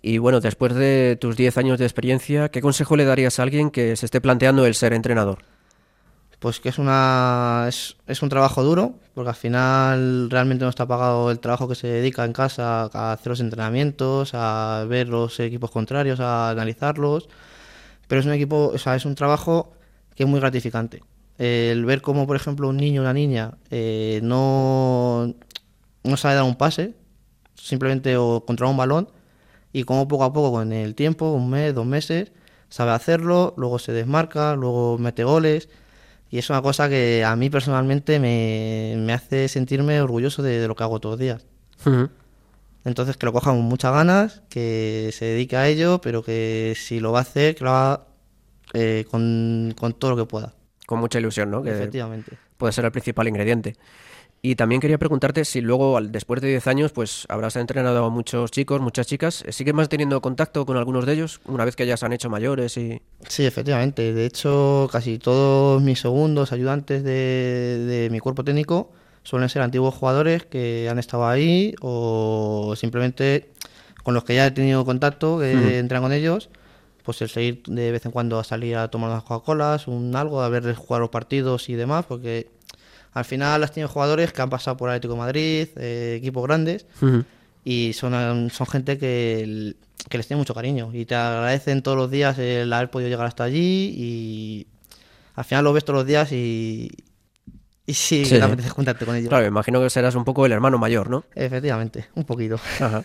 Y 0.02 0.18
bueno, 0.18 0.40
después 0.40 0.74
de 0.74 1.18
tus 1.20 1.36
10 1.36 1.58
años 1.58 1.78
de 1.78 1.84
experiencia, 1.84 2.48
¿qué 2.48 2.60
consejo 2.60 2.96
le 2.96 3.04
darías 3.04 3.38
a 3.38 3.42
alguien 3.42 3.70
que 3.70 3.96
se 3.96 4.06
esté 4.06 4.20
planteando 4.20 4.64
el 4.64 4.74
ser 4.74 4.92
entrenador? 4.92 5.38
Pues 6.38 6.58
que 6.58 6.70
es 6.70 6.78
una 6.78 7.66
es, 7.68 7.96
es 8.06 8.22
un 8.22 8.30
trabajo 8.30 8.62
duro, 8.62 8.94
porque 9.12 9.28
al 9.28 9.34
final 9.34 10.30
realmente 10.30 10.64
no 10.64 10.70
está 10.70 10.86
pagado 10.86 11.30
el 11.30 11.38
trabajo 11.38 11.68
que 11.68 11.74
se 11.74 11.86
dedica 11.86 12.24
en 12.24 12.32
casa 12.32 12.88
a 12.92 13.12
hacer 13.12 13.28
los 13.28 13.40
entrenamientos, 13.40 14.30
a 14.32 14.86
ver 14.88 15.08
los 15.08 15.38
equipos 15.40 15.70
contrarios, 15.70 16.18
a 16.20 16.48
analizarlos. 16.48 17.28
Pero 18.08 18.20
es 18.20 18.26
un 18.26 18.32
equipo, 18.32 18.70
o 18.72 18.78
sea, 18.78 18.96
es 18.96 19.04
un 19.04 19.16
trabajo 19.16 19.72
que 20.14 20.22
es 20.22 20.28
muy 20.28 20.40
gratificante. 20.40 21.02
El 21.36 21.84
ver 21.84 22.02
cómo, 22.02 22.26
por 22.26 22.36
ejemplo, 22.36 22.68
un 22.68 22.76
niño 22.76 23.00
o 23.00 23.04
una 23.04 23.12
niña 23.12 23.52
eh, 23.70 24.20
no, 24.22 25.34
no 26.04 26.16
sabe 26.16 26.36
dar 26.36 26.44
un 26.44 26.56
pase, 26.56 26.94
simplemente 27.62 28.16
o 28.16 28.44
controlar 28.46 28.72
un 28.72 28.76
balón, 28.78 29.08
y 29.72 29.84
cómo 29.84 30.08
poco 30.08 30.24
a 30.24 30.32
poco, 30.32 30.52
con 30.52 30.72
el 30.72 30.94
tiempo, 30.94 31.32
un 31.32 31.50
mes, 31.50 31.74
dos 31.74 31.86
meses, 31.86 32.32
sabe 32.68 32.92
hacerlo, 32.92 33.54
luego 33.56 33.78
se 33.78 33.92
desmarca, 33.92 34.56
luego 34.56 34.98
mete 34.98 35.24
goles. 35.24 35.68
Y 36.32 36.38
es 36.38 36.48
una 36.48 36.62
cosa 36.62 36.88
que 36.88 37.24
a 37.24 37.34
mí 37.34 37.50
personalmente 37.50 38.20
me, 38.20 38.94
me 38.98 39.12
hace 39.12 39.48
sentirme 39.48 40.00
orgulloso 40.00 40.42
de, 40.42 40.60
de 40.60 40.68
lo 40.68 40.76
que 40.76 40.84
hago 40.84 41.00
todos 41.00 41.14
los 41.14 41.20
días. 41.20 41.44
Entonces 42.84 43.16
que 43.16 43.26
lo 43.26 43.32
coja 43.32 43.50
con 43.50 43.62
muchas 43.62 43.92
ganas, 43.92 44.42
que 44.48 45.10
se 45.12 45.24
dedique 45.24 45.56
a 45.56 45.68
ello, 45.68 46.00
pero 46.00 46.22
que 46.22 46.74
si 46.76 47.00
lo 47.00 47.12
va 47.12 47.18
a 47.18 47.22
hacer, 47.22 47.56
que 47.56 47.64
lo 47.64 47.70
haga 47.70 48.06
eh, 48.72 49.04
con, 49.10 49.74
con 49.78 49.92
todo 49.92 50.12
lo 50.12 50.16
que 50.16 50.24
pueda. 50.24 50.54
Con 50.86 51.00
mucha 51.00 51.18
ilusión, 51.18 51.50
¿no? 51.50 51.62
Que 51.62 51.70
Efectivamente. 51.70 52.38
puede 52.56 52.72
ser 52.72 52.84
el 52.84 52.92
principal 52.92 53.26
ingrediente. 53.28 53.76
Y 54.42 54.54
también 54.54 54.80
quería 54.80 54.96
preguntarte 54.96 55.44
si 55.44 55.60
luego, 55.60 56.00
después 56.00 56.40
de 56.40 56.48
10 56.48 56.66
años, 56.66 56.92
pues 56.92 57.26
habrás 57.28 57.56
entrenado 57.56 58.04
a 58.04 58.08
muchos 58.08 58.50
chicos, 58.50 58.80
muchas 58.80 59.06
chicas. 59.06 59.44
¿Sigues 59.50 59.74
más 59.74 59.90
teniendo 59.90 60.20
contacto 60.22 60.64
con 60.64 60.78
algunos 60.78 61.04
de 61.04 61.12
ellos 61.12 61.40
una 61.44 61.66
vez 61.66 61.76
que 61.76 61.86
ya 61.86 61.98
se 61.98 62.06
han 62.06 62.14
hecho 62.14 62.30
mayores? 62.30 62.76
y 62.78 63.02
Sí, 63.28 63.44
efectivamente. 63.44 64.14
De 64.14 64.24
hecho, 64.24 64.88
casi 64.90 65.18
todos 65.18 65.82
mis 65.82 66.00
segundos 66.00 66.52
ayudantes 66.52 67.04
de, 67.04 67.84
de 67.86 68.08
mi 68.10 68.18
cuerpo 68.18 68.42
técnico 68.42 68.90
suelen 69.24 69.50
ser 69.50 69.60
antiguos 69.60 69.94
jugadores 69.94 70.46
que 70.46 70.88
han 70.90 70.98
estado 70.98 71.28
ahí 71.28 71.74
o 71.82 72.74
simplemente 72.76 73.50
con 74.02 74.14
los 74.14 74.24
que 74.24 74.34
ya 74.34 74.46
he 74.46 74.50
tenido 74.50 74.84
contacto, 74.84 75.38
que 75.38 75.78
entran 75.78 76.02
con 76.02 76.12
ellos, 76.12 76.48
pues 77.04 77.20
el 77.22 77.28
seguir 77.28 77.62
de 77.66 77.92
vez 77.92 78.06
en 78.06 78.12
cuando 78.12 78.38
a 78.38 78.44
salir 78.44 78.76
a 78.76 78.88
tomar 78.88 79.10
unas 79.10 79.24
Coca-Colas, 79.24 79.88
un 79.88 80.16
algo, 80.16 80.42
a 80.42 80.48
verles 80.48 80.78
jugar 80.78 81.00
los 81.00 81.10
partidos 81.10 81.68
y 81.68 81.74
demás, 81.74 82.06
porque 82.06 82.48
al 83.12 83.24
final 83.24 83.62
has 83.64 83.72
tenido 83.72 83.88
jugadores 83.88 84.32
que 84.32 84.42
han 84.42 84.50
pasado 84.50 84.76
por 84.76 84.88
Atlético 84.90 85.14
de 85.14 85.18
Madrid, 85.20 85.68
eh, 85.76 86.14
equipos 86.18 86.42
grandes, 86.44 86.86
y 87.64 87.92
son, 87.92 88.50
son 88.50 88.66
gente 88.66 88.98
que, 88.98 89.74
que 90.08 90.16
les 90.18 90.26
tiene 90.26 90.38
mucho 90.38 90.54
cariño 90.54 90.90
y 90.92 91.04
te 91.04 91.14
agradecen 91.14 91.82
todos 91.82 91.96
los 91.96 92.10
días 92.10 92.38
el 92.38 92.72
haber 92.72 92.90
podido 92.90 93.10
llegar 93.10 93.26
hasta 93.26 93.44
allí 93.44 93.92
y 93.96 94.66
al 95.34 95.44
final 95.44 95.64
lo 95.64 95.72
ves 95.72 95.84
todos 95.84 95.98
los 96.00 96.06
días 96.06 96.32
y, 96.32 96.90
y 97.86 97.94
sí, 97.94 98.24
Sí. 98.24 98.36
te 98.38 98.42
apetece 98.42 98.70
juntarte 98.70 99.04
con 99.04 99.16
ellos. 99.16 99.28
Claro, 99.28 99.46
imagino 99.46 99.80
que 99.80 99.90
serás 99.90 100.14
un 100.14 100.24
poco 100.24 100.46
el 100.46 100.52
hermano 100.52 100.78
mayor, 100.78 101.10
¿no? 101.10 101.24
Efectivamente, 101.34 102.06
un 102.14 102.24
poquito. 102.24 102.56
Ajá. 102.80 103.04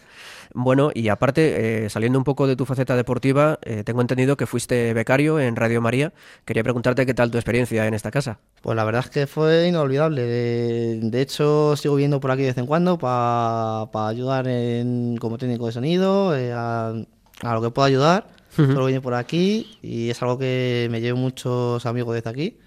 Bueno, 0.53 0.91
y 0.93 1.09
aparte, 1.09 1.85
eh, 1.85 1.89
saliendo 1.89 2.17
un 2.19 2.23
poco 2.23 2.47
de 2.47 2.55
tu 2.55 2.65
faceta 2.65 2.95
deportiva, 2.95 3.59
eh, 3.63 3.83
tengo 3.83 4.01
entendido 4.01 4.37
que 4.37 4.45
fuiste 4.45 4.93
becario 4.93 5.39
en 5.39 5.55
Radio 5.55 5.81
María. 5.81 6.13
Quería 6.45 6.63
preguntarte 6.63 7.05
qué 7.05 7.13
tal 7.13 7.31
tu 7.31 7.37
experiencia 7.37 7.87
en 7.87 7.93
esta 7.93 8.11
casa. 8.11 8.39
Pues 8.61 8.75
la 8.75 8.83
verdad 8.83 9.03
es 9.05 9.09
que 9.09 9.27
fue 9.27 9.67
inolvidable. 9.67 10.23
De, 10.23 11.21
hecho, 11.21 11.75
sigo 11.75 11.95
viendo 11.95 12.19
por 12.19 12.31
aquí 12.31 12.41
de 12.41 12.49
vez 12.49 12.57
en 12.57 12.65
cuando 12.65 12.97
para 12.97 14.07
ayudar 14.07 14.47
en, 14.47 15.17
como 15.17 15.37
técnico 15.37 15.65
de 15.67 15.71
sonido, 15.71 16.35
eh, 16.35 16.51
a, 16.53 16.93
a 17.41 17.53
lo 17.53 17.61
que 17.61 17.71
pueda 17.71 17.87
ayudar. 17.87 18.35
Solo 18.55 18.85
vine 18.85 19.01
por 19.01 19.15
aquí 19.15 19.77
y 19.81 20.09
es 20.09 20.21
algo 20.21 20.37
que 20.37 20.87
me 20.89 21.01
llevo 21.01 21.17
muchos 21.17 21.85
amigos 21.85 22.15
desde 22.15 22.29
aquí. 22.29 22.57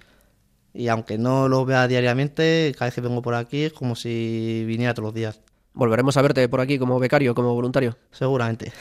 Y 0.75 0.89
aunque 0.89 1.17
no 1.17 1.49
lo 1.49 1.65
vea 1.65 1.89
diariamente, 1.89 2.73
cada 2.75 2.87
vez 2.87 2.95
que 2.95 3.01
vengo 3.01 3.23
por 3.23 3.35
aquí 3.35 3.65
es 3.65 3.73
como 3.73 3.97
si 3.97 4.65
viniera 4.67 4.93
todos 4.93 5.07
los 5.07 5.15
días. 5.15 5.41
Volveremos 5.79 6.17
a 6.17 6.23
verte 6.23 6.49
por 6.49 6.61
aquí 6.61 6.77
como 6.77 6.99
becario, 6.99 7.37
como 7.37 7.55
voluntario. 7.55 7.97
Seguramente. 8.11 8.73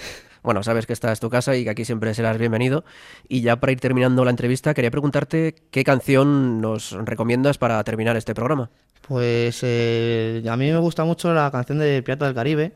Bueno, 0.42 0.64
sabes 0.64 0.88
que 0.88 0.94
esta 0.94 1.12
es 1.12 1.20
tu 1.20 1.30
casa 1.30 1.56
y 1.56 1.64
que 1.64 1.70
aquí 1.70 1.86
siempre 1.86 2.12
serás 2.16 2.40
bienvenido. 2.40 2.86
Y 3.28 3.42
ya 3.42 3.58
para 3.58 3.72
ir 3.72 3.80
terminando 3.80 4.26
la 4.26 4.32
entrevista, 4.32 4.74
quería 4.74 4.90
preguntarte 4.90 5.54
qué 5.70 5.84
canción 5.84 6.60
nos 6.60 6.94
recomiendas 6.94 7.60
para 7.60 7.84
terminar 7.84 8.18
este 8.18 8.34
programa. 8.34 8.72
Pues 9.08 9.60
eh, 9.62 10.44
a 10.50 10.58
mí 10.58 10.72
me 10.72 10.80
gusta 10.80 11.06
mucho 11.06 11.32
la 11.36 11.52
canción 11.52 11.78
de 11.78 12.02
Pirata 12.02 12.26
del 12.26 12.34
Caribe. 12.34 12.74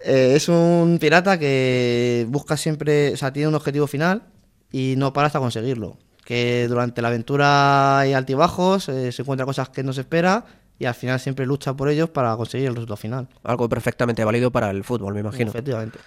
Eh, 0.00 0.32
es 0.34 0.48
un 0.48 0.98
pirata 1.00 1.38
que 1.38 2.26
busca 2.28 2.56
siempre, 2.56 3.12
o 3.12 3.16
sea, 3.16 3.32
tiene 3.32 3.46
un 3.46 3.54
objetivo 3.54 3.86
final 3.86 4.24
y 4.72 4.94
no 4.96 5.12
para 5.12 5.28
hasta 5.28 5.38
conseguirlo. 5.38 5.98
Que 6.24 6.66
durante 6.66 7.00
la 7.00 7.08
aventura 7.08 8.00
hay 8.00 8.12
altibajos, 8.12 8.88
eh, 8.88 9.12
se 9.12 9.22
encuentra 9.22 9.46
cosas 9.46 9.68
que 9.68 9.84
no 9.84 9.92
se 9.92 10.00
espera 10.00 10.44
y 10.78 10.84
al 10.84 10.94
final 10.94 11.18
siempre 11.20 11.46
lucha 11.46 11.74
por 11.74 11.88
ellos 11.88 12.10
para 12.10 12.36
conseguir 12.36 12.68
el 12.68 12.74
resultado 12.74 12.96
final. 12.96 13.28
Algo 13.42 13.68
perfectamente 13.68 14.24
válido 14.24 14.50
para 14.50 14.70
el 14.70 14.84
fútbol, 14.84 15.14
me 15.14 15.20
imagino. 15.20 15.50
Efectivamente. 15.50 15.98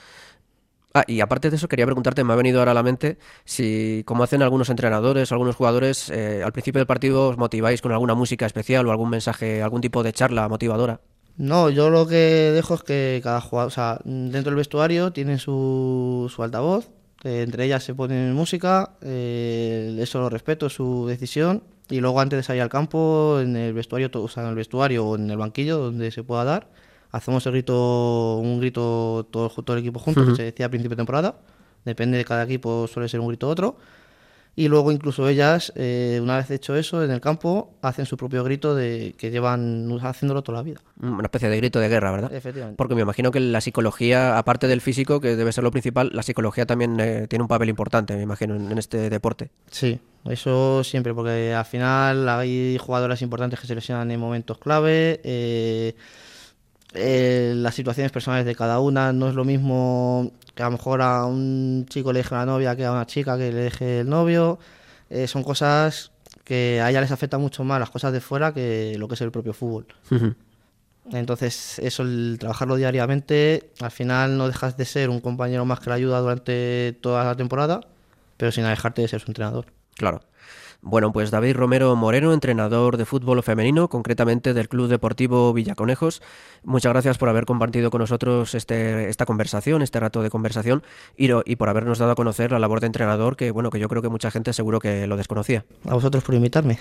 Ah, 0.94 1.04
y 1.08 1.22
aparte 1.22 1.50
de 1.52 1.56
eso, 1.56 1.68
quería 1.68 1.86
preguntarte, 1.86 2.24
me 2.24 2.34
ha 2.34 2.36
venido 2.36 2.60
ahora 2.60 2.72
a 2.72 2.74
la 2.74 2.82
mente, 2.82 3.20
si, 3.46 4.02
como 4.06 4.24
hacen 4.24 4.42
algunos 4.42 4.70
entrenadores 4.70 5.32
algunos 5.32 5.56
jugadores, 5.56 6.10
eh, 6.10 6.42
al 6.44 6.52
principio 6.52 6.80
del 6.80 6.88
partido 6.88 7.28
os 7.30 7.38
motiváis 7.38 7.82
con 7.82 7.92
alguna 7.92 8.16
música 8.16 8.48
especial 8.48 8.88
o 8.88 8.92
algún 8.92 9.10
mensaje, 9.12 9.62
algún 9.62 9.82
tipo 9.82 10.02
de 10.02 10.14
charla 10.14 10.50
motivadora. 10.50 11.00
No, 11.38 11.70
yo 11.70 11.90
lo 11.90 12.08
que 12.08 12.52
dejo 12.54 12.74
es 12.74 12.84
que 12.84 13.22
cada 13.24 13.40
jugador, 13.40 13.68
o 13.68 13.72
sea, 13.72 14.00
dentro 14.04 14.50
del 14.52 14.56
vestuario 14.56 15.12
tienen 15.14 15.40
su, 15.40 16.30
su 16.34 16.44
altavoz 16.44 16.90
Eh, 17.24 17.42
entre 17.44 17.66
ellas 17.66 17.84
se 17.84 17.94
ponen 17.94 18.34
música, 18.34 18.96
eh, 19.02 19.94
eso 20.00 20.20
lo 20.22 20.30
respeto, 20.30 20.68
es 20.68 20.74
su 20.74 21.06
decisión. 21.06 21.64
Y 21.90 22.00
luego 22.02 22.20
antes 22.20 22.38
de 22.38 22.44
salir 22.44 22.62
al 22.62 22.70
campo, 22.70 23.40
en 23.42 23.56
el 23.56 23.74
vestuario, 23.74 24.10
o 24.14 24.28
sea, 24.28 24.44
en 24.44 24.50
el 24.50 24.56
vestuario 24.56 25.06
o 25.06 25.16
en 25.16 25.30
el 25.30 25.38
banquillo, 25.38 25.78
donde 25.80 26.12
se 26.12 26.24
pueda 26.24 26.44
dar, 26.44 26.70
hacemos 27.12 27.46
el 27.48 27.54
grito, 27.54 28.38
un 28.38 28.60
grito 28.60 29.28
todo, 29.32 29.50
todo 29.50 29.76
el 29.76 29.82
equipo 29.82 30.00
junto, 30.00 30.26
que 30.26 30.36
se 30.36 30.44
decía 30.44 30.68
a 30.68 30.70
principio 30.70 30.96
de 30.96 31.00
temporada. 31.00 31.40
Depende 31.86 32.18
de 32.18 32.26
cada 32.26 32.44
equipo, 32.44 32.88
suele 32.88 33.10
ser 33.10 33.20
un 33.20 33.28
grito 33.28 33.48
u 33.48 33.50
otro. 33.50 33.78
Y 34.60 34.68
luego 34.68 34.92
incluso 34.92 35.30
ellas, 35.30 35.72
eh, 35.78 36.20
una 36.22 36.36
vez 36.36 36.52
hecho 36.52 36.76
eso, 36.76 37.02
en 37.02 37.12
el 37.12 37.22
campo, 37.22 37.78
hacen 37.82 38.06
su 38.06 38.18
propio 38.18 38.44
grito 38.44 38.76
de 38.76 39.16
que 39.18 39.32
llevan 39.32 39.90
haciéndolo 40.02 40.42
toda 40.42 40.58
la 40.58 40.64
vida. 40.64 40.82
Una 41.02 41.24
especie 41.24 41.48
de 41.48 41.56
grito 41.56 41.80
de 41.80 41.88
guerra, 41.88 42.12
¿verdad? 42.12 42.34
Efectivamente. 42.34 42.76
Porque 42.76 42.94
me 42.94 43.02
imagino 43.04 43.32
que 43.32 43.40
la 43.40 43.62
psicología, 43.62 44.38
aparte 44.38 44.68
del 44.68 44.82
físico, 44.82 45.22
que 45.22 45.38
debe 45.38 45.54
ser 45.54 45.64
lo 45.64 45.72
principal, 45.72 46.10
la 46.12 46.24
psicología 46.24 46.66
también 46.66 47.00
eh, 47.00 47.28
tiene 47.30 47.44
un 47.44 47.48
papel 47.48 47.70
importante, 47.70 48.18
me 48.18 48.24
imagino, 48.24 48.54
en, 48.54 48.70
en 48.70 48.78
este 48.78 49.10
deporte. 49.10 49.50
Sí, 49.72 49.98
eso 50.26 50.84
siempre, 50.84 51.14
porque 51.14 51.54
al 51.54 51.64
final 51.64 52.28
hay 52.28 52.78
jugadoras 52.82 53.22
importantes 53.22 53.62
que 53.62 53.68
se 53.68 53.76
lesionan 53.76 54.12
en 54.12 54.20
momentos 54.20 54.58
clave. 54.58 55.22
eh, 55.24 55.96
eh, 56.94 57.54
las 57.56 57.76
situaciones 57.76 58.12
personales 58.12 58.46
de 58.46 58.56
cada 58.56 58.80
una 58.80 59.14
no 59.14 59.30
es 59.30 59.36
lo 59.36 59.46
mismo 59.46 60.32
que 60.56 60.64
a 60.64 60.66
lo 60.66 60.72
mejor 60.72 61.02
a 61.02 61.26
un 61.26 61.86
chico 61.88 62.12
le 62.12 62.20
deje 62.20 62.36
la 62.36 62.46
novia 62.46 62.76
que 62.76 62.86
a 62.86 62.92
una 62.92 63.06
chica 63.06 63.38
que 63.38 63.52
le 63.52 63.62
deje 63.62 64.00
el 64.02 64.10
novio. 64.10 64.60
Eh, 65.10 65.28
son 65.28 65.44
cosas 65.44 66.12
que 66.44 66.82
a 66.82 66.90
ella 66.90 67.02
les 67.02 67.12
afecta 67.12 67.38
mucho 67.38 67.64
más 67.64 67.80
las 67.80 67.90
cosas 67.90 68.12
de 68.12 68.22
fuera 68.22 68.54
que 68.54 68.96
lo 68.98 69.08
que 69.08 69.16
es 69.16 69.22
el 69.22 69.32
propio 69.32 69.54
fútbol. 69.54 69.88
Entonces, 71.12 71.80
eso, 71.80 72.04
el 72.04 72.38
trabajarlo 72.40 72.76
diariamente, 72.76 73.72
al 73.82 73.92
final 73.92 74.38
no 74.38 74.48
dejas 74.48 74.78
de 74.78 74.86
ser 74.86 75.10
un 75.10 75.22
compañero 75.22 75.66
más 75.66 75.80
que 75.80 75.90
la 75.90 75.96
ayuda 75.96 76.20
durante 76.20 76.98
toda 77.02 77.24
la 77.24 77.36
temporada, 77.36 77.82
pero 78.38 78.52
sin 78.52 78.64
alejarte 78.66 79.02
de 79.02 79.08
ser 79.08 79.22
su 79.22 79.30
entrenador. 79.32 79.66
Claro. 79.96 80.22
Bueno, 80.82 81.12
pues 81.12 81.30
David 81.30 81.56
Romero 81.58 81.94
Moreno, 81.98 82.34
entrenador 82.34 82.96
de 82.96 83.06
fútbol 83.06 83.44
femenino, 83.44 83.90
concretamente 83.90 84.54
del 84.54 84.70
Club 84.70 84.88
Deportivo 84.88 85.52
Villaconejos. 85.54 86.22
Muchas 86.64 86.94
gracias 86.94 87.18
por 87.18 87.28
haber 87.28 87.46
compartido 87.46 87.92
con 87.92 88.00
nosotros 88.00 88.56
este, 88.56 89.10
esta 89.10 89.26
conversación, 89.26 89.82
este 89.82 90.00
rato 90.00 90.24
de 90.24 90.30
conversación 90.30 90.84
y, 91.18 91.56
por 91.58 91.70
habernos 91.70 92.00
dado 92.00 92.14
a 92.14 92.16
conocer 92.16 92.52
la 92.52 92.60
labor 92.60 92.80
de 92.80 92.88
entrenador 92.88 93.36
que, 93.36 93.52
bueno, 93.52 93.72
que 93.72 93.80
yo 93.80 93.90
creo 93.90 94.02
que 94.02 94.10
mucha 94.10 94.32
gente 94.32 94.54
seguro 94.54 94.80
que 94.80 95.06
lo 95.06 95.18
desconocía. 95.18 95.66
A 95.86 95.96
vosotros 95.96 96.24
por 96.24 96.36
invitarme. 96.36 96.80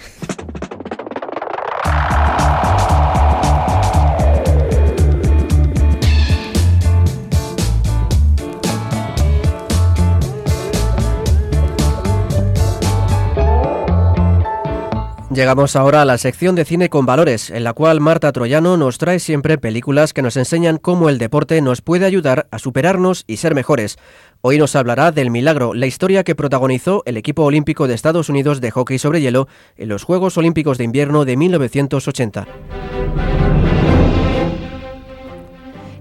Llegamos 15.39 15.77
ahora 15.77 16.03
a 16.03 16.05
la 16.05 16.19
sección 16.19 16.57
de 16.57 16.65
cine 16.65 16.89
con 16.89 17.07
valores, 17.07 17.51
en 17.51 17.63
la 17.63 17.73
cual 17.73 18.01
Marta 18.01 18.33
Troyano 18.33 18.77
nos 18.77 18.99
trae 18.99 19.21
siempre 19.21 19.57
películas 19.57 20.13
que 20.13 20.21
nos 20.21 20.37
enseñan 20.37 20.79
cómo 20.79 21.09
el 21.09 21.19
deporte 21.19 21.63
nos 21.63 21.81
puede 21.81 22.07
ayudar 22.07 22.49
a 22.51 22.59
superarnos 22.59 23.23
y 23.29 23.37
ser 23.37 23.55
mejores. 23.55 24.01
Hoy 24.41 24.59
nos 24.59 24.75
hablará 24.75 25.13
del 25.13 25.31
milagro, 25.31 25.75
la 25.75 25.87
historia 25.87 26.25
que 26.25 26.35
protagonizó 26.35 27.05
el 27.07 27.17
equipo 27.17 27.45
olímpico 27.45 27.87
de 27.87 27.95
Estados 27.95 28.29
Unidos 28.29 28.61
de 28.61 28.73
hockey 28.73 28.99
sobre 28.99 29.21
hielo 29.21 29.47
en 29.77 29.91
los 29.91 30.03
Juegos 30.03 30.37
Olímpicos 30.39 30.77
de 30.77 30.83
Invierno 30.83 31.25
de 31.25 31.37
1980. 31.37 32.49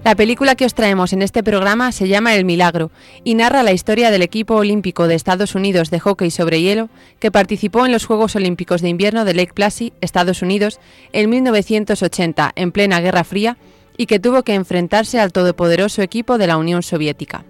La 0.08 0.16
película 0.16 0.54
que 0.54 0.64
os 0.64 0.72
traemos 0.72 1.12
en 1.12 1.20
este 1.20 1.42
programa 1.42 1.92
se 1.92 2.08
llama 2.08 2.34
El 2.34 2.46
Milagro 2.46 2.90
y 3.24 3.34
narra 3.34 3.62
la 3.62 3.72
historia 3.72 4.10
del 4.10 4.22
equipo 4.22 4.54
olímpico 4.54 5.06
de 5.06 5.14
Estados 5.14 5.54
Unidos 5.54 5.90
de 5.90 6.00
hockey 6.00 6.30
sobre 6.30 6.62
hielo 6.62 6.88
que 7.18 7.30
participó 7.30 7.84
en 7.84 7.92
los 7.92 8.06
Juegos 8.06 8.34
Olímpicos 8.34 8.80
de 8.80 8.88
Invierno 8.88 9.26
de 9.26 9.34
Lake 9.34 9.52
Placid, 9.52 9.92
Estados 10.00 10.40
Unidos, 10.40 10.80
en 11.12 11.28
1980, 11.28 12.52
en 12.56 12.72
plena 12.72 13.00
Guerra 13.00 13.22
Fría, 13.22 13.58
y 13.98 14.06
que 14.06 14.18
tuvo 14.18 14.44
que 14.44 14.54
enfrentarse 14.54 15.20
al 15.20 15.30
todopoderoso 15.30 16.00
equipo 16.00 16.38
de 16.38 16.46
la 16.46 16.56
Unión 16.56 16.82
Soviética. 16.82 17.44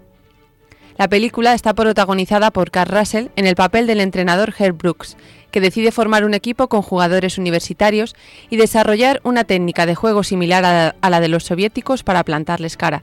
La 0.99 1.07
película 1.07 1.55
está 1.55 1.75
protagonizada 1.75 2.51
por 2.51 2.73
Carl 2.73 2.91
Russell 2.91 3.29
en 3.37 3.47
el 3.47 3.55
papel 3.55 3.87
del 3.87 4.01
entrenador 4.01 4.53
Herb 4.59 4.79
Brooks, 4.79 5.17
que 5.51 5.61
decide 5.61 5.93
formar 5.93 6.25
un 6.25 6.35
equipo 6.35 6.69
con 6.69 6.83
jugadores 6.83 7.39
universitarios 7.39 8.15
y 8.51 8.57
desarrollar 8.57 9.21
una 9.25 9.45
técnica 9.45 9.87
de 9.87 9.95
juego 9.95 10.23
similar 10.23 10.95
a 11.01 11.11
la, 11.11 11.21
de 11.21 11.29
los 11.29 11.45
soviéticos 11.45 12.03
para 12.03 12.25
plantarles 12.25 12.77
cara. 12.77 13.03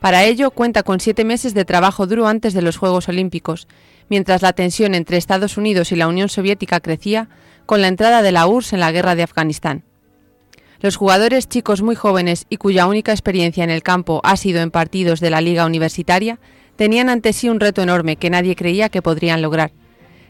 Para 0.00 0.24
ello 0.24 0.50
cuenta 0.50 0.82
con 0.82 1.00
siete 1.00 1.24
meses 1.24 1.54
de 1.54 1.64
trabajo 1.64 2.06
duro 2.06 2.26
antes 2.26 2.52
de 2.52 2.62
los 2.62 2.76
Juegos 2.76 3.08
Olímpicos, 3.08 3.68
mientras 4.08 4.42
la 4.42 4.52
tensión 4.52 4.94
entre 4.94 5.16
Estados 5.16 5.56
Unidos 5.56 5.92
y 5.92 5.96
la 5.96 6.08
Unión 6.08 6.28
Soviética 6.28 6.80
crecía 6.80 7.28
con 7.66 7.80
la 7.80 7.88
entrada 7.88 8.20
de 8.20 8.32
la 8.32 8.46
URSS 8.46 8.74
en 8.74 8.80
la 8.80 8.92
guerra 8.92 9.14
de 9.14 9.22
Afganistán. 9.22 9.82
Los 10.80 10.96
jugadores 10.96 11.48
chicos 11.48 11.80
muy 11.80 11.94
jóvenes 11.94 12.44
y 12.50 12.58
cuya 12.58 12.86
única 12.86 13.12
experiencia 13.12 13.64
en 13.64 13.70
el 13.70 13.82
campo 13.82 14.20
ha 14.22 14.36
sido 14.36 14.60
en 14.60 14.70
partidos 14.70 15.20
de 15.20 15.30
la 15.30 15.40
liga 15.40 15.64
universitaria 15.64 16.38
tenían 16.76 17.08
ante 17.08 17.32
sí 17.32 17.48
un 17.48 17.60
reto 17.60 17.80
enorme 17.80 18.16
que 18.16 18.30
nadie 18.30 18.56
creía 18.56 18.90
que 18.90 19.00
podrían 19.00 19.40
lograr. 19.40 19.72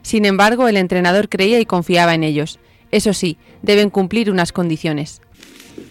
Sin 0.04 0.26
embargo, 0.26 0.68
el 0.68 0.76
entrenador 0.76 1.30
creía 1.30 1.58
y 1.60 1.64
confiaba 1.64 2.14
en 2.14 2.24
ellos. 2.24 2.58
Eso 2.92 3.14
sí, 3.14 3.38
deben 3.62 3.88
cumplir 3.88 4.30
unas 4.30 4.52
condiciones. 4.52 5.22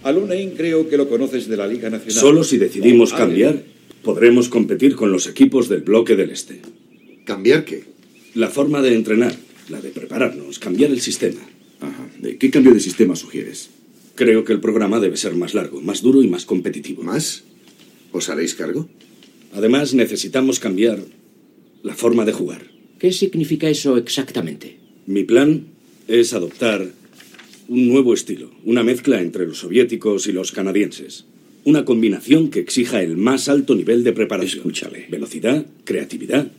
A 0.04 0.12
Lunain 0.12 0.52
creo 0.52 0.88
que 0.88 0.97
lo 0.97 1.10
conoces 1.10 1.47
de 1.49 1.58
la 1.58 1.67
Liga 1.67 1.89
Nacional. 1.89 2.13
Solo 2.15 2.43
si 2.43 2.58
decidimos 2.58 3.12
Ah, 3.12 3.17
cambiar, 3.17 3.63
podremos 4.04 4.49
competir 4.49 4.95
con 4.95 5.12
los 5.12 5.28
equipos 5.28 5.67
del 5.67 5.82
bloque 5.82 6.15
del 6.15 6.30
Este. 6.30 6.62
¿Cambiar 7.26 7.65
qué? 7.65 7.86
La 8.36 8.49
forma 8.49 8.82
de 8.84 8.93
entrenar, 8.93 9.36
la 9.69 9.82
de 9.82 9.89
prepararnos, 9.89 10.60
cambiar 10.60 10.91
el 10.91 11.02
sistema. 11.02 11.41
Ajá. 11.82 12.08
¿De 12.19 12.38
qué 12.38 12.52
cambio 12.52 12.73
de 12.73 12.80
sistema 12.80 13.15
sugieres? 13.15 13.71
Creo 14.15 14.45
que 14.45 14.54
el 14.54 14.60
programa 14.62 14.99
debe 14.99 15.17
ser 15.17 15.34
más 15.34 15.56
largo, 15.56 15.82
más 15.82 16.04
duro 16.04 16.21
y 16.21 16.28
más 16.28 16.45
competitivo. 16.45 17.02
¿Más? 17.02 17.43
¿Os 18.12 18.30
haréis 18.30 18.54
cargo? 18.54 18.88
Además, 19.54 19.95
necesitamos 19.95 20.60
cambiar 20.60 20.99
la 21.82 21.95
forma 21.95 22.26
de 22.26 22.32
jugar. 22.34 22.62
¿Qué 23.04 23.12
significa 23.12 23.68
eso 23.70 23.98
exactamente? 23.98 24.78
Mi 25.08 25.26
plan 25.26 25.66
es 26.08 26.32
adoptar 26.32 26.89
un 27.68 27.89
nuevo 27.89 28.13
estilo, 28.13 28.50
una 28.63 28.82
mezcla 28.82 29.22
entre 29.22 29.46
los 29.46 29.58
soviéticos 29.58 30.26
y 30.28 30.32
los 30.32 30.54
canadienses. 30.54 31.26
Una 31.66 31.84
combinación 31.84 32.50
que 32.50 32.62
exija 32.62 33.04
el 33.04 33.18
más 33.18 33.50
alto 33.50 33.76
nivel 33.76 34.06
de 34.06 34.13
preparación. 34.13 34.60
Escúchale. 34.60 35.08
Velocidad, 35.10 35.66
creatividad 35.84 36.50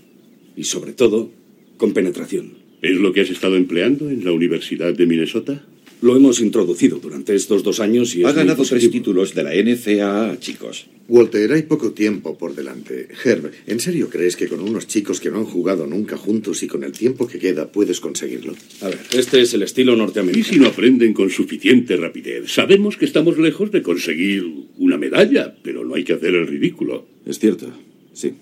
y, 0.54 0.64
sobre 0.64 0.92
todo, 0.92 1.30
compenetración. 1.78 2.58
¿Es 2.82 2.98
lo 2.98 3.14
que 3.14 3.22
has 3.22 3.30
estado 3.30 3.56
empleando 3.56 4.10
en 4.10 4.22
la 4.22 4.32
Universidad 4.32 4.92
de 4.92 5.06
Minnesota? 5.06 5.64
Lo 6.04 6.14
hemos 6.14 6.38
introducido 6.40 6.98
durante 6.98 7.34
estos 7.34 7.62
dos 7.62 7.80
años 7.80 8.14
y 8.14 8.24
Ha 8.24 8.32
ganado 8.32 8.62
tres 8.62 8.90
títulos 8.90 9.34
de 9.34 9.42
la 9.42 9.54
NCAA, 9.54 10.38
chicos. 10.38 10.84
Walter, 11.08 11.50
hay 11.50 11.62
poco 11.62 11.92
tiempo 11.92 12.36
por 12.36 12.54
delante. 12.54 13.08
Herb, 13.24 13.50
¿en 13.66 13.80
serio 13.80 14.10
crees 14.10 14.36
que 14.36 14.46
con 14.46 14.60
unos 14.60 14.86
chicos 14.86 15.18
que 15.18 15.30
no 15.30 15.38
han 15.38 15.46
jugado 15.46 15.86
nunca 15.86 16.18
juntos 16.18 16.62
y 16.62 16.66
con 16.66 16.84
el 16.84 16.92
tiempo 16.92 17.26
que 17.26 17.38
queda 17.38 17.72
puedes 17.72 18.00
conseguirlo? 18.00 18.54
A 18.82 18.88
ver, 18.88 18.98
este 19.14 19.40
es 19.40 19.54
el 19.54 19.62
estilo 19.62 19.94
¿Y 19.94 19.96
norteamericano. 19.96 20.52
si 20.52 20.60
no 20.60 20.66
aprenden 20.66 21.14
con 21.14 21.30
suficiente 21.30 21.96
rapidez? 21.96 22.52
Sabemos 22.52 22.98
que 22.98 23.06
estamos 23.06 23.38
lejos 23.38 23.72
de 23.72 23.80
conseguir 23.80 24.44
una 24.76 24.98
medalla, 24.98 25.56
pero 25.62 25.86
no 25.86 25.94
hay 25.94 26.04
que 26.04 26.12
hacer 26.12 26.34
el 26.34 26.46
ridículo. 26.46 27.06
Es 27.24 27.38
cierto, 27.38 27.68
sí. 28.12 28.34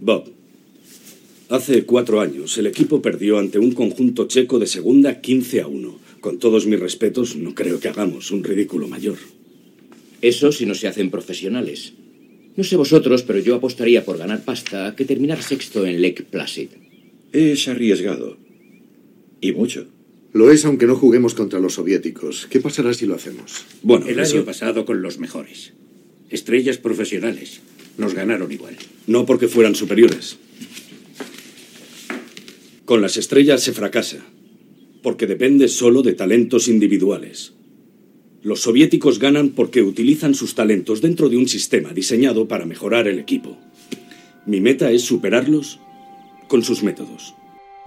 Bob, 0.00 0.30
hace 1.48 1.82
cuatro 1.82 2.20
años 2.20 2.56
el 2.58 2.68
equipo 2.68 3.02
perdió 3.02 3.40
ante 3.40 3.58
un 3.58 3.72
conjunto 3.72 4.28
checo 4.28 4.60
de 4.60 4.68
segunda 4.68 5.20
15 5.20 5.62
a 5.62 5.66
1. 5.66 6.09
Con 6.20 6.38
todos 6.38 6.66
mis 6.66 6.78
respetos, 6.78 7.36
no 7.36 7.54
creo 7.54 7.80
que 7.80 7.88
hagamos 7.88 8.30
un 8.30 8.44
ridículo 8.44 8.88
mayor. 8.88 9.16
Eso 10.20 10.52
si 10.52 10.66
no 10.66 10.74
se 10.74 10.86
hacen 10.88 11.10
profesionales. 11.10 11.94
No 12.56 12.64
sé 12.64 12.76
vosotros, 12.76 13.22
pero 13.22 13.38
yo 13.38 13.54
apostaría 13.54 14.04
por 14.04 14.18
ganar 14.18 14.44
pasta 14.44 14.94
que 14.96 15.04
terminar 15.06 15.42
sexto 15.42 15.86
en 15.86 16.02
Lake 16.02 16.24
Placid. 16.24 16.68
Es 17.32 17.68
arriesgado. 17.68 18.36
Y 19.40 19.52
mucho. 19.52 19.86
Lo 20.32 20.50
es 20.52 20.64
aunque 20.64 20.86
no 20.86 20.94
juguemos 20.96 21.34
contra 21.34 21.58
los 21.58 21.74
soviéticos. 21.74 22.46
¿Qué 22.50 22.60
pasará 22.60 22.92
si 22.92 23.06
lo 23.06 23.14
hacemos? 23.14 23.64
Bueno, 23.82 24.06
El 24.06 24.20
eso- 24.20 24.36
año 24.36 24.44
pasado 24.44 24.84
con 24.84 25.00
los 25.00 25.18
mejores. 25.18 25.72
Estrellas 26.28 26.76
profesionales. 26.78 27.60
Nos 27.96 28.14
ganaron 28.14 28.50
igual. 28.52 28.76
no 29.06 29.26
porque 29.26 29.48
fueran 29.48 29.74
superiores. 29.74 30.36
Con 32.84 33.00
las 33.02 33.16
estrellas 33.16 33.62
se 33.62 33.72
fracasa, 33.72 34.18
porque 35.02 35.26
depende 35.26 35.68
solo 35.68 36.02
de 36.02 36.14
talentos 36.14 36.68
individuales. 36.68 37.54
Los 38.42 38.62
soviéticos 38.62 39.18
ganan 39.18 39.50
porque 39.50 39.82
utilizan 39.82 40.34
sus 40.34 40.54
talentos 40.54 41.02
dentro 41.02 41.28
de 41.28 41.36
un 41.36 41.48
sistema 41.48 41.92
diseñado 41.92 42.48
para 42.48 42.64
mejorar 42.64 43.06
el 43.06 43.18
equipo. 43.18 43.58
Mi 44.46 44.60
meta 44.60 44.90
es 44.90 45.02
superarlos 45.02 45.78
con 46.48 46.62
sus 46.62 46.82
métodos. 46.82 47.34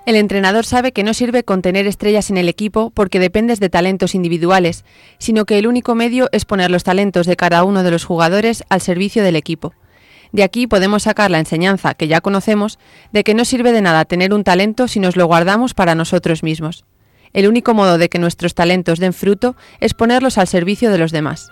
El 0.06 0.15
entrenador 0.15 0.65
sabe 0.65 0.91
que 0.91 1.04
no 1.04 1.13
sirve 1.13 1.43
con 1.43 1.62
tener 1.62 1.88
estrellas 1.88 2.30
en 2.30 2.38
el 2.38 2.49
equipo 2.49 2.91
porque 2.91 3.19
dependes 3.19 3.60
de 3.60 3.69
talentos 3.69 4.15
individuales, 4.15 4.84
sino 5.17 5.45
que 5.45 5.58
el 5.58 5.65
único 5.65 5.95
medio 5.95 6.28
es 6.34 6.43
poner 6.43 6.69
los 6.69 6.84
talentos 6.84 7.26
de 7.26 7.38
cada 7.38 7.63
uno 7.63 7.84
de 7.84 7.91
los 7.91 8.04
jugadores 8.04 8.63
al 8.69 8.82
servicio 8.82 9.23
del 9.23 9.38
equipo. 9.38 9.73
De 10.34 10.43
aquí 10.43 10.67
podemos 10.67 11.04
sacar 11.04 11.32
la 11.32 11.39
enseñanza, 11.39 11.93
que 11.93 12.08
ya 12.08 12.19
conocemos, 12.19 12.80
de 13.13 13.23
que 13.23 13.34
no 13.34 13.45
sirve 13.45 13.71
de 13.71 13.82
nada 13.82 14.04
tener 14.04 14.34
un 14.34 14.43
talento 14.43 14.88
si 14.88 14.99
nos 14.99 15.15
lo 15.15 15.26
guardamos 15.26 15.73
para 15.73 15.95
nosotros 15.95 16.43
mismos. 16.43 16.86
El 17.34 17.48
único 17.48 17.74
modo 17.74 17.98
de 17.98 18.10
que 18.10 18.19
nuestros 18.19 18.54
talentos 18.56 19.00
den 19.00 19.13
fruto 19.13 19.56
es 19.80 19.93
ponerlos 19.93 20.38
al 20.38 20.48
servicio 20.48 20.91
de 20.91 20.98
los 20.98 21.12
demás. 21.12 21.50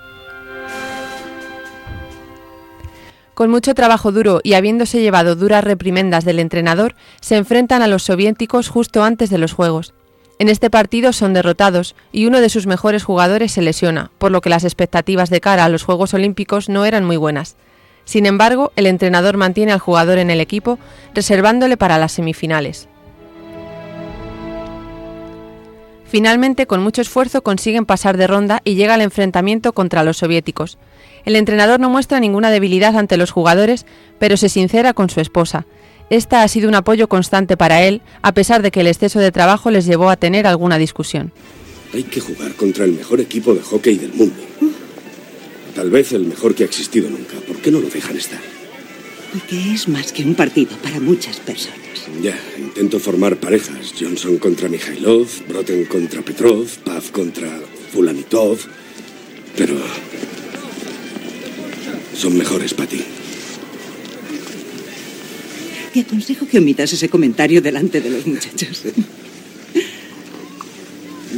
Con 3.34 3.50
mucho 3.50 3.74
trabajo 3.74 4.12
duro 4.12 4.40
y 4.44 4.54
habiéndose 4.54 5.02
llevado 5.02 5.36
duras 5.36 5.64
reprimendas 5.64 6.26
del 6.26 6.38
entrenador, 6.38 6.96
se 7.22 7.38
enfrentan 7.38 7.82
a 7.82 7.88
los 7.88 8.04
soviéticos 8.04 8.70
justo 8.70 9.04
antes 9.04 9.32
de 9.32 9.40
los 9.40 9.54
Juegos. 9.54 9.94
En 10.38 10.50
este 10.50 10.70
partido 10.70 11.14
son 11.14 11.34
derrotados 11.34 11.96
y 12.12 12.26
uno 12.26 12.42
de 12.42 12.50
sus 12.50 12.68
mejores 12.68 13.04
jugadores 13.04 13.52
se 13.52 13.62
lesiona, 13.62 14.12
por 14.18 14.32
lo 14.32 14.42
que 14.42 14.50
las 14.50 14.64
expectativas 14.64 15.30
de 15.30 15.42
cara 15.42 15.66
a 15.66 15.70
los 15.70 15.84
Juegos 15.84 16.14
Olímpicos 16.14 16.70
no 16.70 16.86
eran 16.86 17.04
muy 17.04 17.18
buenas. 17.18 17.56
Sin 18.06 18.26
embargo, 18.26 18.72
el 18.76 18.86
entrenador 18.86 19.38
mantiene 19.38 19.72
al 19.72 19.80
jugador 19.80 20.18
en 20.18 20.30
el 20.30 20.40
equipo, 20.40 20.78
reservándole 21.16 21.78
para 21.78 21.98
las 21.98 22.12
semifinales. 22.12 22.90
Finalmente, 26.12 26.68
con 26.68 26.84
mucho 26.84 27.02
esfuerzo, 27.02 27.42
consiguen 27.42 27.86
pasar 27.86 28.18
de 28.18 28.28
ronda 28.28 28.60
y 28.66 28.76
llega 28.76 28.96
el 28.96 29.02
enfrentamiento 29.02 29.72
contra 29.72 30.04
los 30.04 30.18
soviéticos. 30.18 30.78
El 31.24 31.38
entrenador 31.38 31.80
no 31.80 31.90
muestra 31.90 32.20
ninguna 32.20 32.52
debilidad 32.52 32.98
ante 32.98 33.16
los 33.16 33.32
jugadores, 33.32 33.86
pero 34.20 34.36
se 34.36 34.50
sincera 34.50 34.94
con 34.94 35.10
su 35.10 35.22
esposa. 35.22 35.66
Esta 36.10 36.44
ha 36.44 36.48
sido 36.50 36.68
un 36.68 36.76
apoyo 36.76 37.08
constante 37.08 37.56
para 37.56 37.84
él, 37.84 38.02
a 38.24 38.34
pesar 38.34 38.62
de 38.62 38.72
que 38.72 38.82
el 38.82 38.88
exceso 38.88 39.20
de 39.20 39.32
trabajo 39.32 39.72
les 39.72 39.86
llevó 39.86 40.10
a 40.10 40.18
tener 40.18 40.48
alguna 40.48 40.78
discusión. 40.78 41.32
Hay 41.94 42.04
que 42.04 42.20
jugar 42.20 42.56
contra 42.56 42.84
el 42.84 42.92
mejor 42.92 43.22
equipo 43.22 43.54
de 43.54 43.62
hockey 43.62 43.98
del 43.98 44.12
mundo. 44.12 44.44
Tal 45.74 45.90
vez 45.90 46.12
el 46.12 46.26
mejor 46.26 46.56
que 46.56 46.64
ha 46.64 46.66
existido 46.66 47.10
nunca. 47.10 47.38
¿Por 47.48 47.56
qué 47.62 47.72
no 47.72 47.80
lo 47.80 47.90
dejan 47.90 48.18
estar? 48.18 48.42
Porque 49.32 49.76
es 49.76 49.88
más 49.88 50.12
que 50.12 50.26
un 50.26 50.36
partido 50.36 50.76
para 50.84 51.00
muchas 51.00 51.38
personas. 51.40 51.81
Ya, 52.20 52.38
intento 52.58 53.00
formar 53.00 53.38
parejas. 53.38 53.94
Johnson 53.98 54.38
contra 54.38 54.68
Mikhailov, 54.68 55.28
Broten 55.48 55.86
contra 55.86 56.22
Petrov, 56.22 56.68
Pav 56.84 57.12
contra 57.12 57.50
Fulanitov. 57.92 58.60
Pero... 59.56 59.76
Son 62.16 62.38
mejores 62.38 62.74
para 62.74 62.90
ti. 62.90 63.02
Te 65.94 66.02
aconsejo 66.02 66.48
que 66.48 66.60
omitas 66.60 66.94
ese 66.94 67.10
comentario 67.10 67.62
delante 67.62 68.02
de 68.02 68.10
los 68.10 68.28
muchachos. 68.28 68.84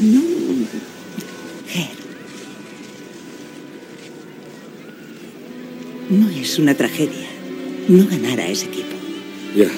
No. 0.01 0.21
Ger. 1.69 1.87
No 6.09 6.29
es 6.29 6.59
una 6.59 6.75
tragedia 6.75 7.33
no 7.87 8.07
ganar 8.07 8.39
a 8.39 8.47
ese 8.47 8.65
equipo. 8.65 8.95
Ya. 9.55 9.69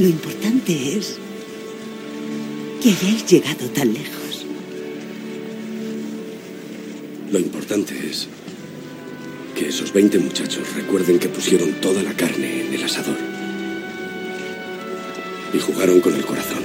Lo 0.00 0.08
importante 0.08 0.96
es 0.96 1.18
que 2.82 2.88
hayáis 2.88 3.26
llegado 3.26 3.68
tan 3.68 3.92
lejos. 3.92 4.46
Lo 7.30 7.38
importante 7.38 7.94
es 8.08 8.26
que 9.54 9.68
esos 9.68 9.92
20 9.92 10.18
muchachos 10.20 10.74
recuerden 10.74 11.18
que 11.18 11.28
pusieron 11.28 11.72
toda 11.82 12.02
la 12.02 12.14
carne 12.14 12.62
en 12.62 12.72
el 12.72 12.82
asador. 12.82 13.18
Y 15.52 15.58
jugaron 15.58 16.00
con 16.00 16.14
el 16.14 16.24
corazón. 16.24 16.62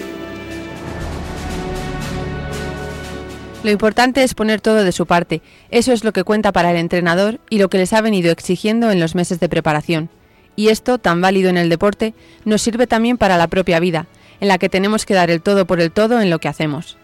Lo 3.66 3.70
importante 3.70 4.24
es 4.24 4.34
poner 4.34 4.62
todo 4.62 4.86
de 4.86 4.94
su 4.94 5.06
parte. 5.08 5.42
Eso 5.72 5.92
es 5.92 6.06
lo 6.06 6.14
que 6.14 6.24
cuenta 6.24 6.54
para 6.54 6.72
el 6.72 6.78
entrenador 6.78 7.42
y 7.50 7.58
lo 7.58 7.68
que 7.68 7.80
les 7.80 7.92
ha 7.92 8.00
venido 8.00 8.32
exigiendo 8.32 8.92
en 8.92 9.02
los 9.02 9.14
meses 9.14 9.42
de 9.42 9.50
preparación. 9.50 10.10
Y 10.56 10.70
esto, 10.70 10.98
tan 10.98 11.22
válido 11.22 11.50
en 11.50 11.58
el 11.58 11.70
deporte, 11.70 12.14
nos 12.44 12.62
sirve 12.62 12.88
también 12.88 13.18
para 13.18 13.38
la 13.38 13.48
propia 13.48 13.80
vida, 13.80 14.08
en 14.40 14.48
la 14.48 14.58
que 14.58 14.70
tenemos 14.70 15.06
que 15.06 15.14
dar 15.14 15.30
el 15.30 15.42
todo 15.42 15.66
por 15.66 15.82
el 15.82 15.92
todo 15.92 16.22
en 16.22 16.30
lo 16.30 16.40
que 16.40 16.48
hacemos. 16.48 16.98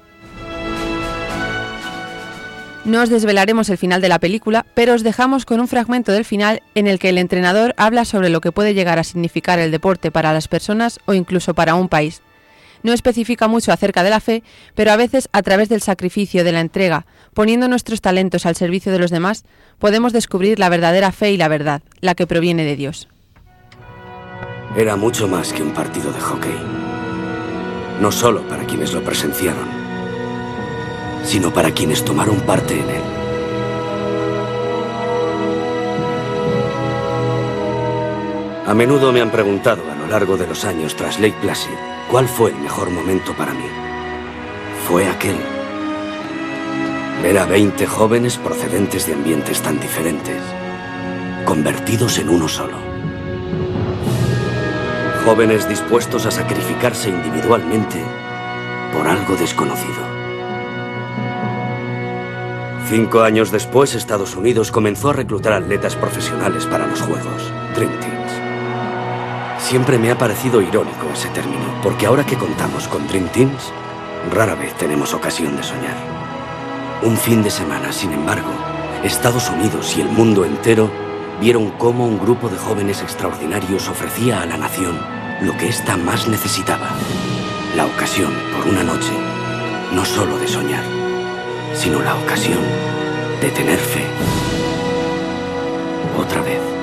No 2.84 3.04
os 3.04 3.10
desvelaremos 3.10 3.70
el 3.70 3.78
final 3.78 4.02
de 4.02 4.10
la 4.10 4.18
película, 4.18 4.66
pero 4.74 4.96
os 4.96 5.04
dejamos 5.04 5.46
con 5.46 5.60
un 5.60 5.68
fragmento 5.68 6.12
del 6.12 6.26
final 6.26 6.64
en 6.74 6.88
el 6.88 6.98
que 6.98 7.10
el 7.10 7.20
entrenador 7.20 7.76
habla 7.78 8.06
sobre 8.06 8.30
lo 8.30 8.42
que 8.42 8.52
puede 8.52 8.74
llegar 8.74 8.98
a 8.98 9.04
significar 9.04 9.60
el 9.60 9.70
deporte 9.70 10.10
para 10.10 10.34
las 10.34 10.48
personas 10.48 11.00
o 11.06 11.14
incluso 11.14 11.54
para 11.54 11.76
un 11.76 11.90
país. 11.90 12.24
No 12.82 12.92
especifica 12.92 13.48
mucho 13.48 13.72
acerca 13.72 14.02
de 14.02 14.10
la 14.10 14.20
fe, 14.20 14.42
pero 14.74 14.92
a 14.92 14.96
veces 14.96 15.30
a 15.32 15.44
través 15.44 15.70
del 15.70 15.84
sacrificio, 15.84 16.44
de 16.44 16.54
la 16.54 16.62
entrega, 16.62 17.06
poniendo 17.36 17.68
nuestros 17.68 18.02
talentos 18.02 18.48
al 18.48 18.56
servicio 18.56 18.92
de 18.92 18.98
los 18.98 19.12
demás, 19.12 19.46
podemos 19.78 20.12
descubrir 20.12 20.58
la 20.58 20.70
verdadera 20.70 21.12
fe 21.12 21.32
y 21.32 21.38
la 21.38 21.50
verdad, 21.50 21.84
la 22.00 22.16
que 22.16 22.26
proviene 22.26 22.66
de 22.66 22.78
Dios. 22.78 23.08
Era 24.76 24.96
mucho 24.96 25.28
más 25.28 25.52
que 25.52 25.62
un 25.62 25.72
partido 25.72 26.14
de 26.14 26.20
hockey. 26.22 26.58
No 28.00 28.12
solo 28.12 28.42
para 28.48 28.64
quienes 28.64 28.94
lo 28.94 29.04
presenciaron, 29.04 29.68
sino 31.26 31.52
para 31.52 31.72
quienes 31.72 32.06
tomaron 32.06 32.38
parte 32.42 32.76
en 32.76 32.90
él. 32.90 33.04
A 38.66 38.74
menudo 38.74 39.12
me 39.12 39.20
han 39.20 39.30
preguntado 39.30 39.84
a 39.92 39.96
lo 39.96 40.08
largo 40.08 40.38
de 40.38 40.48
los 40.48 40.64
años 40.64 40.96
tras 40.96 41.20
Lake 41.20 41.36
Placid 41.42 41.78
cuál 42.10 42.28
fue 42.28 42.52
el 42.52 42.58
mejor 42.58 42.90
momento 42.90 43.34
para 43.34 43.54
mí. 43.54 43.66
Fue 44.88 45.08
aquel. 45.08 45.38
Ver 47.22 47.38
a 47.38 47.46
20 47.46 47.86
jóvenes 47.88 48.38
procedentes 48.38 49.06
de 49.06 49.14
ambientes 49.14 49.62
tan 49.62 49.80
diferentes, 49.80 50.42
convertidos 51.46 52.18
en 52.20 52.30
uno 52.30 52.48
solo. 52.48 52.81
Jóvenes 55.26 55.70
dispuestos 55.70 56.26
a 56.26 56.32
sacrificarse 56.32 57.10
individualmente 57.10 58.04
por 58.92 59.08
algo 59.08 59.36
desconocido. 59.36 60.02
Cinco 62.90 63.22
años 63.22 63.52
después, 63.52 63.94
Estados 63.94 64.36
Unidos 64.36 64.72
comenzó 64.72 65.12
a 65.12 65.14
reclutar 65.14 65.54
atletas 65.54 65.96
profesionales 65.96 66.66
para 66.66 66.88
los 66.88 67.02
Juegos, 67.02 67.54
Dream 67.76 67.92
Teams. 68.00 69.64
Siempre 69.64 70.00
me 70.00 70.10
ha 70.10 70.18
parecido 70.18 70.60
irónico 70.60 71.08
ese 71.14 71.30
término, 71.30 71.66
porque 71.84 72.08
ahora 72.08 72.26
que 72.26 72.36
contamos 72.36 72.88
con 72.88 73.08
Dream 73.08 73.28
Teams, 73.28 73.72
rara 74.34 74.56
vez 74.56 74.74
tenemos 74.74 75.14
ocasión 75.14 75.56
de 75.56 75.62
soñar. 75.62 75.96
Un 77.04 77.16
fin 77.16 77.44
de 77.44 77.52
semana, 77.52 77.94
sin 77.94 78.12
embargo, 78.12 78.50
Estados 79.04 79.52
Unidos 79.52 79.96
y 79.96 80.02
el 80.02 80.10
mundo 80.10 80.46
entero 80.46 81.11
vieron 81.42 81.72
cómo 81.72 82.06
un 82.06 82.20
grupo 82.20 82.50
de 82.50 82.58
jóvenes 82.58 83.02
extraordinarios 83.02 83.90
ofrecía 83.90 84.44
a 84.44 84.46
la 84.46 84.58
nación 84.58 85.00
lo 85.42 85.58
que 85.58 85.70
ésta 85.70 85.98
más 85.98 86.28
necesitaba. 86.28 86.90
La 87.76 87.88
ocasión, 87.88 88.32
por 88.56 88.68
una 88.68 88.84
noche, 88.84 89.12
no 89.92 90.06
solo 90.06 90.38
de 90.38 90.48
soñar, 90.48 90.84
sino 91.74 92.00
la 92.04 92.16
ocasión 92.16 92.60
de 93.42 93.50
tener 93.50 93.80
fe. 93.80 94.06
Otra 96.16 96.42
vez. 96.42 96.81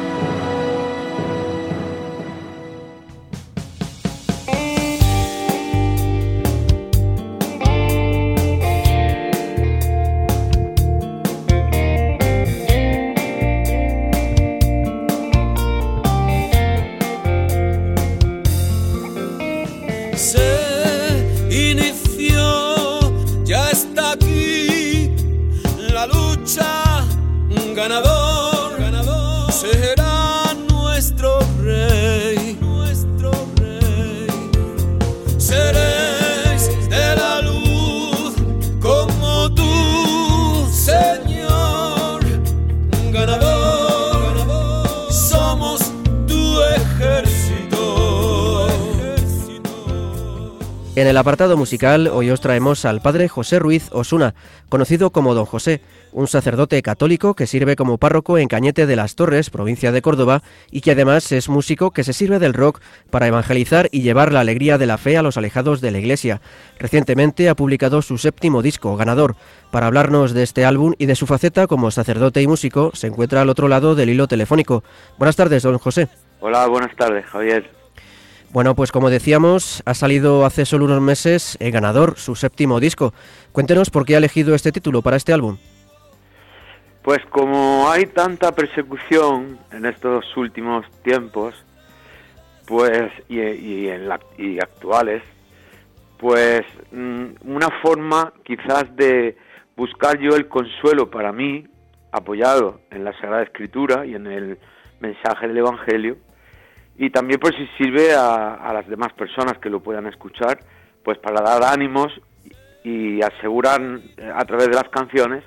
Ganador, 27.88 28.17
apartado 51.18 51.56
musical 51.56 52.06
hoy 52.06 52.30
os 52.30 52.40
traemos 52.40 52.84
al 52.84 53.00
padre 53.00 53.28
José 53.28 53.58
Ruiz 53.58 53.88
Osuna, 53.92 54.34
conocido 54.68 55.10
como 55.10 55.34
Don 55.34 55.46
José, 55.46 55.80
un 56.12 56.28
sacerdote 56.28 56.80
católico 56.80 57.34
que 57.34 57.46
sirve 57.46 57.76
como 57.76 57.98
párroco 57.98 58.38
en 58.38 58.48
Cañete 58.48 58.86
de 58.86 58.96
las 58.96 59.16
Torres, 59.16 59.50
provincia 59.50 59.90
de 59.90 60.00
Córdoba, 60.00 60.42
y 60.70 60.80
que 60.80 60.92
además 60.92 61.30
es 61.32 61.48
músico 61.48 61.90
que 61.90 62.04
se 62.04 62.12
sirve 62.12 62.38
del 62.38 62.54
rock 62.54 62.80
para 63.10 63.26
evangelizar 63.26 63.88
y 63.90 64.02
llevar 64.02 64.32
la 64.32 64.40
alegría 64.40 64.78
de 64.78 64.86
la 64.86 64.96
fe 64.96 65.16
a 65.16 65.22
los 65.22 65.36
alejados 65.36 65.80
de 65.80 65.90
la 65.90 65.98
iglesia. 65.98 66.40
Recientemente 66.78 67.48
ha 67.48 67.56
publicado 67.56 68.00
su 68.00 68.16
séptimo 68.16 68.62
disco, 68.62 68.96
Ganador. 68.96 69.34
Para 69.70 69.86
hablarnos 69.86 70.34
de 70.34 70.44
este 70.44 70.64
álbum 70.64 70.94
y 70.98 71.06
de 71.06 71.16
su 71.16 71.26
faceta 71.26 71.66
como 71.66 71.90
sacerdote 71.90 72.42
y 72.42 72.46
músico, 72.46 72.92
se 72.94 73.08
encuentra 73.08 73.42
al 73.42 73.50
otro 73.50 73.68
lado 73.68 73.94
del 73.94 74.10
hilo 74.10 74.28
telefónico. 74.28 74.84
Buenas 75.18 75.36
tardes, 75.36 75.62
don 75.64 75.78
José. 75.78 76.08
Hola, 76.40 76.66
buenas 76.68 76.94
tardes, 76.96 77.26
Javier. 77.26 77.77
Bueno, 78.50 78.74
pues 78.74 78.92
como 78.92 79.10
decíamos, 79.10 79.82
ha 79.84 79.92
salido 79.92 80.46
hace 80.46 80.64
solo 80.64 80.86
unos 80.86 81.02
meses 81.02 81.58
el 81.60 81.70
ganador, 81.70 82.16
su 82.16 82.34
séptimo 82.34 82.80
disco. 82.80 83.12
Cuéntenos 83.52 83.90
por 83.90 84.06
qué 84.06 84.14
ha 84.14 84.18
elegido 84.18 84.54
este 84.54 84.72
título 84.72 85.02
para 85.02 85.18
este 85.18 85.34
álbum. 85.34 85.58
Pues 87.02 87.18
como 87.26 87.90
hay 87.90 88.06
tanta 88.06 88.52
persecución 88.52 89.58
en 89.70 89.84
estos 89.84 90.24
últimos 90.36 90.86
tiempos, 91.02 91.54
pues 92.66 93.12
y, 93.28 93.88
en 93.88 94.08
la, 94.08 94.18
y 94.38 94.58
actuales, 94.58 95.22
pues 96.18 96.62
mm, 96.90 97.24
una 97.44 97.68
forma 97.82 98.32
quizás 98.44 98.84
de 98.96 99.36
buscar 99.76 100.18
yo 100.18 100.34
el 100.36 100.48
consuelo 100.48 101.10
para 101.10 101.32
mí, 101.32 101.66
apoyado 102.12 102.80
en 102.90 103.04
la 103.04 103.12
Sagrada 103.20 103.42
Escritura 103.42 104.06
y 104.06 104.14
en 104.14 104.26
el 104.26 104.58
mensaje 105.00 105.48
del 105.48 105.58
Evangelio, 105.58 106.16
y 106.98 107.10
también 107.10 107.38
por 107.38 107.54
si 107.54 107.66
sirve 107.78 108.12
a, 108.12 108.72
las 108.74 108.86
demás 108.88 109.12
personas 109.12 109.58
que 109.58 109.70
lo 109.70 109.80
puedan 109.80 110.06
escuchar, 110.06 110.58
pues 111.04 111.16
para 111.18 111.40
dar 111.40 111.62
ánimos 111.64 112.12
y 112.82 113.22
asegurar 113.22 113.80
eh, 114.16 114.32
a 114.34 114.44
través 114.44 114.68
de 114.68 114.74
las 114.74 114.88
canciones 114.88 115.44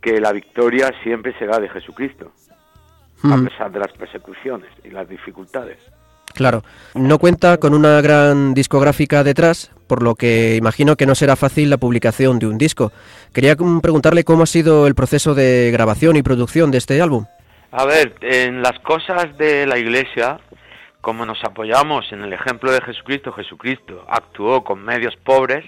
que 0.00 0.18
la 0.20 0.32
victoria 0.32 0.90
siempre 1.02 1.36
será 1.38 1.58
de 1.58 1.68
Jesucristo, 1.68 2.32
a 3.22 3.36
pesar 3.36 3.70
de 3.70 3.78
las 3.78 3.92
persecuciones 3.92 4.70
y 4.82 4.90
las 4.90 5.08
dificultades. 5.08 5.78
Claro, 6.34 6.64
no 6.94 7.18
cuenta 7.18 7.58
con 7.58 7.74
una 7.74 8.00
gran 8.00 8.54
discográfica 8.54 9.22
detrás, 9.22 9.70
por 9.86 10.02
lo 10.02 10.14
que 10.14 10.56
imagino 10.56 10.96
que 10.96 11.06
no 11.06 11.14
será 11.14 11.36
fácil 11.36 11.70
la 11.70 11.76
publicación 11.76 12.38
de 12.38 12.46
un 12.46 12.58
disco. 12.58 12.90
Quería 13.32 13.54
preguntarle 13.54 14.24
cómo 14.24 14.44
ha 14.44 14.46
sido 14.46 14.86
el 14.86 14.94
proceso 14.94 15.34
de 15.34 15.70
grabación 15.70 16.16
y 16.16 16.22
producción 16.22 16.70
de 16.70 16.78
este 16.78 17.00
álbum. 17.00 17.26
A 17.70 17.84
ver, 17.84 18.14
en 18.22 18.62
las 18.62 18.78
cosas 18.80 19.36
de 19.38 19.66
la 19.66 19.78
iglesia, 19.78 20.38
como 21.02 21.26
nos 21.26 21.42
apoyamos 21.44 22.10
en 22.12 22.22
el 22.22 22.32
ejemplo 22.32 22.70
de 22.70 22.80
Jesucristo, 22.80 23.32
Jesucristo 23.32 24.06
actuó 24.08 24.62
con 24.62 24.82
medios 24.82 25.16
pobres 25.16 25.64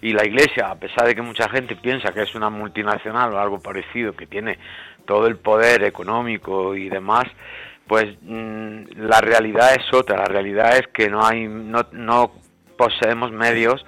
y 0.00 0.12
la 0.12 0.24
Iglesia, 0.24 0.70
a 0.70 0.76
pesar 0.76 1.06
de 1.06 1.14
que 1.14 1.22
mucha 1.22 1.48
gente 1.50 1.74
piensa 1.74 2.12
que 2.12 2.22
es 2.22 2.34
una 2.36 2.48
multinacional 2.50 3.34
o 3.34 3.40
algo 3.40 3.60
parecido, 3.60 4.14
que 4.14 4.26
tiene 4.26 4.58
todo 5.04 5.26
el 5.26 5.36
poder 5.36 5.82
económico 5.82 6.76
y 6.76 6.88
demás, 6.88 7.24
pues 7.88 8.16
mm, 8.22 8.82
la 8.96 9.20
realidad 9.20 9.74
es 9.74 9.92
otra. 9.92 10.16
La 10.16 10.26
realidad 10.26 10.76
es 10.76 10.86
que 10.94 11.10
no 11.10 11.26
hay, 11.26 11.48
no, 11.48 11.84
no 11.90 12.32
poseemos 12.78 13.32
medios 13.32 13.84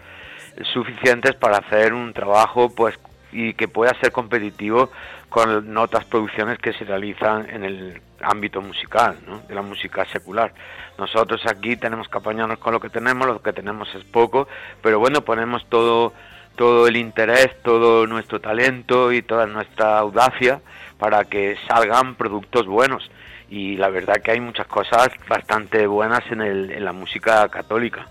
suficientes 0.74 1.36
para 1.36 1.58
hacer 1.58 1.94
un 1.94 2.12
trabajo, 2.12 2.74
pues 2.74 2.98
y 3.30 3.54
que 3.54 3.68
pueda 3.68 3.98
ser 4.00 4.12
competitivo 4.12 4.90
con 5.32 5.78
otras 5.78 6.04
producciones 6.04 6.58
que 6.58 6.74
se 6.74 6.84
realizan 6.84 7.48
en 7.48 7.64
el 7.64 8.02
ámbito 8.20 8.60
musical, 8.60 9.16
¿no? 9.26 9.38
de 9.48 9.54
la 9.54 9.62
música 9.62 10.04
secular. 10.12 10.52
Nosotros 10.98 11.40
aquí 11.46 11.74
tenemos 11.76 12.06
que 12.06 12.18
apañarnos 12.18 12.58
con 12.58 12.74
lo 12.74 12.80
que 12.80 12.90
tenemos, 12.90 13.26
lo 13.26 13.40
que 13.40 13.54
tenemos 13.54 13.88
es 13.94 14.04
poco, 14.04 14.46
pero 14.82 14.98
bueno, 14.98 15.22
ponemos 15.22 15.66
todo, 15.70 16.12
todo 16.54 16.86
el 16.86 16.98
interés, 16.98 17.48
todo 17.62 18.06
nuestro 18.06 18.42
talento 18.42 19.10
y 19.10 19.22
toda 19.22 19.46
nuestra 19.46 19.98
audacia 20.00 20.60
para 20.98 21.24
que 21.24 21.56
salgan 21.66 22.14
productos 22.16 22.66
buenos. 22.66 23.10
Y 23.48 23.78
la 23.78 23.88
verdad 23.88 24.20
que 24.22 24.32
hay 24.32 24.40
muchas 24.40 24.66
cosas 24.66 25.08
bastante 25.26 25.86
buenas 25.86 26.30
en, 26.30 26.42
el, 26.42 26.70
en 26.72 26.84
la 26.84 26.92
música 26.92 27.48
católica, 27.48 28.06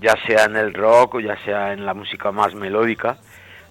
ya 0.00 0.16
sea 0.26 0.46
en 0.46 0.56
el 0.56 0.74
rock 0.74 1.14
o 1.14 1.20
ya 1.20 1.36
sea 1.44 1.72
en 1.72 1.86
la 1.86 1.94
música 1.94 2.32
más 2.32 2.52
melódica 2.56 3.16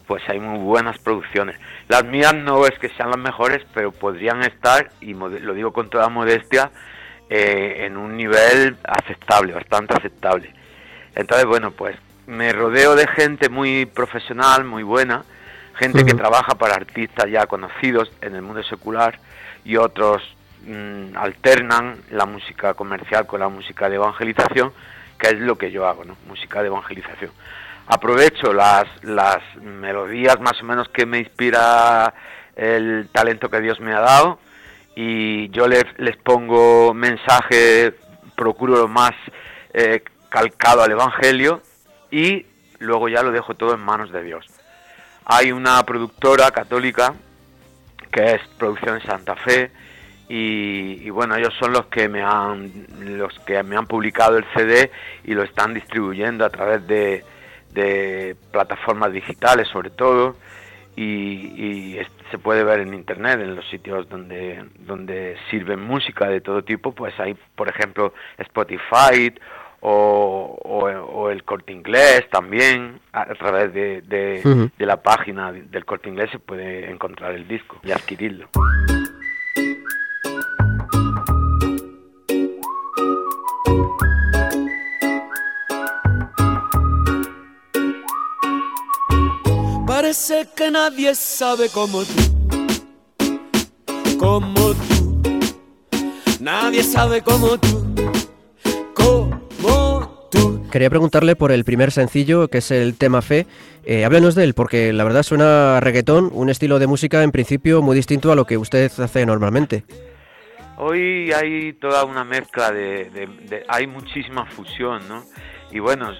pues 0.07 0.23
hay 0.27 0.39
muy 0.39 0.59
buenas 0.59 0.97
producciones. 0.99 1.57
Las 1.87 2.03
mías 2.05 2.33
no 2.33 2.65
es 2.65 2.77
que 2.79 2.89
sean 2.89 3.09
las 3.09 3.19
mejores, 3.19 3.65
pero 3.73 3.91
podrían 3.91 4.41
estar, 4.43 4.89
y 5.01 5.13
lo 5.13 5.53
digo 5.53 5.73
con 5.73 5.89
toda 5.89 6.09
modestia, 6.09 6.71
eh, 7.29 7.85
en 7.85 7.97
un 7.97 8.15
nivel 8.15 8.77
aceptable, 8.83 9.53
bastante 9.53 9.95
aceptable. 9.95 10.53
Entonces, 11.15 11.45
bueno, 11.45 11.71
pues 11.71 11.95
me 12.27 12.51
rodeo 12.53 12.95
de 12.95 13.07
gente 13.07 13.49
muy 13.49 13.85
profesional, 13.85 14.63
muy 14.63 14.83
buena, 14.83 15.23
gente 15.75 16.05
que 16.05 16.13
trabaja 16.13 16.55
para 16.55 16.75
artistas 16.75 17.29
ya 17.29 17.47
conocidos 17.47 18.11
en 18.21 18.35
el 18.35 18.41
mundo 18.41 18.63
secular 18.63 19.19
y 19.63 19.75
otros 19.77 20.21
mm, 20.65 21.17
alternan 21.17 21.97
la 22.11 22.25
música 22.25 22.73
comercial 22.73 23.25
con 23.25 23.39
la 23.39 23.49
música 23.49 23.89
de 23.89 23.95
evangelización, 23.95 24.71
que 25.17 25.27
es 25.27 25.39
lo 25.39 25.57
que 25.57 25.71
yo 25.71 25.87
hago, 25.87 26.05
¿no? 26.05 26.15
Música 26.27 26.61
de 26.61 26.67
evangelización 26.67 27.31
aprovecho 27.87 28.53
las, 28.53 28.85
las 29.03 29.39
melodías 29.61 30.39
más 30.39 30.61
o 30.61 30.65
menos 30.65 30.89
que 30.89 31.05
me 31.05 31.19
inspira 31.19 32.13
el 32.55 33.09
talento 33.11 33.49
que 33.49 33.61
Dios 33.61 33.79
me 33.79 33.93
ha 33.93 33.99
dado 33.99 34.39
y 34.95 35.49
yo 35.49 35.67
les, 35.67 35.83
les 35.97 36.15
pongo 36.17 36.93
mensaje, 36.93 37.93
procuro 38.35 38.77
lo 38.77 38.87
más 38.87 39.11
eh, 39.73 40.03
calcado 40.29 40.83
al 40.83 40.91
Evangelio 40.91 41.61
y 42.09 42.45
luego 42.79 43.09
ya 43.09 43.21
lo 43.21 43.31
dejo 43.31 43.55
todo 43.55 43.73
en 43.73 43.81
manos 43.81 44.11
de 44.11 44.23
Dios. 44.23 44.45
Hay 45.25 45.51
una 45.51 45.83
productora 45.83 46.51
católica 46.51 47.13
que 48.11 48.35
es 48.35 48.41
Producción 48.57 49.01
Santa 49.01 49.35
Fe 49.35 49.71
y, 50.29 51.01
y, 51.03 51.09
bueno 51.09 51.35
ellos 51.35 51.53
son 51.59 51.73
los 51.73 51.85
que 51.87 52.07
me 52.09 52.23
han 52.23 52.87
los 53.17 53.37
que 53.39 53.61
me 53.61 53.75
han 53.75 53.85
publicado 53.85 54.37
el 54.37 54.45
CD 54.55 54.89
y 55.23 55.33
lo 55.33 55.43
están 55.43 55.73
distribuyendo 55.73 56.45
a 56.45 56.49
través 56.49 56.87
de, 56.87 57.23
de 57.75 58.35
plataformas 58.51 59.11
digitales 59.11 59.67
sobre 59.67 59.91
todo 59.91 60.35
y, 60.95 61.99
se 62.31 62.39
puede 62.39 62.63
ver 62.63 62.79
en 62.79 62.93
internet 62.93 63.39
en 63.39 63.55
los 63.55 63.69
sitios 63.69 64.09
donde 64.09 64.65
donde 64.79 65.37
sirven 65.51 65.79
música 65.79 66.27
de 66.27 66.41
todo 66.41 66.63
tipo 66.63 66.91
pues 66.93 67.13
hay 67.19 67.35
por 67.55 67.69
ejemplo 67.69 68.13
Spotify 68.37 69.31
o, 69.81 70.57
o, 70.63 71.29
el 71.29 71.43
corte 71.43 71.71
inglés 71.71 72.27
también 72.31 72.99
a 73.13 73.25
través 73.35 73.71
de, 73.73 74.01
de, 74.01 74.71
de 74.75 74.85
la 74.85 75.03
página 75.03 75.51
del 75.51 75.85
corte 75.85 76.09
inglés 76.09 76.31
se 76.31 76.39
puede 76.39 76.89
encontrar 76.89 77.33
el 77.35 77.47
disco 77.47 77.79
y 77.83 77.91
adquirirlo. 77.91 78.49
Parece 89.95 90.45
que 90.53 90.69
nadie 90.71 91.15
sabe 91.15 91.69
como 91.69 92.03
tú, 92.03 93.17
como 94.19 94.73
tú. 94.73 95.21
Nadie 96.41 96.83
sabe 96.83 97.21
como 97.21 97.57
tú, 97.57 97.95
como 98.93 100.27
tú. 100.29 100.67
Quería 100.69 100.89
preguntarle 100.89 101.37
por 101.37 101.53
el 101.53 101.63
primer 101.63 101.93
sencillo, 101.93 102.49
que 102.49 102.57
es 102.57 102.71
el 102.71 102.97
tema 102.97 103.21
Fe. 103.21 103.47
Eh, 103.85 104.03
háblenos 104.03 104.35
de 104.35 104.43
él, 104.43 104.53
porque 104.53 104.91
la 104.91 105.05
verdad 105.05 105.23
suena 105.23 105.77
a 105.77 105.79
reggaetón, 105.79 106.29
un 106.33 106.49
estilo 106.49 106.77
de 106.77 106.87
música 106.87 107.23
en 107.23 107.31
principio 107.31 107.81
muy 107.81 107.95
distinto 107.95 108.33
a 108.33 108.35
lo 108.35 108.43
que 108.43 108.57
usted 108.57 108.91
hace 108.99 109.25
normalmente. 109.25 109.85
Hoy 110.75 111.31
hay 111.31 111.71
toda 111.71 112.03
una 112.03 112.25
mezcla 112.25 112.69
de, 112.69 113.05
de 113.11 113.63
hay 113.69 113.87
muchísima 113.87 114.45
fusión, 114.45 115.07
¿no? 115.07 115.23
Y 115.71 115.79
bueno, 115.79 116.11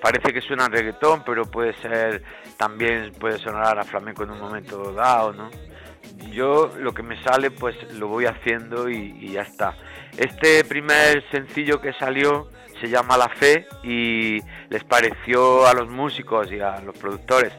parece 0.00 0.32
que 0.32 0.40
suena 0.40 0.68
reggaetón, 0.68 1.22
pero 1.24 1.44
puede 1.44 1.74
ser 1.74 2.22
también 2.56 3.12
puede 3.12 3.38
sonar 3.38 3.78
a 3.78 3.84
flamenco 3.84 4.24
en 4.24 4.30
un 4.30 4.40
momento 4.40 4.92
dado, 4.92 5.32
¿no? 5.32 5.50
Yo 6.30 6.70
lo 6.78 6.92
que 6.92 7.02
me 7.02 7.22
sale 7.22 7.50
pues 7.50 7.76
lo 7.94 8.08
voy 8.08 8.26
haciendo 8.26 8.88
y, 8.88 9.32
ya 9.32 9.42
está. 9.42 9.74
Este 10.16 10.64
primer 10.64 11.22
sencillo 11.30 11.80
que 11.80 11.92
salió 11.94 12.50
se 12.80 12.88
llama 12.88 13.16
La 13.16 13.28
Fe 13.28 13.66
y 13.82 14.38
les 14.68 14.84
pareció 14.84 15.66
a 15.66 15.74
los 15.74 15.88
músicos 15.88 16.50
y 16.50 16.60
a 16.60 16.80
los 16.80 16.96
productores 16.96 17.52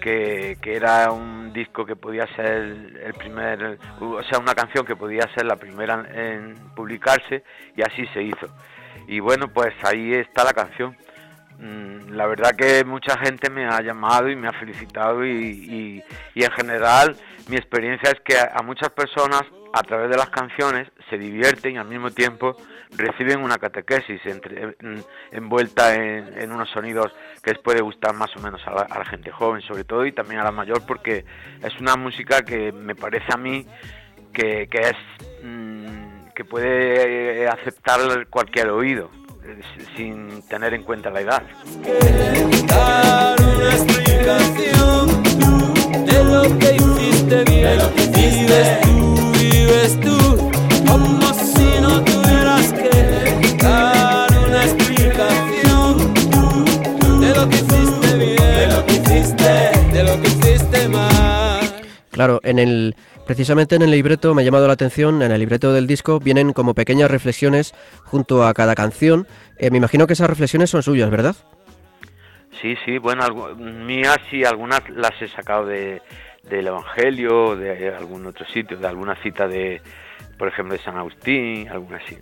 que, 0.00 0.58
que, 0.60 0.74
era 0.76 1.10
un 1.12 1.52
disco 1.52 1.86
que 1.86 1.96
podía 1.96 2.26
ser 2.34 3.00
el 3.02 3.14
primer, 3.14 3.78
o 4.00 4.22
sea, 4.24 4.38
una 4.38 4.54
canción 4.54 4.84
que 4.84 4.96
podía 4.96 5.22
ser 5.34 5.46
la 5.46 5.56
primera 5.56 6.04
en 6.12 6.54
publicarse 6.74 7.42
y 7.76 7.82
así 7.82 8.06
se 8.08 8.22
hizo. 8.22 8.48
Y 9.06 9.20
bueno, 9.20 9.48
pues 9.48 9.72
ahí 9.84 10.12
está 10.14 10.44
la 10.44 10.52
canción. 10.52 10.96
Mm, 11.58 12.10
la 12.12 12.26
verdad 12.26 12.56
que 12.56 12.84
mucha 12.84 13.16
gente 13.18 13.48
me 13.48 13.64
ha 13.66 13.80
llamado 13.80 14.28
y 14.28 14.36
me 14.36 14.48
ha 14.48 14.52
felicitado 14.52 15.24
y, 15.24 16.02
en 16.34 16.50
general 16.52 17.16
mi 17.48 17.56
experiencia 17.56 18.10
es 18.10 18.20
que 18.24 18.36
a 18.36 18.62
muchas 18.62 18.90
personas 18.90 19.42
a 19.72 19.82
través 19.82 20.10
de 20.10 20.16
las 20.16 20.30
canciones 20.30 20.88
se 21.10 21.18
divierten 21.18 21.74
y 21.74 21.78
al 21.78 21.86
mismo 21.86 22.10
tiempo 22.10 22.56
reciben 22.96 23.42
una 23.42 23.58
catequesis 23.58 24.20
entre, 24.24 24.76
envuelta 25.32 25.94
en, 25.94 26.50
unos 26.50 26.70
sonidos 26.70 27.12
que 27.42 27.52
les 27.52 27.60
puede 27.60 27.82
gustar 27.82 28.14
más 28.14 28.34
o 28.36 28.40
menos 28.40 28.60
a 28.66 28.72
la, 28.72 29.04
gente 29.04 29.30
joven 29.30 29.62
sobre 29.62 29.84
todo 29.84 30.06
y 30.06 30.12
también 30.12 30.40
a 30.40 30.44
la 30.44 30.52
mayor 30.52 30.84
porque 30.86 31.24
es 31.62 31.80
una 31.80 31.96
música 31.96 32.42
que 32.42 32.72
me 32.72 32.94
parece 32.94 33.26
a 33.32 33.36
mí 33.36 33.66
que, 34.32 34.68
es 34.72 35.44
mm, 35.44 36.28
que 36.34 36.44
puede 36.44 37.46
aceptar 37.48 38.26
cualquier 38.28 38.70
oído. 38.70 39.10
eh, 39.12 39.23
sin 39.96 40.42
tener 40.48 40.74
en 40.74 40.82
cuenta 40.82 41.10
la 41.10 41.20
edad. 41.20 41.42
Claro, 62.14 62.40
en 62.44 62.60
el 62.60 62.94
precisamente 63.26 63.76
en 63.76 63.82
el 63.82 63.90
libreto 63.90 64.34
me 64.34 64.42
ha 64.42 64.44
llamado 64.44 64.66
la 64.66 64.74
atención, 64.74 65.22
en 65.22 65.32
el 65.32 65.40
libreto 65.40 65.72
del 65.72 65.86
disco 65.86 66.20
vienen 66.20 66.52
como 66.52 66.74
pequeñas 66.74 67.10
reflexiones 67.10 67.74
junto 68.04 68.46
a 68.46 68.54
cada 68.54 68.74
canción. 68.74 69.26
Eh, 69.58 69.70
me 69.70 69.78
imagino 69.78 70.06
que 70.06 70.12
esas 70.12 70.28
reflexiones 70.28 70.70
son 70.70 70.82
suyas, 70.82 71.10
¿verdad? 71.10 71.36
Sí, 72.60 72.74
sí, 72.84 72.98
bueno, 72.98 73.24
mías 73.56 74.18
sí, 74.30 74.44
algunas 74.44 74.88
las 74.90 75.20
he 75.20 75.28
sacado 75.28 75.66
de, 75.66 76.00
del 76.48 76.66
Evangelio, 76.66 77.56
de 77.56 77.94
algún 77.94 78.26
otro 78.26 78.46
sitio, 78.46 78.78
de 78.78 78.86
alguna 78.86 79.16
cita 79.22 79.48
de, 79.48 79.82
por 80.38 80.48
ejemplo, 80.48 80.74
de 80.74 80.82
San 80.82 80.96
Agustín, 80.96 81.68
alguna 81.68 81.98
así. 81.98 82.16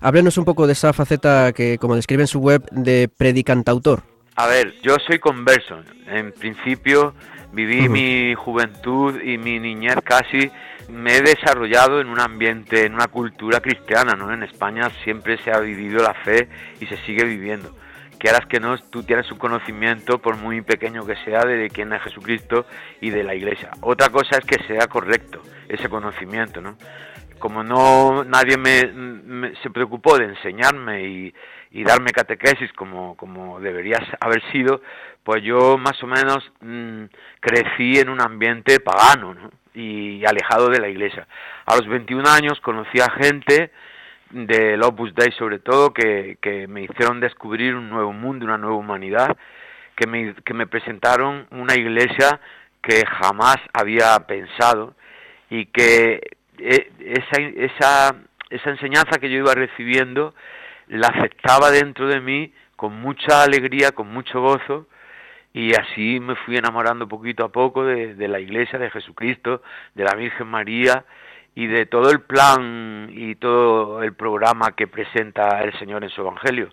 Háblenos 0.00 0.38
un 0.38 0.44
poco 0.44 0.66
de 0.66 0.74
esa 0.74 0.92
faceta 0.92 1.52
que, 1.52 1.76
como 1.78 1.96
describe 1.96 2.22
en 2.22 2.28
su 2.28 2.38
web, 2.38 2.62
de 2.70 3.08
predicantautor. 3.08 4.02
A 4.36 4.46
ver, 4.46 4.74
yo 4.82 4.96
soy 5.06 5.18
converso. 5.18 5.80
En 6.06 6.32
principio 6.32 7.14
viví 7.52 7.88
mi 7.88 8.34
juventud 8.34 9.20
y 9.20 9.38
mi 9.38 9.58
niñez 9.58 9.96
casi 10.04 10.50
me 10.88 11.16
he 11.16 11.22
desarrollado 11.22 12.00
en 12.00 12.08
un 12.08 12.20
ambiente, 12.20 12.84
en 12.84 12.94
una 12.94 13.08
cultura 13.08 13.60
cristiana, 13.60 14.14
¿no? 14.14 14.32
En 14.32 14.42
España 14.42 14.90
siempre 15.04 15.38
se 15.38 15.50
ha 15.50 15.60
vivido 15.60 16.02
la 16.02 16.14
fe 16.14 16.48
y 16.80 16.86
se 16.86 16.96
sigue 16.98 17.24
viviendo. 17.24 17.74
Quieras 18.18 18.44
que 18.46 18.60
no, 18.60 18.76
tú 18.76 19.02
tienes 19.02 19.30
un 19.32 19.38
conocimiento, 19.38 20.18
por 20.18 20.36
muy 20.36 20.60
pequeño 20.60 21.06
que 21.06 21.16
sea, 21.24 21.40
de 21.40 21.70
quién 21.70 21.92
es 21.92 22.02
Jesucristo 22.02 22.66
y 23.00 23.10
de 23.10 23.24
la 23.24 23.34
Iglesia. 23.34 23.70
Otra 23.80 24.10
cosa 24.10 24.36
es 24.38 24.44
que 24.44 24.62
sea 24.66 24.86
correcto 24.88 25.40
ese 25.68 25.88
conocimiento, 25.88 26.60
¿no? 26.60 26.76
Como 27.38 27.64
no 27.64 28.22
nadie 28.24 28.58
me, 28.58 29.54
se 29.62 29.70
preocupó 29.70 30.18
de 30.18 30.26
enseñarme 30.26 31.02
y, 31.02 31.34
y 31.72 31.84
darme 31.84 32.10
catequesis 32.10 32.72
como, 32.72 33.16
como 33.16 33.60
debería 33.60 33.98
haber 34.20 34.42
sido, 34.50 34.82
pues 35.22 35.42
yo 35.42 35.78
más 35.78 36.02
o 36.02 36.06
menos 36.06 36.50
mm, 36.60 37.04
crecí 37.40 37.98
en 37.98 38.08
un 38.08 38.20
ambiente 38.20 38.80
pagano 38.80 39.36
y 39.74 40.24
alejado 40.24 40.68
de 40.68 40.80
la 40.80 40.88
iglesia. 40.88 41.26
A 41.66 41.76
los 41.76 41.86
21 41.86 42.28
años 42.28 42.60
conocí 42.60 43.00
a 43.00 43.10
gente 43.22 43.70
del 44.30 44.82
Opus 44.82 45.14
Dei 45.14 45.32
sobre 45.32 45.58
todo 45.58 45.92
que, 45.92 46.38
que 46.40 46.66
me 46.66 46.82
hicieron 46.82 47.20
descubrir 47.20 47.74
un 47.74 47.88
nuevo 47.90 48.12
mundo, 48.12 48.44
una 48.44 48.58
nueva 48.58 48.76
humanidad, 48.76 49.36
que 49.96 50.06
me, 50.06 50.34
que 50.44 50.54
me 50.54 50.66
presentaron 50.66 51.46
una 51.50 51.74
iglesia 51.74 52.40
que 52.82 53.04
jamás 53.06 53.58
había 53.72 54.18
pensado 54.26 54.94
y 55.50 55.66
que 55.66 56.20
eh, 56.58 56.90
esa, 57.00 57.42
esa, 57.42 58.16
esa 58.48 58.70
enseñanza 58.70 59.18
que 59.20 59.30
yo 59.30 59.38
iba 59.38 59.54
recibiendo 59.54 60.34
la 60.90 61.08
aceptaba 61.08 61.70
dentro 61.70 62.08
de 62.08 62.20
mí 62.20 62.52
con 62.76 63.00
mucha 63.00 63.42
alegría, 63.42 63.92
con 63.92 64.08
mucho 64.08 64.40
gozo, 64.40 64.86
y 65.52 65.72
así 65.74 66.20
me 66.20 66.34
fui 66.36 66.56
enamorando 66.56 67.08
poquito 67.08 67.44
a 67.44 67.52
poco 67.52 67.84
de, 67.84 68.14
de, 68.14 68.28
la 68.28 68.40
iglesia, 68.40 68.78
de 68.78 68.90
Jesucristo, 68.90 69.62
de 69.94 70.04
la 70.04 70.14
Virgen 70.14 70.46
María 70.46 71.04
y 71.54 71.66
de 71.66 71.86
todo 71.86 72.10
el 72.10 72.20
plan 72.20 73.08
y 73.12 73.34
todo 73.34 74.02
el 74.02 74.14
programa 74.14 74.72
que 74.72 74.86
presenta 74.86 75.62
el 75.62 75.76
Señor 75.78 76.04
en 76.04 76.10
su 76.10 76.20
Evangelio. 76.20 76.70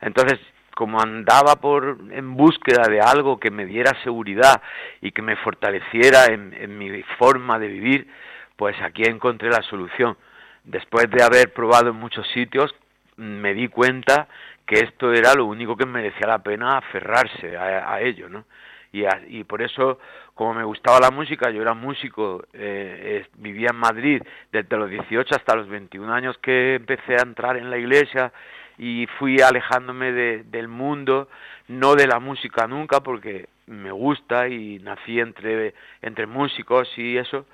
Entonces, 0.00 0.38
como 0.74 1.00
andaba 1.00 1.56
por 1.56 1.98
en 2.10 2.36
búsqueda 2.36 2.88
de 2.88 3.00
algo 3.00 3.38
que 3.40 3.50
me 3.50 3.66
diera 3.66 3.92
seguridad 4.02 4.62
y 5.00 5.12
que 5.12 5.22
me 5.22 5.36
fortaleciera 5.36 6.26
en, 6.26 6.54
en 6.54 6.78
mi 6.78 7.02
forma 7.18 7.58
de 7.58 7.68
vivir, 7.68 8.08
pues 8.56 8.80
aquí 8.82 9.02
encontré 9.04 9.50
la 9.50 9.62
solución. 9.62 10.16
Después 10.64 11.10
de 11.10 11.22
haber 11.22 11.52
probado 11.52 11.90
en 11.90 11.96
muchos 11.96 12.26
sitios, 12.28 12.74
me 13.20 13.52
di 13.54 13.68
cuenta 13.68 14.28
que 14.66 14.76
esto 14.76 15.12
era 15.12 15.34
lo 15.34 15.44
único 15.44 15.76
que 15.76 15.86
merecía 15.86 16.26
la 16.26 16.38
pena 16.38 16.78
aferrarse 16.78 17.56
a, 17.56 18.00
ello, 18.00 18.28
¿no? 18.28 18.44
Y, 18.92 19.04
y, 19.28 19.44
por 19.44 19.62
eso, 19.62 19.98
como 20.34 20.54
me 20.54 20.64
gustaba 20.64 20.98
la 21.00 21.10
música, 21.10 21.50
yo 21.50 21.62
era 21.62 21.74
músico, 21.74 22.44
eh, 22.52 23.26
vivía 23.34 23.68
en 23.70 23.76
Madrid 23.76 24.22
desde 24.50 24.76
los 24.76 24.90
18 24.90 25.36
hasta 25.36 25.54
los 25.54 25.68
21 25.68 26.12
años 26.12 26.38
que 26.38 26.76
empecé 26.76 27.14
a 27.14 27.22
entrar 27.22 27.56
en 27.56 27.70
la 27.70 27.78
iglesia 27.78 28.32
y 28.78 29.06
fui 29.18 29.40
alejándome 29.40 30.12
del 30.12 30.68
mundo, 30.68 31.28
no 31.68 31.94
de 31.94 32.06
la 32.06 32.18
música 32.18 32.66
nunca, 32.66 33.00
porque 33.00 33.48
me 33.66 33.92
gusta 33.92 34.48
y 34.48 34.78
nací 34.78 35.20
entre, 35.20 35.74
entre 36.00 36.26
músicos 36.26 36.88
y 36.96 37.18
eso, 37.18 37.44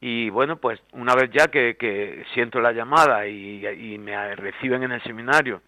y 0.00 0.30
bueno, 0.30 0.56
pues 0.56 0.80
una 0.92 1.14
vez 1.14 1.30
ya 1.30 1.48
que, 1.48 2.24
siento 2.34 2.60
la 2.60 2.72
llamada 2.72 3.26
y, 3.26 3.98
me 3.98 4.36
reciben 4.36 4.82
en 4.84 4.92
el 4.92 5.02
seminario 5.02 5.60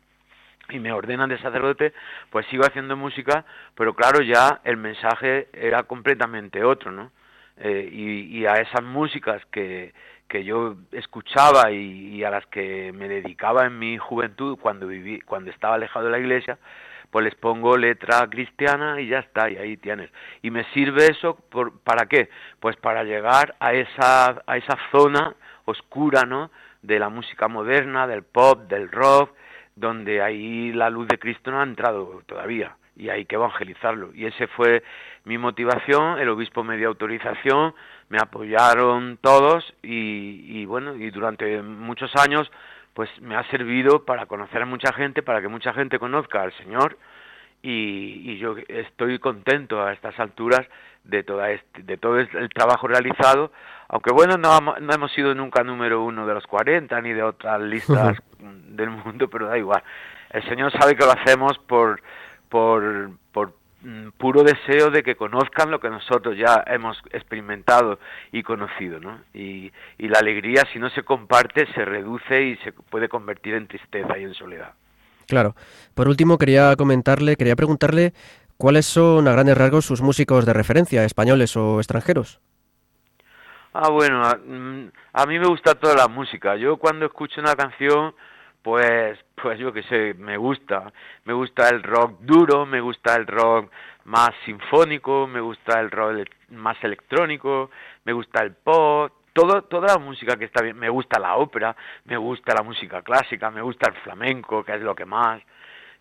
y 0.68 0.78
me 0.78 0.92
ordenan 0.92 1.28
de 1.28 1.38
sacerdote, 1.38 1.92
pues 2.30 2.46
sigo 2.46 2.64
haciendo 2.64 2.96
música, 2.96 3.44
pero 3.74 3.94
claro, 3.94 4.22
ya 4.22 4.60
el 4.64 4.76
mensaje 4.76 5.48
era 5.52 5.82
completamente 5.82 6.62
otro, 6.62 6.92
¿no? 6.92 7.10
Eh, 7.56 7.88
y, 7.92 8.46
a 8.46 8.54
esas 8.54 8.82
músicas 8.82 9.44
que, 9.46 9.92
que 10.28 10.44
yo 10.44 10.76
escuchaba 10.92 11.72
y, 11.72 12.14
y, 12.14 12.24
a 12.24 12.30
las 12.30 12.46
que 12.46 12.92
me 12.92 13.08
dedicaba 13.08 13.66
en 13.66 13.78
mi 13.78 13.98
juventud 13.98 14.56
cuando 14.58 14.86
viví, 14.86 15.20
cuando 15.22 15.50
estaba 15.50 15.74
alejado 15.74 16.06
de 16.06 16.12
la 16.12 16.20
iglesia, 16.20 16.56
pues 17.10 17.24
les 17.24 17.34
pongo 17.34 17.76
letra 17.76 18.26
cristiana 18.28 19.00
y 19.00 19.08
ya 19.08 19.18
está, 19.18 19.50
y 19.50 19.56
ahí 19.56 19.76
tienes. 19.76 20.10
Y 20.42 20.50
me 20.50 20.64
sirve 20.72 21.06
eso 21.06 21.36
por, 21.50 21.78
para 21.80 22.06
qué? 22.06 22.30
Pues 22.60 22.76
para 22.76 23.04
llegar 23.04 23.56
a 23.60 23.72
esa, 23.72 24.42
a 24.46 24.56
esa 24.56 24.78
zona 24.92 25.34
oscura, 25.64 26.22
¿no? 26.22 26.50
De 26.82 26.98
la 26.98 27.08
música 27.08 27.48
moderna, 27.48 28.06
del 28.06 28.22
pop, 28.22 28.68
del 28.68 28.90
rock, 28.90 29.34
donde 29.76 30.22
ahí 30.22 30.72
la 30.72 30.90
luz 30.90 31.08
de 31.08 31.18
Cristo 31.18 31.50
no 31.50 31.60
ha 31.60 31.64
entrado 31.64 32.22
todavía 32.26 32.76
y 32.96 33.08
hay 33.08 33.24
que 33.24 33.36
evangelizarlo. 33.36 34.10
Y 34.14 34.26
ese 34.26 34.46
fue 34.48 34.82
mi 35.24 35.38
motivación, 35.38 36.18
el 36.18 36.28
obispo 36.28 36.62
me 36.62 36.76
dio 36.76 36.88
autorización, 36.88 37.74
me 38.08 38.18
apoyaron 38.18 39.18
todos 39.20 39.74
y, 39.82 40.60
y 40.60 40.66
bueno, 40.66 40.94
y 40.96 41.10
durante 41.10 41.62
muchos 41.62 42.14
años 42.16 42.50
pues 43.00 43.08
me 43.22 43.34
ha 43.34 43.42
servido 43.44 44.04
para 44.04 44.26
conocer 44.26 44.60
a 44.60 44.66
mucha 44.66 44.92
gente, 44.92 45.22
para 45.22 45.40
que 45.40 45.48
mucha 45.48 45.72
gente 45.72 45.98
conozca 45.98 46.42
al 46.42 46.52
Señor 46.58 46.98
y, 47.62 48.36
yo 48.36 48.56
estoy 48.68 49.18
contento 49.18 49.82
a 49.82 49.94
estas 49.94 50.20
alturas 50.20 50.68
de, 51.04 51.22
toda 51.22 51.50
este, 51.50 51.82
de 51.82 51.96
todo 51.96 52.18
el 52.18 52.50
trabajo 52.50 52.88
realizado, 52.88 53.52
aunque 53.88 54.12
bueno, 54.12 54.36
no, 54.36 54.60
no 54.78 54.92
hemos 54.92 55.10
sido 55.12 55.34
nunca 55.34 55.64
número 55.64 56.04
uno 56.04 56.26
de 56.26 56.34
los 56.34 56.46
40 56.46 57.00
ni 57.00 57.14
de 57.14 57.22
otras 57.22 57.58
listas 57.62 58.18
del 58.68 58.90
mundo, 58.90 59.28
pero 59.30 59.46
da 59.46 59.56
igual. 59.56 59.82
El 60.28 60.46
Señor 60.46 60.70
sabe 60.78 60.94
que 60.94 61.06
lo 61.06 61.12
hacemos 61.12 61.56
por, 61.56 62.02
por, 62.50 63.12
puro 64.18 64.42
deseo 64.42 64.90
de 64.90 65.02
que 65.02 65.16
conozcan 65.16 65.70
lo 65.70 65.80
que 65.80 65.88
nosotros 65.88 66.36
ya 66.36 66.62
hemos 66.66 66.98
experimentado 67.12 67.98
y 68.32 68.42
conocido, 68.42 69.00
¿no? 69.00 69.20
Y, 69.32 69.72
y, 69.98 70.08
la 70.08 70.18
alegría, 70.18 70.66
si 70.72 70.78
no 70.78 70.90
se 70.90 71.02
comparte, 71.02 71.66
se 71.74 71.84
reduce 71.84 72.42
y 72.42 72.56
se 72.58 72.72
puede 72.72 73.08
convertir 73.08 73.54
en 73.54 73.66
tristeza 73.66 74.18
y 74.18 74.24
en 74.24 74.34
soledad. 74.34 74.74
Claro. 75.26 75.54
Por 75.94 76.08
último, 76.08 76.36
quería 76.36 76.76
comentarle, 76.76 77.36
quería 77.36 77.56
preguntarle 77.56 78.12
cuáles 78.56 78.84
son 78.84 79.26
a 79.28 79.32
grandes 79.32 79.56
rasgos 79.56 79.86
sus 79.86 80.02
músicos 80.02 80.44
de 80.44 80.52
referencia, 80.52 81.04
españoles 81.04 81.56
o 81.56 81.78
extranjeros. 81.78 82.40
Ah, 83.72 83.88
bueno, 83.88 84.24
a, 84.24 84.36
mm, 84.36 84.90
a 85.12 85.26
mí 85.26 85.38
me 85.38 85.46
gusta 85.46 85.74
toda 85.76 85.94
la 85.94 86.08
música. 86.08 86.56
Yo 86.56 86.76
cuando 86.76 87.06
escucho 87.06 87.40
una 87.40 87.54
canción 87.54 88.14
pues 88.62 89.18
pues 89.40 89.58
yo 89.58 89.72
que 89.72 89.82
sé, 89.84 90.14
me 90.14 90.36
gusta, 90.36 90.92
me 91.24 91.32
gusta 91.32 91.68
el 91.70 91.82
rock 91.82 92.20
duro, 92.20 92.66
me 92.66 92.80
gusta 92.80 93.16
el 93.16 93.26
rock 93.26 93.70
más 94.04 94.30
sinfónico, 94.44 95.26
me 95.26 95.40
gusta 95.40 95.80
el 95.80 95.90
rock 95.90 96.28
más 96.50 96.76
electrónico, 96.82 97.70
me 98.04 98.12
gusta 98.12 98.42
el 98.42 98.52
pop, 98.52 99.12
todo, 99.32 99.62
toda 99.62 99.94
la 99.94 99.98
música 99.98 100.36
que 100.36 100.44
está 100.44 100.62
bien, 100.62 100.76
me 100.78 100.88
gusta 100.90 101.18
la 101.18 101.36
ópera, 101.36 101.74
me 102.04 102.16
gusta 102.16 102.54
la 102.54 102.62
música 102.62 103.02
clásica, 103.02 103.50
me 103.50 103.62
gusta 103.62 103.90
el 103.90 103.96
flamenco, 104.02 104.64
que 104.64 104.74
es 104.74 104.80
lo 104.82 104.94
que 104.94 105.04
más, 105.04 105.40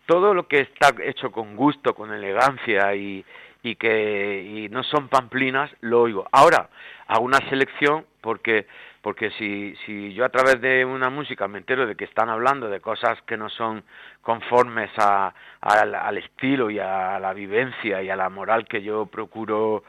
todo 0.06 0.34
lo 0.34 0.46
que 0.46 0.60
está 0.60 0.94
hecho 1.02 1.30
con 1.30 1.56
gusto, 1.56 1.94
con 1.94 2.12
elegancia 2.12 2.94
y, 2.94 3.24
y 3.62 3.76
que 3.76 4.42
y 4.42 4.68
no 4.68 4.82
son 4.82 5.08
pamplinas, 5.08 5.70
lo 5.80 6.02
oigo. 6.02 6.26
Ahora, 6.32 6.68
hago 7.06 7.24
una 7.24 7.38
selección 7.48 8.04
porque 8.20 8.66
porque 9.02 9.30
si, 9.32 9.74
si 9.86 10.12
yo 10.12 10.24
a 10.24 10.28
través 10.28 10.60
de 10.60 10.84
una 10.84 11.10
música 11.10 11.48
me 11.48 11.58
entero 11.58 11.86
de 11.86 11.96
que 11.96 12.04
están 12.04 12.28
hablando 12.28 12.68
de 12.68 12.80
cosas 12.80 13.20
que 13.22 13.36
no 13.36 13.48
son 13.48 13.82
conformes 14.20 14.90
a, 14.98 15.34
al 15.60 16.18
estilo 16.18 16.70
y 16.70 16.78
a 16.78 17.18
la 17.18 17.32
vivencia 17.32 18.02
y 18.02 18.10
a 18.10 18.16
la 18.16 18.28
moral 18.28 18.66
que 18.66 18.82
yo 18.82 19.06
procuro 19.06 19.84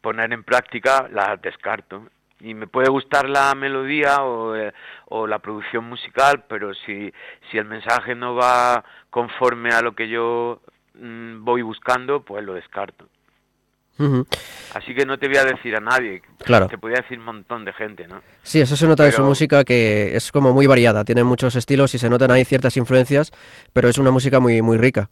poner 0.00 0.32
en 0.32 0.44
práctica, 0.44 1.08
las 1.10 1.40
descarto 1.42 2.06
y 2.42 2.54
me 2.54 2.66
puede 2.66 2.90
gustar 2.90 3.28
la 3.28 3.54
melodía 3.54 4.24
o, 4.24 4.56
eh, 4.56 4.72
o, 5.06 5.26
la 5.26 5.38
producción 5.38 5.84
musical, 5.84 6.44
pero 6.48 6.74
si, 6.74 7.12
si 7.50 7.58
el 7.58 7.66
mensaje 7.66 8.14
no 8.14 8.34
va 8.34 8.84
conforme 9.10 9.70
a 9.70 9.80
lo 9.80 9.94
que 9.94 10.08
yo 10.08 10.60
mm, 10.94 11.44
voy 11.44 11.62
buscando, 11.62 12.22
pues 12.22 12.44
lo 12.44 12.54
descarto. 12.54 13.06
Así 14.74 14.94
que 14.94 15.04
no 15.04 15.18
te 15.18 15.28
voy 15.28 15.36
a 15.36 15.44
decir 15.44 15.76
a 15.76 15.80
nadie, 15.80 16.22
claro. 16.38 16.66
te 16.66 16.78
podría 16.78 17.02
decir 17.02 17.18
un 17.18 17.26
montón 17.26 17.64
de 17.64 17.72
gente, 17.72 18.08
¿no? 18.08 18.22
Sí, 18.42 18.60
eso 18.60 18.74
se 18.74 18.86
nota 18.86 19.04
de 19.04 19.12
su 19.12 19.22
música 19.22 19.64
que 19.64 20.16
es 20.16 20.32
como 20.32 20.52
muy 20.52 20.66
variada, 20.66 21.04
tiene 21.04 21.24
muchos 21.24 21.54
estilos 21.56 21.94
y 21.94 21.98
se 21.98 22.08
notan 22.08 22.30
ahí 22.30 22.44
ciertas 22.44 22.76
influencias, 22.76 23.32
pero 23.72 23.88
es 23.88 23.98
una 23.98 24.10
música 24.10 24.40
muy, 24.40 24.62
muy 24.62 24.78
rica. 24.78 25.08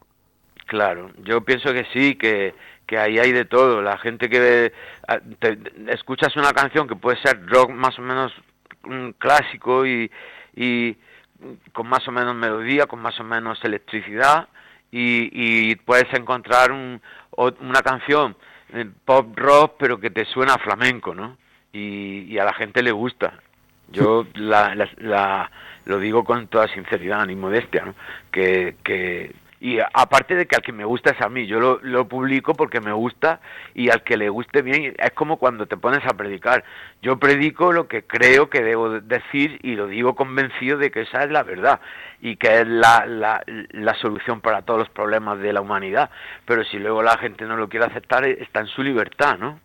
Claro, 0.67 1.11
yo 1.25 1.43
pienso 1.43 1.73
que 1.73 1.85
sí, 1.93 2.15
que, 2.15 2.55
que 2.87 2.99
ahí 2.99 3.19
hay 3.19 3.33
de 3.33 3.45
todo. 3.45 3.83
La 3.83 3.99
gente 3.99 4.29
que 4.29 4.73
ah, 5.07 5.19
te, 5.39 5.59
escuchas 5.89 6.35
una 6.37 6.53
canción 6.53 6.89
que 6.89 6.97
puede 6.97 7.21
ser 7.21 7.47
rock 7.47 7.71
más 7.71 7.99
o 7.99 8.03
menos 8.03 8.33
un 8.85 9.13
clásico 9.13 9.87
y, 9.87 10.11
y 10.57 10.97
con 11.73 11.87
más 11.87 12.07
o 12.09 12.13
menos 12.13 12.35
melodía, 12.35 12.87
con 12.87 13.01
más 13.01 13.19
o 13.21 13.25
menos 13.25 13.63
electricidad 13.63 14.49
y, 14.91 15.29
y 15.33 15.77
puedes 15.77 16.13
encontrar 16.15 16.73
un, 16.73 17.01
una 17.37 17.83
canción 17.83 18.37
pop 19.05 19.37
rock 19.37 19.75
pero 19.79 19.99
que 20.01 20.11
te 20.11 20.25
suena 20.25 20.55
a 20.55 20.59
flamenco, 20.59 21.15
¿no? 21.15 21.37
Y, 21.73 22.23
y 22.29 22.39
a 22.39 22.45
la 22.45 22.55
gente 22.55 22.83
le 22.83 22.93
gusta. 22.93 23.35
Yo 23.93 24.27
la, 24.35 24.75
la, 24.75 24.89
la, 24.99 25.51
lo 25.85 25.99
digo 25.99 26.25
con 26.25 26.49
toda 26.49 26.69
sinceridad 26.69 27.27
ni 27.27 27.37
modestia, 27.37 27.85
¿no? 27.85 27.95
Que, 28.31 28.77
que 28.83 29.33
y 29.61 29.79
aparte 29.93 30.35
de 30.35 30.47
que 30.47 30.57
al 30.57 30.63
que 30.63 30.73
me 30.73 30.87
gusta 30.87 31.11
es 31.11 31.21
a 31.21 31.29
mí, 31.29 31.47
yo 31.47 31.79
lo, 31.83 32.09
publico 32.09 32.55
porque 32.55 32.81
me 32.81 32.93
gusta 32.93 33.41
y 33.75 33.91
al 33.91 34.03
que 34.03 34.17
le 34.17 34.31
guste 34.31 34.63
bien, 34.63 34.95
es 34.99 35.11
como 35.13 35.37
cuando 35.37 35.67
te 35.67 35.77
pones 35.77 36.01
a 36.07 36.17
predicar. 36.17 36.65
Yo 37.03 37.19
predico 37.19 37.71
lo 37.71 37.87
que 37.87 38.05
creo 38.05 38.49
que 38.49 38.63
debo 38.63 39.01
decir 39.01 39.61
y 39.63 39.75
lo 39.75 39.87
digo 39.87 40.15
convencido 40.15 40.79
de 40.79 40.91
que 40.91 41.03
esa 41.03 41.25
es 41.25 41.31
la 41.31 41.43
verdad 41.43 41.81
y 42.23 42.37
que 42.37 42.61
es 42.61 42.67
la, 42.67 43.05
la, 43.05 43.45
la 43.47 43.95
solución 43.97 44.41
para 44.41 44.63
todos 44.63 44.81
los 44.81 44.89
problemas 44.89 45.39
de 45.41 45.53
la 45.53 45.61
humanidad. 45.61 46.11
Pero 46.47 46.65
si 46.65 46.79
luego 46.79 47.03
la 47.03 47.19
gente 47.19 47.45
no 47.45 47.57
lo 47.57 47.69
quiere 47.69 47.85
aceptar, 47.85 48.25
está 48.25 48.61
en 48.61 48.67
su 48.67 48.83
libertad, 48.83 49.39
¿no? 49.39 49.61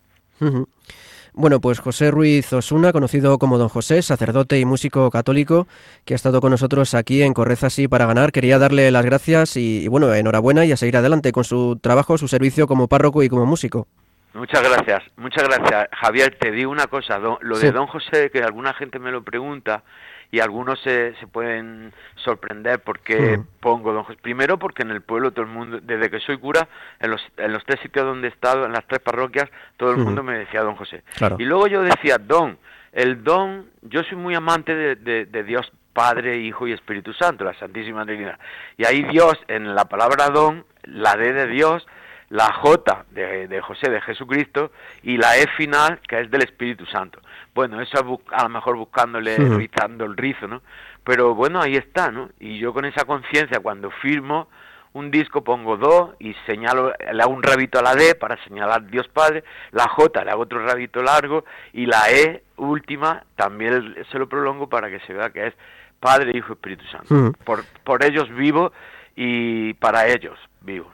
Bueno, 1.38 1.60
pues 1.60 1.80
José 1.80 2.10
Ruiz 2.10 2.50
Osuna, 2.54 2.92
conocido 2.92 3.36
como 3.36 3.58
Don 3.58 3.68
José, 3.68 4.00
sacerdote 4.00 4.58
y 4.58 4.64
músico 4.64 5.10
católico, 5.10 5.68
que 6.06 6.14
ha 6.14 6.16
estado 6.16 6.40
con 6.40 6.50
nosotros 6.50 6.94
aquí 6.94 7.20
en 7.20 7.34
Correza 7.34 7.68
Sí 7.68 7.88
para 7.88 8.06
ganar, 8.06 8.32
quería 8.32 8.58
darle 8.58 8.90
las 8.90 9.04
gracias 9.04 9.58
y, 9.58 9.86
bueno, 9.88 10.14
enhorabuena 10.14 10.64
y 10.64 10.72
a 10.72 10.78
seguir 10.78 10.96
adelante 10.96 11.32
con 11.32 11.44
su 11.44 11.78
trabajo, 11.82 12.16
su 12.16 12.26
servicio 12.26 12.66
como 12.66 12.88
párroco 12.88 13.22
y 13.22 13.28
como 13.28 13.44
músico. 13.44 13.86
Muchas 14.32 14.62
gracias, 14.62 15.02
muchas 15.18 15.44
gracias. 15.46 15.88
Javier, 15.92 16.38
te 16.40 16.50
digo 16.52 16.70
una 16.70 16.86
cosa, 16.86 17.18
lo 17.18 17.58
de 17.58 17.70
Don 17.70 17.86
José, 17.86 18.30
que 18.30 18.42
alguna 18.42 18.72
gente 18.72 18.98
me 18.98 19.12
lo 19.12 19.22
pregunta, 19.22 19.84
y 20.30 20.40
algunos 20.40 20.80
se, 20.82 21.14
se 21.16 21.26
pueden 21.26 21.92
sorprender 22.16 22.80
porque 22.80 23.40
pongo 23.60 23.92
don 23.92 24.04
José. 24.04 24.18
Primero 24.20 24.58
porque 24.58 24.82
en 24.82 24.90
el 24.90 25.02
pueblo 25.02 25.30
todo 25.30 25.44
el 25.44 25.50
mundo, 25.50 25.80
desde 25.82 26.10
que 26.10 26.20
soy 26.20 26.38
cura, 26.38 26.68
en 27.00 27.10
los, 27.10 27.22
en 27.36 27.52
los 27.52 27.64
tres 27.64 27.80
sitios 27.80 28.04
donde 28.04 28.28
he 28.28 28.30
estado, 28.30 28.66
en 28.66 28.72
las 28.72 28.86
tres 28.86 29.00
parroquias, 29.00 29.48
todo 29.76 29.92
el 29.92 29.98
mundo 29.98 30.22
me 30.22 30.38
decía 30.38 30.62
don 30.62 30.76
José. 30.76 31.02
Y 31.38 31.44
luego 31.44 31.66
yo 31.66 31.82
decía 31.82 32.18
don. 32.18 32.58
El 32.92 33.22
don, 33.22 33.66
yo 33.82 34.02
soy 34.04 34.16
muy 34.16 34.34
amante 34.34 34.74
de, 34.74 35.26
de, 35.26 35.42
Dios 35.44 35.70
Padre, 35.92 36.38
Hijo 36.38 36.66
y 36.66 36.72
Espíritu 36.72 37.12
Santo, 37.12 37.44
la 37.44 37.52
Santísima 37.58 38.06
Trinidad. 38.06 38.38
Y 38.78 38.86
ahí 38.86 39.02
Dios, 39.02 39.34
en 39.48 39.74
la 39.74 39.84
palabra 39.84 40.30
don, 40.30 40.64
la 40.84 41.14
D 41.16 41.32
de 41.34 41.46
Dios, 41.46 41.86
la 42.30 42.52
J 42.52 43.04
de, 43.10 43.48
de, 43.48 43.60
José, 43.60 43.90
de 43.90 44.00
Jesucristo, 44.00 44.72
y 45.02 45.16
la 45.16 45.36
E 45.36 45.46
final, 45.56 46.00
que 46.06 46.20
es 46.20 46.30
del 46.30 46.42
Espíritu 46.42 46.86
Santo. 46.86 47.20
Bueno, 47.54 47.80
eso 47.80 48.20
a 48.32 48.42
lo 48.42 48.48
mejor 48.48 48.76
buscándole, 48.76 49.36
rizando 49.36 50.04
el 50.04 50.16
rizo, 50.16 50.46
¿no? 50.48 50.62
Pero 51.04 51.34
bueno, 51.34 51.60
ahí 51.60 51.76
está, 51.76 52.10
¿no? 52.10 52.30
Y 52.40 52.58
yo 52.58 52.72
con 52.72 52.84
esa 52.84 53.04
conciencia, 53.04 53.60
cuando 53.60 53.90
firmo 53.90 54.48
un 54.92 55.10
disco, 55.10 55.44
pongo 55.44 55.76
do 55.76 56.16
y 56.18 56.34
señalo, 56.46 56.92
le 57.12 57.22
hago 57.22 57.32
un 57.32 57.42
rabito 57.42 57.78
a 57.78 57.82
la 57.82 57.94
D 57.94 58.14
para 58.14 58.42
señalar 58.44 58.86
Dios 58.86 59.06
Padre, 59.08 59.44
la 59.72 59.86
J 59.88 60.24
le 60.24 60.30
hago 60.30 60.42
otro 60.42 60.66
rabito 60.66 61.02
largo, 61.02 61.44
y 61.74 61.86
la 61.86 62.10
E 62.10 62.42
última 62.56 63.22
también 63.36 63.94
se 64.10 64.18
lo 64.18 64.26
prolongo 64.26 64.68
para 64.68 64.88
que 64.88 65.00
se 65.00 65.12
vea 65.12 65.30
que 65.30 65.48
es 65.48 65.54
Padre, 66.00 66.32
Hijo, 66.34 66.54
Espíritu 66.54 66.84
Santo. 66.86 67.32
Por, 67.44 67.64
por 67.84 68.04
ellos 68.04 68.28
vivo 68.34 68.72
y 69.14 69.74
para 69.74 70.08
ellos 70.08 70.38
vivo. 70.62 70.90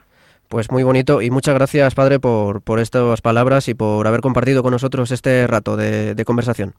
Pues 0.52 0.70
muy 0.70 0.82
bonito 0.82 1.22
y 1.22 1.30
muchas 1.30 1.54
gracias, 1.54 1.94
padre, 1.94 2.20
por, 2.20 2.60
por 2.60 2.78
estas 2.78 3.22
palabras 3.22 3.68
y 3.68 3.74
por 3.74 4.06
haber 4.06 4.20
compartido 4.20 4.62
con 4.62 4.72
nosotros 4.72 5.10
este 5.10 5.46
rato 5.46 5.78
de, 5.78 6.14
de 6.14 6.24
conversación. 6.26 6.74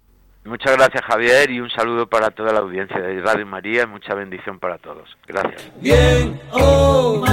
Muchas 0.45 0.77
gracias, 0.77 1.03
Javier, 1.03 1.49
y 1.49 1.59
un 1.59 1.71
saludo 1.71 2.05
para 2.05 2.29
toda 2.29 2.53
la 2.53 2.59
audiencia 2.59 2.99
de 2.99 3.19
Radio 3.21 3.47
María 3.47 3.81
y 3.81 3.87
mucha 3.87 4.13
bendición 4.13 4.59
para 4.59 4.77
todos. 4.77 5.09
Gracias. 5.25 5.71
Bien 5.81 6.39
oh, 6.51 7.25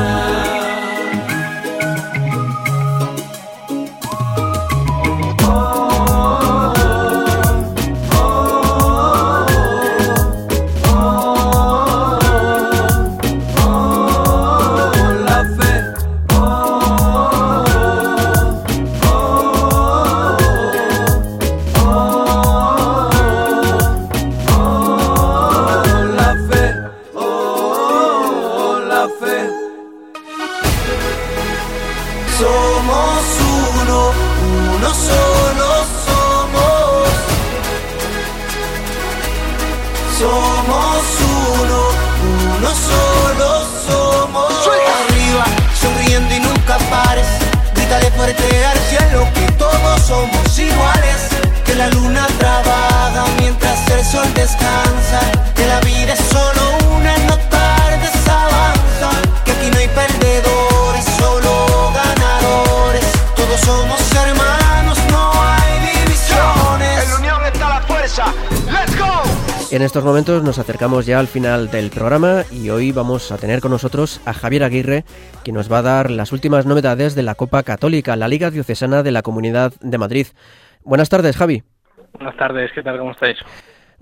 En 69.81 69.83
estos 69.83 70.03
momentos 70.05 70.43
nos 70.43 70.59
acercamos 70.59 71.07
ya 71.07 71.21
al 71.21 71.29
final 71.29 71.71
del 71.71 71.91
programa 71.91 72.43
y 72.51 72.71
hoy 72.71 72.91
vamos 72.91 73.31
a 73.31 73.39
tener 73.39 73.61
con 73.61 73.71
nosotros 73.71 74.21
a 74.27 74.35
Javier 74.35 74.65
Aguirre, 74.65 75.05
que 75.45 75.53
nos 75.53 75.73
va 75.73 75.79
a 75.79 75.83
dar 75.83 76.11
las 76.11 76.33
últimas 76.33 76.67
novedades 76.67 77.15
de 77.15 77.23
la 77.23 77.37
Copa 77.37 77.63
Católica, 77.63 78.17
la 78.17 78.27
Liga 78.27 78.51
Diocesana 78.51 79.05
de 79.05 79.13
la 79.13 79.23
Comunidad 79.23 79.73
de 79.81 79.97
Madrid. 79.97 80.27
Buenas 80.83 81.09
tardes, 81.09 81.37
Javi. 81.37 81.63
Buenas 82.13 82.37
tardes, 82.37 82.73
¿qué 82.75 82.83
tal? 82.83 82.99
¿Cómo 82.99 83.13
estáis? 83.13 83.39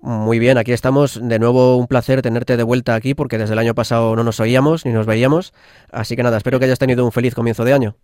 Muy 0.01 0.39
bien, 0.39 0.59
aquí 0.59 0.73
estamos. 0.73 1.21
De 1.29 1.39
nuevo 1.39 1.77
un 1.77 1.87
placer 1.87 2.23
tenerte 2.23 2.57
de 2.57 2.63
vuelta 2.63 2.95
aquí 2.95 3.15
porque 3.15 3.39
desde 3.39 3.55
el 3.55 3.59
año 3.59 3.75
pasado 3.75 4.15
no 4.15 4.25
nos 4.25 4.39
oíamos 4.41 4.87
ni 4.87 4.93
nos 4.93 5.07
veíamos. 5.07 5.53
Así 5.91 6.17
que 6.17 6.23
nada, 6.23 6.37
espero 6.37 6.59
que 6.59 6.67
hayas 6.67 6.79
tenido 6.79 7.05
un 7.05 7.13
feliz 7.13 7.35
comienzo 7.35 7.65
de 7.65 7.73
año. 7.73 7.95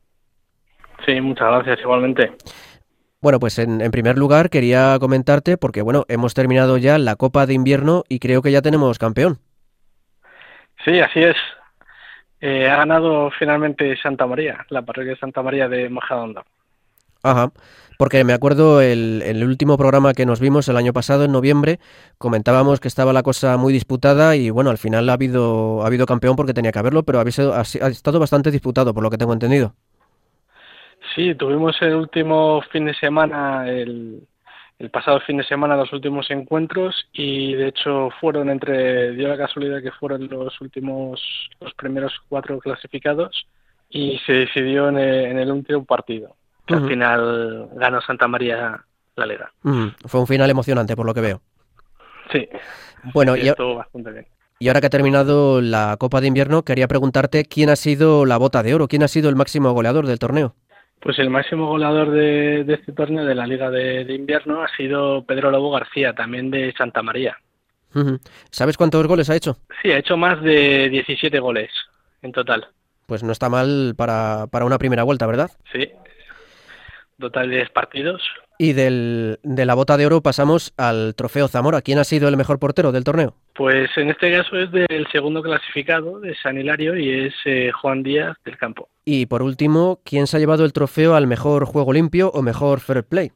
Sí, 1.07 1.21
muchas 1.21 1.49
gracias 1.49 1.81
igualmente. 1.81 2.33
Bueno, 3.21 3.39
pues 3.39 3.59
en, 3.59 3.79
primer 3.91 4.19
lugar 4.19 4.51
quería 4.51 4.99
comentarte, 5.01 5.57
porque 5.57 5.81
bueno, 5.83 6.05
hemos 6.09 6.35
terminado 6.35 6.77
ya 6.77 6.99
la 6.99 7.17
Copa 7.17 7.47
de 7.47 7.55
Invierno 7.55 8.05
y 8.09 8.19
creo 8.19 8.43
que 8.43 8.53
ya 8.53 8.61
tenemos 8.61 8.99
campeón. 8.99 9.39
Sí, 10.85 11.01
así 11.01 11.21
es. 11.21 11.37
Eh, 12.41 12.69
ha 12.69 12.77
ganado 12.77 13.31
finalmente 13.31 13.97
Santa 13.97 14.27
María, 14.27 14.67
la 14.69 14.83
parroquia 14.83 15.13
de 15.13 15.19
Santa 15.19 15.43
María 15.43 15.69
de 15.69 15.89
Majadahonda. 15.89 16.45
Ajá, 17.23 17.51
porque 17.99 18.25
me 18.25 18.33
acuerdo 18.33 18.81
el, 18.81 19.23
el, 19.23 19.45
último 19.45 19.77
programa 19.77 20.15
que 20.15 20.27
nos 20.27 20.41
vimos 20.41 20.69
el 20.69 20.77
año 20.77 20.93
pasado, 20.93 21.25
en 21.25 21.33
noviembre, 21.33 21.79
comentábamos 22.19 22.81
que 22.81 22.89
estaba 22.89 23.13
la 23.13 23.23
cosa 23.23 23.57
muy 23.57 23.73
disputada 23.73 24.37
y 24.37 24.51
bueno, 24.51 24.71
al 24.71 24.79
final 24.79 25.09
ha 25.09 25.15
habido, 25.15 25.83
ha 25.83 25.87
habido 25.87 26.07
campeón 26.07 26.37
porque 26.37 26.55
tenía 26.55 26.73
que 26.73 26.79
haberlo, 26.79 27.03
pero 27.03 27.21
ha, 27.21 27.23
ha 27.23 27.89
estado 27.89 28.19
bastante 28.19 28.51
disputado, 28.51 28.95
por 28.95 29.03
lo 29.03 29.11
que 29.11 29.19
tengo 29.19 29.33
entendido. 29.33 29.75
Sí, 31.15 31.35
tuvimos 31.35 31.77
el 31.83 31.95
último 31.95 32.63
fin 32.73 32.87
de 32.87 32.95
semana 32.95 33.69
el, 33.71 34.27
el 34.79 34.91
pasado 34.91 35.21
fin 35.21 35.37
de 35.37 35.45
semana 35.45 35.77
los 35.77 35.93
últimos 35.93 36.31
encuentros 36.31 37.07
y 37.13 37.55
de 37.55 37.69
hecho 37.69 38.11
fueron 38.21 38.51
entre, 38.51 39.13
dio 39.13 39.29
la 39.29 39.37
casualidad 39.37 39.83
que 39.83 39.93
fueron 39.93 40.29
los 40.29 40.61
últimos, 40.61 41.23
los 41.61 41.75
primeros 41.75 42.13
cuatro 42.29 42.59
clasificados 42.59 43.47
y 43.89 44.19
se 44.27 44.33
decidió 44.33 44.89
en 44.89 44.99
el, 44.99 45.51
último 45.53 45.85
partido, 45.85 46.35
que 46.67 46.75
al 46.75 46.89
final 46.89 47.69
ganó 47.75 48.01
Santa 48.01 48.29
María 48.29 48.85
la 49.17 49.27
liga. 49.27 49.53
Fue 50.07 50.21
un 50.21 50.27
final 50.27 50.51
emocionante 50.51 50.97
por 50.97 51.07
lo 51.07 51.15
que 51.15 51.21
veo. 51.21 51.41
Sí. 52.33 52.49
Bueno, 53.13 53.37
y, 53.37 53.49
estuvo 53.49 53.77
bastante 53.77 54.11
bien. 54.11 54.27
Y 54.59 54.69
ahora 54.69 54.81
que 54.81 54.87
ha 54.87 54.91
terminado 54.91 55.61
la 55.61 55.97
Copa 55.99 56.21
de 56.21 56.29
Invierno, 56.29 56.63
quería 56.63 56.89
preguntarte 56.89 57.45
quién 57.45 57.71
ha 57.71 57.77
sido 57.77 58.25
la 58.25 58.37
bota 58.37 58.63
de 58.63 58.75
oro, 58.75 58.89
quién 58.89 59.03
ha 59.03 59.09
sido 59.09 59.29
el 59.29 59.37
máximo 59.37 59.73
goleador 59.73 60.07
del 60.07 60.19
torneo. 60.19 60.55
Pues 61.01 61.19
el 61.19 61.29
máximo 61.29 61.67
goleador 61.67 62.11
de, 62.11 62.65
este 62.67 62.93
torneo 62.93 63.25
de 63.25 63.35
la 63.35 63.47
Liga 63.47 63.71
de, 63.71 64.03
Invierno 64.15 64.63
ha 64.63 64.69
sido 64.69 65.25
Pedro 65.25 65.51
Lobo 65.51 65.71
García, 65.71 66.15
también 66.15 66.51
de 66.51 66.73
Santa 66.79 67.03
María. 67.03 67.37
¿Sabes 68.51 68.77
cuántos 68.77 69.07
goles 69.07 69.29
ha 69.31 69.37
hecho? 69.37 69.59
Sí, 69.83 69.93
ha 69.93 69.99
hecho 69.99 70.17
más 70.17 70.43
de 70.43 70.89
17 70.89 71.39
goles 71.39 71.71
en 72.23 72.33
total. 72.33 72.67
Pues 73.07 73.23
no 73.23 73.33
está 73.33 73.49
mal 73.49 73.95
para, 73.97 74.47
para 74.51 74.65
una 74.65 74.79
primera 74.79 75.03
vuelta, 75.03 75.27
¿verdad? 75.27 75.51
Sí. 75.73 75.91
Total 77.19 77.49
de 77.49 77.57
10 77.57 77.71
partidos. 77.71 78.23
Y 78.59 78.73
del, 78.73 79.39
de 79.43 79.67
la 79.67 79.75
bota 79.75 79.97
de 79.97 80.07
oro 80.07 80.21
pasamos 80.21 80.73
al 80.77 81.15
trofeo 81.17 81.49
Zamora. 81.49 81.83
¿Quién 81.83 81.99
ha 81.99 82.05
sido 82.05 82.29
el 82.29 82.37
mejor 82.37 82.59
portero 82.59 82.93
del 82.93 83.05
torneo? 83.05 83.35
Pues 83.55 83.91
en 83.97 84.11
este 84.11 84.33
caso 84.33 84.57
es 84.57 84.71
del 84.71 85.07
segundo 85.11 85.43
clasificado 85.43 86.21
de 86.21 86.35
San 86.37 86.59
Hilario 86.59 86.97
y 86.97 87.27
es 87.27 87.35
eh, 87.45 87.71
Juan 87.73 88.03
Díaz 88.03 88.37
del 88.45 88.57
Campo. 88.57 88.89
Y 89.05 89.27
por 89.27 89.43
último, 89.43 90.01
¿quién 90.05 90.27
se 90.27 90.37
ha 90.37 90.41
llevado 90.41 90.65
el 90.65 90.73
trofeo 90.73 91.15
al 91.15 91.27
mejor 91.27 91.65
juego 91.65 91.93
limpio 91.93 92.31
o 92.31 92.43
mejor 92.43 92.81
fair 92.81 93.05
play? 93.05 93.33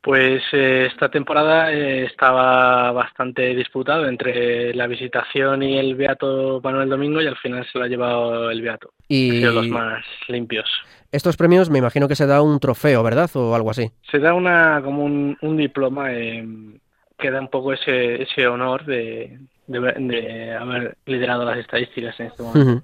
Pues 0.00 0.42
eh, 0.52 0.88
esta 0.90 1.08
temporada 1.08 1.72
eh, 1.72 2.04
estaba 2.04 2.92
bastante 2.92 3.54
disputado 3.54 4.06
entre 4.06 4.72
la 4.72 4.86
visitación 4.86 5.62
y 5.62 5.76
el 5.76 5.96
Beato 5.96 6.60
Manuel 6.62 6.88
Domingo 6.88 7.20
y 7.20 7.26
al 7.26 7.36
final 7.36 7.66
se 7.70 7.78
lo 7.78 7.84
ha 7.84 7.88
llevado 7.88 8.50
el 8.50 8.62
Beato. 8.62 8.92
Y 9.08 9.40
los 9.40 9.66
más 9.68 10.04
limpios. 10.28 10.70
Estos 11.10 11.36
premios 11.36 11.70
me 11.70 11.78
imagino 11.78 12.08
que 12.08 12.16
se 12.16 12.26
da 12.26 12.42
un 12.42 12.60
trofeo, 12.60 13.02
¿verdad? 13.02 13.30
O 13.34 13.54
algo 13.54 13.70
así. 13.70 13.90
Se 14.10 14.18
da 14.18 14.34
una 14.34 14.80
como 14.84 15.04
un, 15.04 15.36
un 15.40 15.56
diploma 15.56 16.10
que 16.10 17.30
da 17.30 17.40
un 17.40 17.48
poco 17.48 17.72
ese, 17.72 18.22
ese 18.22 18.46
honor 18.46 18.84
de, 18.84 19.38
de, 19.68 20.56
haber 20.58 20.96
liderado 21.06 21.44
las 21.44 21.58
estadísticas 21.58 22.18
en 22.18 22.26
este 22.26 22.42
momento. 22.42 22.82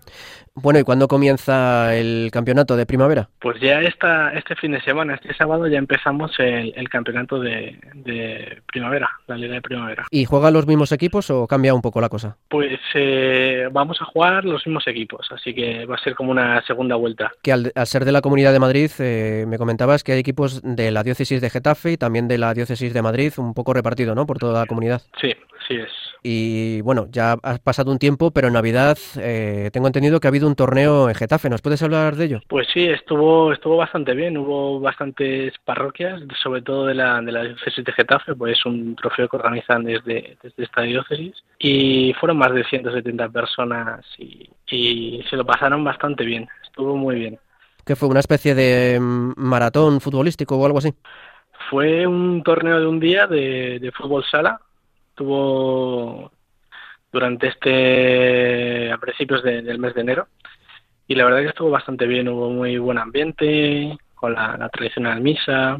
Bueno, 0.57 0.79
¿y 0.79 0.85
cuándo 0.85 1.09
comienza 1.09 1.97
el 1.97 2.31
campeonato 2.31 2.77
de 2.77 2.87
primavera? 2.87 3.29
Pues 3.41 3.61
ya 3.61 3.81
esta, 3.81 4.33
este 4.35 4.55
fin 4.55 4.71
de 4.71 4.81
semana, 4.83 5.15
este 5.15 5.35
sábado 5.35 5.67
ya 5.67 5.79
empezamos 5.79 6.31
el, 6.39 6.89
campeonato 6.89 7.41
de, 7.41 7.77
primavera, 8.67 9.11
la 9.27 9.37
liga 9.37 9.55
de 9.55 9.63
primavera. 9.63 10.05
¿Y 10.13 10.27
juegan 10.27 10.53
los 10.53 10.69
mismos 10.69 10.93
equipos 10.93 11.29
o 11.31 11.49
cambia 11.49 11.75
un 11.75 11.83
poco 11.83 12.01
la 12.01 12.09
cosa? 12.09 12.37
Pues 12.49 12.79
eh, 12.95 13.69
vamos 13.73 14.01
a 14.01 14.05
jugar 14.05 14.45
los 14.45 14.65
mismos 14.65 14.87
equipos, 14.87 15.27
así 15.33 15.53
que 15.53 15.87
va 15.87 15.97
a 15.97 15.99
ser 15.99 16.15
como 16.15 16.31
una 16.31 16.63
segunda 16.63 16.95
vuelta. 16.95 17.33
Que 17.43 17.53
al, 17.53 17.73
ser 17.87 18.05
de 18.05 18.13
la 18.13 18.21
Comunidad 18.21 18.53
de 18.53 18.61
Madrid, 18.61 18.93
eh, 19.01 19.47
me 19.49 19.59
comentabas 19.59 20.05
que 20.05 20.13
hay 20.13 20.21
equipos 20.21 20.63
de 20.63 20.93
la 20.93 21.03
diócesis 21.03 21.41
de 21.41 21.51
Getafe 21.51 21.93
y 21.93 21.97
también 21.97 22.29
de 22.29 22.39
la 22.39 22.55
diócesis 22.55 22.95
de 22.95 23.03
Madrid, 23.03 23.33
un 23.39 23.55
poco 23.55 23.73
repartido, 23.75 24.15
¿no? 24.15 24.25
Por 24.25 24.39
toda 24.39 24.61
la 24.61 24.67
comunidad. 24.67 25.03
Sí, 25.21 25.33
sí 25.67 25.75
es. 25.75 26.04
Y 26.27 26.81
bueno, 26.81 27.07
ya 27.11 27.33
ha 27.43 27.59
pasado 27.59 27.93
un 27.93 27.99
tiempo, 27.99 28.31
pero 28.31 28.49
en 28.49 28.55
Navidad 28.55 28.97
eh, 29.21 29.69
tengo 29.75 29.89
entendido 29.89 30.19
que 30.19 30.27
ha 30.27 30.31
habido 30.31 30.49
un 30.49 30.55
torneo 30.55 31.11
en 31.11 31.15
Getafe. 31.15 31.51
¿Nos 31.51 31.61
puedes 31.61 31.83
hablar 31.83 32.17
de 32.17 32.25
ello? 32.25 32.41
Pues 32.49 32.67
sí, 32.73 32.87
estuvo 32.87 33.53
estuvo 33.53 33.77
bastante 33.77 34.15
bien. 34.15 34.39
Hubo 34.39 34.81
bastantes 34.81 35.53
parroquias, 35.67 36.23
sobre 36.43 36.63
todo 36.63 36.87
de 36.87 36.95
la, 36.95 37.21
de 37.21 37.31
la 37.31 37.45
diócesis 37.45 37.85
de 37.85 37.93
Getafe, 37.93 38.35
pues 38.35 38.59
es 38.59 38.65
un 38.65 38.97
trofeo 38.97 39.29
que 39.29 39.37
organizan 39.37 39.85
desde, 39.85 40.39
desde 40.43 40.65
esta 40.65 40.81
diócesis. 40.81 41.35
Y 41.59 42.15
fueron 42.19 42.39
más 42.39 42.55
de 42.55 42.65
170 42.65 43.29
personas 43.29 44.01
y, 44.17 44.49
y 44.71 45.23
se 45.29 45.37
lo 45.37 45.45
pasaron 45.45 45.85
bastante 45.85 46.25
bien. 46.25 46.49
Estuvo 46.63 46.97
muy 46.97 47.17
bien. 47.17 47.39
¿Qué 47.85 47.97
fue? 47.97 48.09
¿Una 48.09 48.21
especie 48.21 48.55
de 48.55 48.99
mm, 48.99 49.35
maratón 49.37 50.01
futbolístico 50.01 50.57
o 50.57 50.65
algo 50.65 50.79
así? 50.79 50.95
Fue 51.69 52.07
un 52.07 52.43
torneo 52.43 52.81
de 52.81 52.87
un 52.87 52.99
día 52.99 53.27
de, 53.27 53.79
de 53.79 53.93
fútbol 53.93 54.25
sala 54.25 54.59
estuvo 55.15 56.33
durante 57.13 57.47
este 57.47 58.91
a 58.91 58.99
principios 58.99 59.45
del 59.45 59.79
mes 59.79 59.95
de 59.95 60.01
enero 60.01 60.27
y 61.07 61.15
la 61.15 61.25
verdad 61.25 61.41
que 61.41 61.49
estuvo 61.49 61.71
bastante 61.71 62.07
bien, 62.07 62.29
hubo 62.29 62.51
muy 62.51 62.79
buen 62.79 62.99
ambiente 62.99 63.97
con 64.15 64.35
la, 64.35 64.69
tradicional 64.73 65.21
misa, 65.21 65.79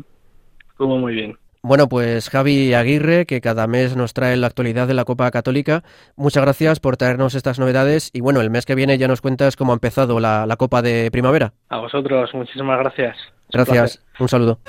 estuvo 0.71 0.99
muy 0.99 1.15
bien. 1.15 1.37
Bueno, 1.63 1.89
pues 1.89 2.29
Javi 2.29 2.75
Aguirre, 2.75 3.25
que 3.25 3.41
cada 3.41 3.67
mes 3.67 3.97
nos 3.97 4.13
trae 4.13 4.37
la 4.37 4.47
actualidad 4.47 4.87
de 4.87 4.95
la 4.95 5.05
Copa 5.05 5.31
Católica, 5.31 5.83
muchas 6.15 6.45
gracias 6.45 6.79
por 6.79 6.97
traernos 6.97 7.35
estas 7.35 7.59
novedades 7.59 8.11
y 8.13 8.21
bueno, 8.21 8.41
el 8.41 8.51
mes 8.51 8.67
que 8.67 8.75
viene 8.75 8.99
ya 8.99 9.09
nos 9.09 9.23
cuentas 9.23 9.57
cómo 9.57 9.73
ha 9.73 9.75
empezado 9.75 10.21
la, 10.21 10.47
la 10.47 10.57
Copa 10.57 10.83
de 10.83 11.11
Primavera. 11.11 11.55
A 11.71 11.79
vosotros, 11.79 12.31
muchísimas 12.35 12.79
gracias. 12.79 13.17
Gracias, 13.51 14.05
un 14.21 14.29
saludo. 14.29 14.61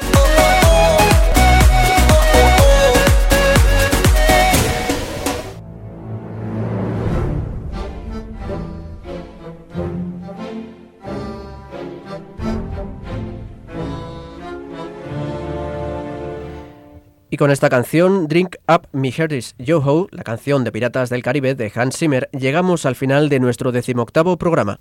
Y 17.35 17.37
con 17.37 17.51
esta 17.51 17.67
canción, 17.69 18.29
Drink 18.29 18.55
Up 18.65 18.87
Me 18.93 19.11
Heart 19.11 19.33
Yo-Ho, 19.57 20.07
la 20.11 20.23
canción 20.23 20.63
de 20.63 20.71
Piratas 20.71 21.09
del 21.09 21.21
Caribe 21.21 21.53
de 21.53 21.69
Hans 21.75 21.97
Zimmer, 21.97 22.29
llegamos 22.31 22.85
al 22.85 22.95
final 22.95 23.27
de 23.27 23.41
nuestro 23.41 23.73
decimoctavo 23.73 24.37
programa. 24.37 24.79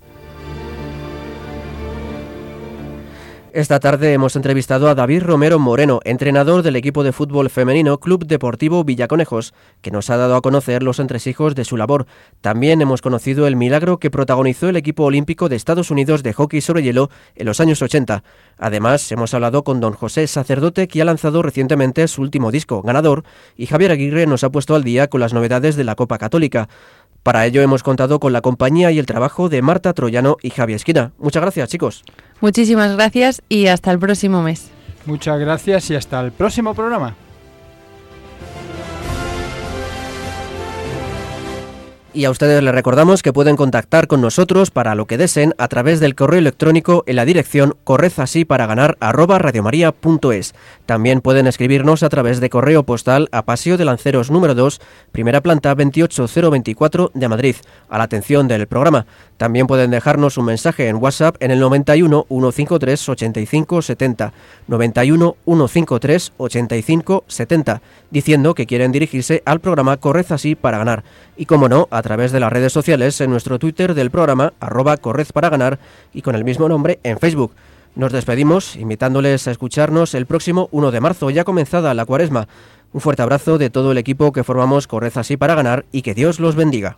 Esta 3.55 3.79
tarde 3.79 4.11
hemos 4.11 4.35
entrevistado 4.35 4.89
a 4.89 4.95
David 4.95 5.23
Romero 5.23 5.59
Moreno, 5.59 6.01
entrenador 6.03 6.61
del 6.61 6.75
equipo 6.75 7.05
de 7.05 7.13
fútbol 7.13 7.49
femenino 7.49 8.01
Club 8.01 8.25
Deportivo 8.25 8.83
Villaconejos, 8.83 9.53
que 9.81 9.91
nos 9.91 10.09
ha 10.09 10.17
dado 10.17 10.35
a 10.35 10.41
conocer 10.41 10.83
los 10.83 10.99
entresijos 10.99 11.55
de 11.55 11.63
su 11.63 11.77
labor. 11.77 12.05
También 12.41 12.81
hemos 12.81 13.01
conocido 13.01 13.47
el 13.47 13.55
milagro 13.55 13.97
que 13.97 14.11
protagonizó 14.11 14.67
el 14.67 14.75
equipo 14.75 15.05
olímpico 15.05 15.47
de 15.47 15.55
Estados 15.55 15.89
Unidos 15.89 16.21
de 16.21 16.33
hockey 16.33 16.59
sobre 16.59 16.83
hielo 16.83 17.09
en 17.33 17.45
los 17.45 17.61
años 17.61 17.81
80. 17.81 18.25
Además, 18.57 19.09
hemos 19.13 19.33
hablado 19.33 19.63
con 19.63 19.79
don 19.79 19.93
José 19.93 20.27
Sacerdote, 20.27 20.89
que 20.89 21.01
ha 21.01 21.05
lanzado 21.05 21.41
recientemente 21.41 22.09
su 22.09 22.23
último 22.23 22.51
disco, 22.51 22.81
Ganador, 22.81 23.23
y 23.55 23.67
Javier 23.67 23.91
Aguirre 23.91 24.27
nos 24.27 24.43
ha 24.43 24.49
puesto 24.49 24.75
al 24.75 24.83
día 24.83 25.07
con 25.07 25.21
las 25.21 25.33
novedades 25.33 25.77
de 25.77 25.85
la 25.85 25.95
Copa 25.95 26.17
Católica. 26.17 26.67
Para 27.25 27.47
ello 27.47 27.63
hemos 27.63 27.81
contado 27.81 28.19
con 28.19 28.33
la 28.33 28.41
compañía 28.41 28.91
y 28.91 28.99
el 28.99 29.07
trabajo 29.07 29.49
de 29.49 29.63
Marta 29.63 29.93
Troyano 29.93 30.37
y 30.43 30.51
Javier 30.51 30.75
Esquina. 30.75 31.11
Muchas 31.17 31.41
gracias, 31.41 31.69
chicos. 31.69 32.03
Muchísimas 32.39 32.95
gracias 32.95 33.41
y 33.49 33.65
hasta 33.65 33.89
el 33.89 33.97
próximo 33.97 34.43
mes. 34.43 34.69
Muchas 35.07 35.39
gracias 35.39 35.89
y 35.89 35.95
hasta 35.95 36.21
el 36.21 36.31
próximo 36.31 36.75
programa. 36.75 37.15
Y 42.15 42.23
a 42.23 42.31
ustedes 42.31 42.63
les 42.63 42.73
recordamos 42.73 43.21
que 43.21 43.33
pueden 43.33 43.57
contactar 43.57 44.07
con 44.07 44.21
nosotros 44.21 44.71
para 44.71 44.95
lo 44.95 45.05
que 45.05 45.17
deseen 45.17 45.53
a 45.57 45.67
través 45.67 45.99
del 45.99 46.15
correo 46.15 46.39
electrónico 46.39 47.03
en 47.07 47.17
la 47.17 47.25
dirección 47.25 47.75
correzasí 47.83 48.45
para 48.45 48.67
ganar 48.67 48.97
También 50.85 51.19
pueden 51.19 51.47
escribirnos 51.47 52.03
a 52.03 52.09
través 52.09 52.39
de 52.39 52.49
correo 52.49 52.83
postal 52.83 53.27
a 53.33 53.41
Paseo 53.41 53.75
de 53.75 53.83
Lanceros 53.83 54.31
número 54.31 54.55
2, 54.55 54.79
primera 55.11 55.41
planta 55.41 55.75
28024 55.75 57.11
de 57.13 57.27
Madrid, 57.27 57.55
a 57.89 57.97
la 57.97 58.05
atención 58.05 58.47
del 58.47 58.67
programa. 58.67 59.05
También 59.37 59.67
pueden 59.67 59.91
dejarnos 59.91 60.37
un 60.37 60.45
mensaje 60.45 60.87
en 60.87 60.95
WhatsApp 60.95 61.35
en 61.41 61.51
el 61.51 61.59
91 61.59 62.25
153 62.29 63.09
85 63.09 63.81
70, 63.81 64.33
91 64.67 65.35
153 65.43 66.33
85 66.37 67.23
70, 67.27 67.81
diciendo 68.11 68.55
que 68.55 68.65
quieren 68.65 68.93
dirigirse 68.93 69.43
al 69.45 69.59
programa 69.59 69.97
Correz 69.97 70.31
así 70.31 70.55
para 70.55 70.77
ganar. 70.77 71.03
Y 71.35 71.47
como 71.47 71.67
no, 71.67 71.89
a 71.91 72.01
través 72.01 72.31
de 72.31 72.39
las 72.39 72.51
redes 72.51 72.71
sociales 72.71 73.19
en 73.19 73.29
nuestro 73.29 73.59
Twitter 73.59 73.93
del 73.93 74.09
programa 74.09 74.53
arroba 74.61 74.95
Correz 74.95 75.33
para 75.33 75.49
ganar 75.49 75.79
y 76.13 76.21
con 76.21 76.35
el 76.35 76.45
mismo 76.45 76.69
nombre 76.69 76.99
en 77.03 77.19
Facebook. 77.19 77.51
Nos 77.95 78.13
despedimos 78.13 78.77
invitándoles 78.77 79.47
a 79.47 79.51
escucharnos 79.51 80.13
el 80.13 80.25
próximo 80.25 80.69
1 80.71 80.91
de 80.91 81.01
marzo, 81.01 81.29
ya 81.29 81.43
comenzada 81.43 81.93
la 81.93 82.05
cuaresma. 82.05 82.47
Un 82.93 83.01
fuerte 83.01 83.21
abrazo 83.21 83.57
de 83.57 83.69
todo 83.69 83.91
el 83.91 83.97
equipo 83.97 84.31
que 84.31 84.45
formamos 84.45 84.87
Correz 84.87 85.17
así 85.17 85.35
para 85.35 85.55
ganar 85.55 85.85
y 85.91 86.01
que 86.01 86.13
Dios 86.13 86.39
los 86.39 86.55
bendiga. 86.55 86.97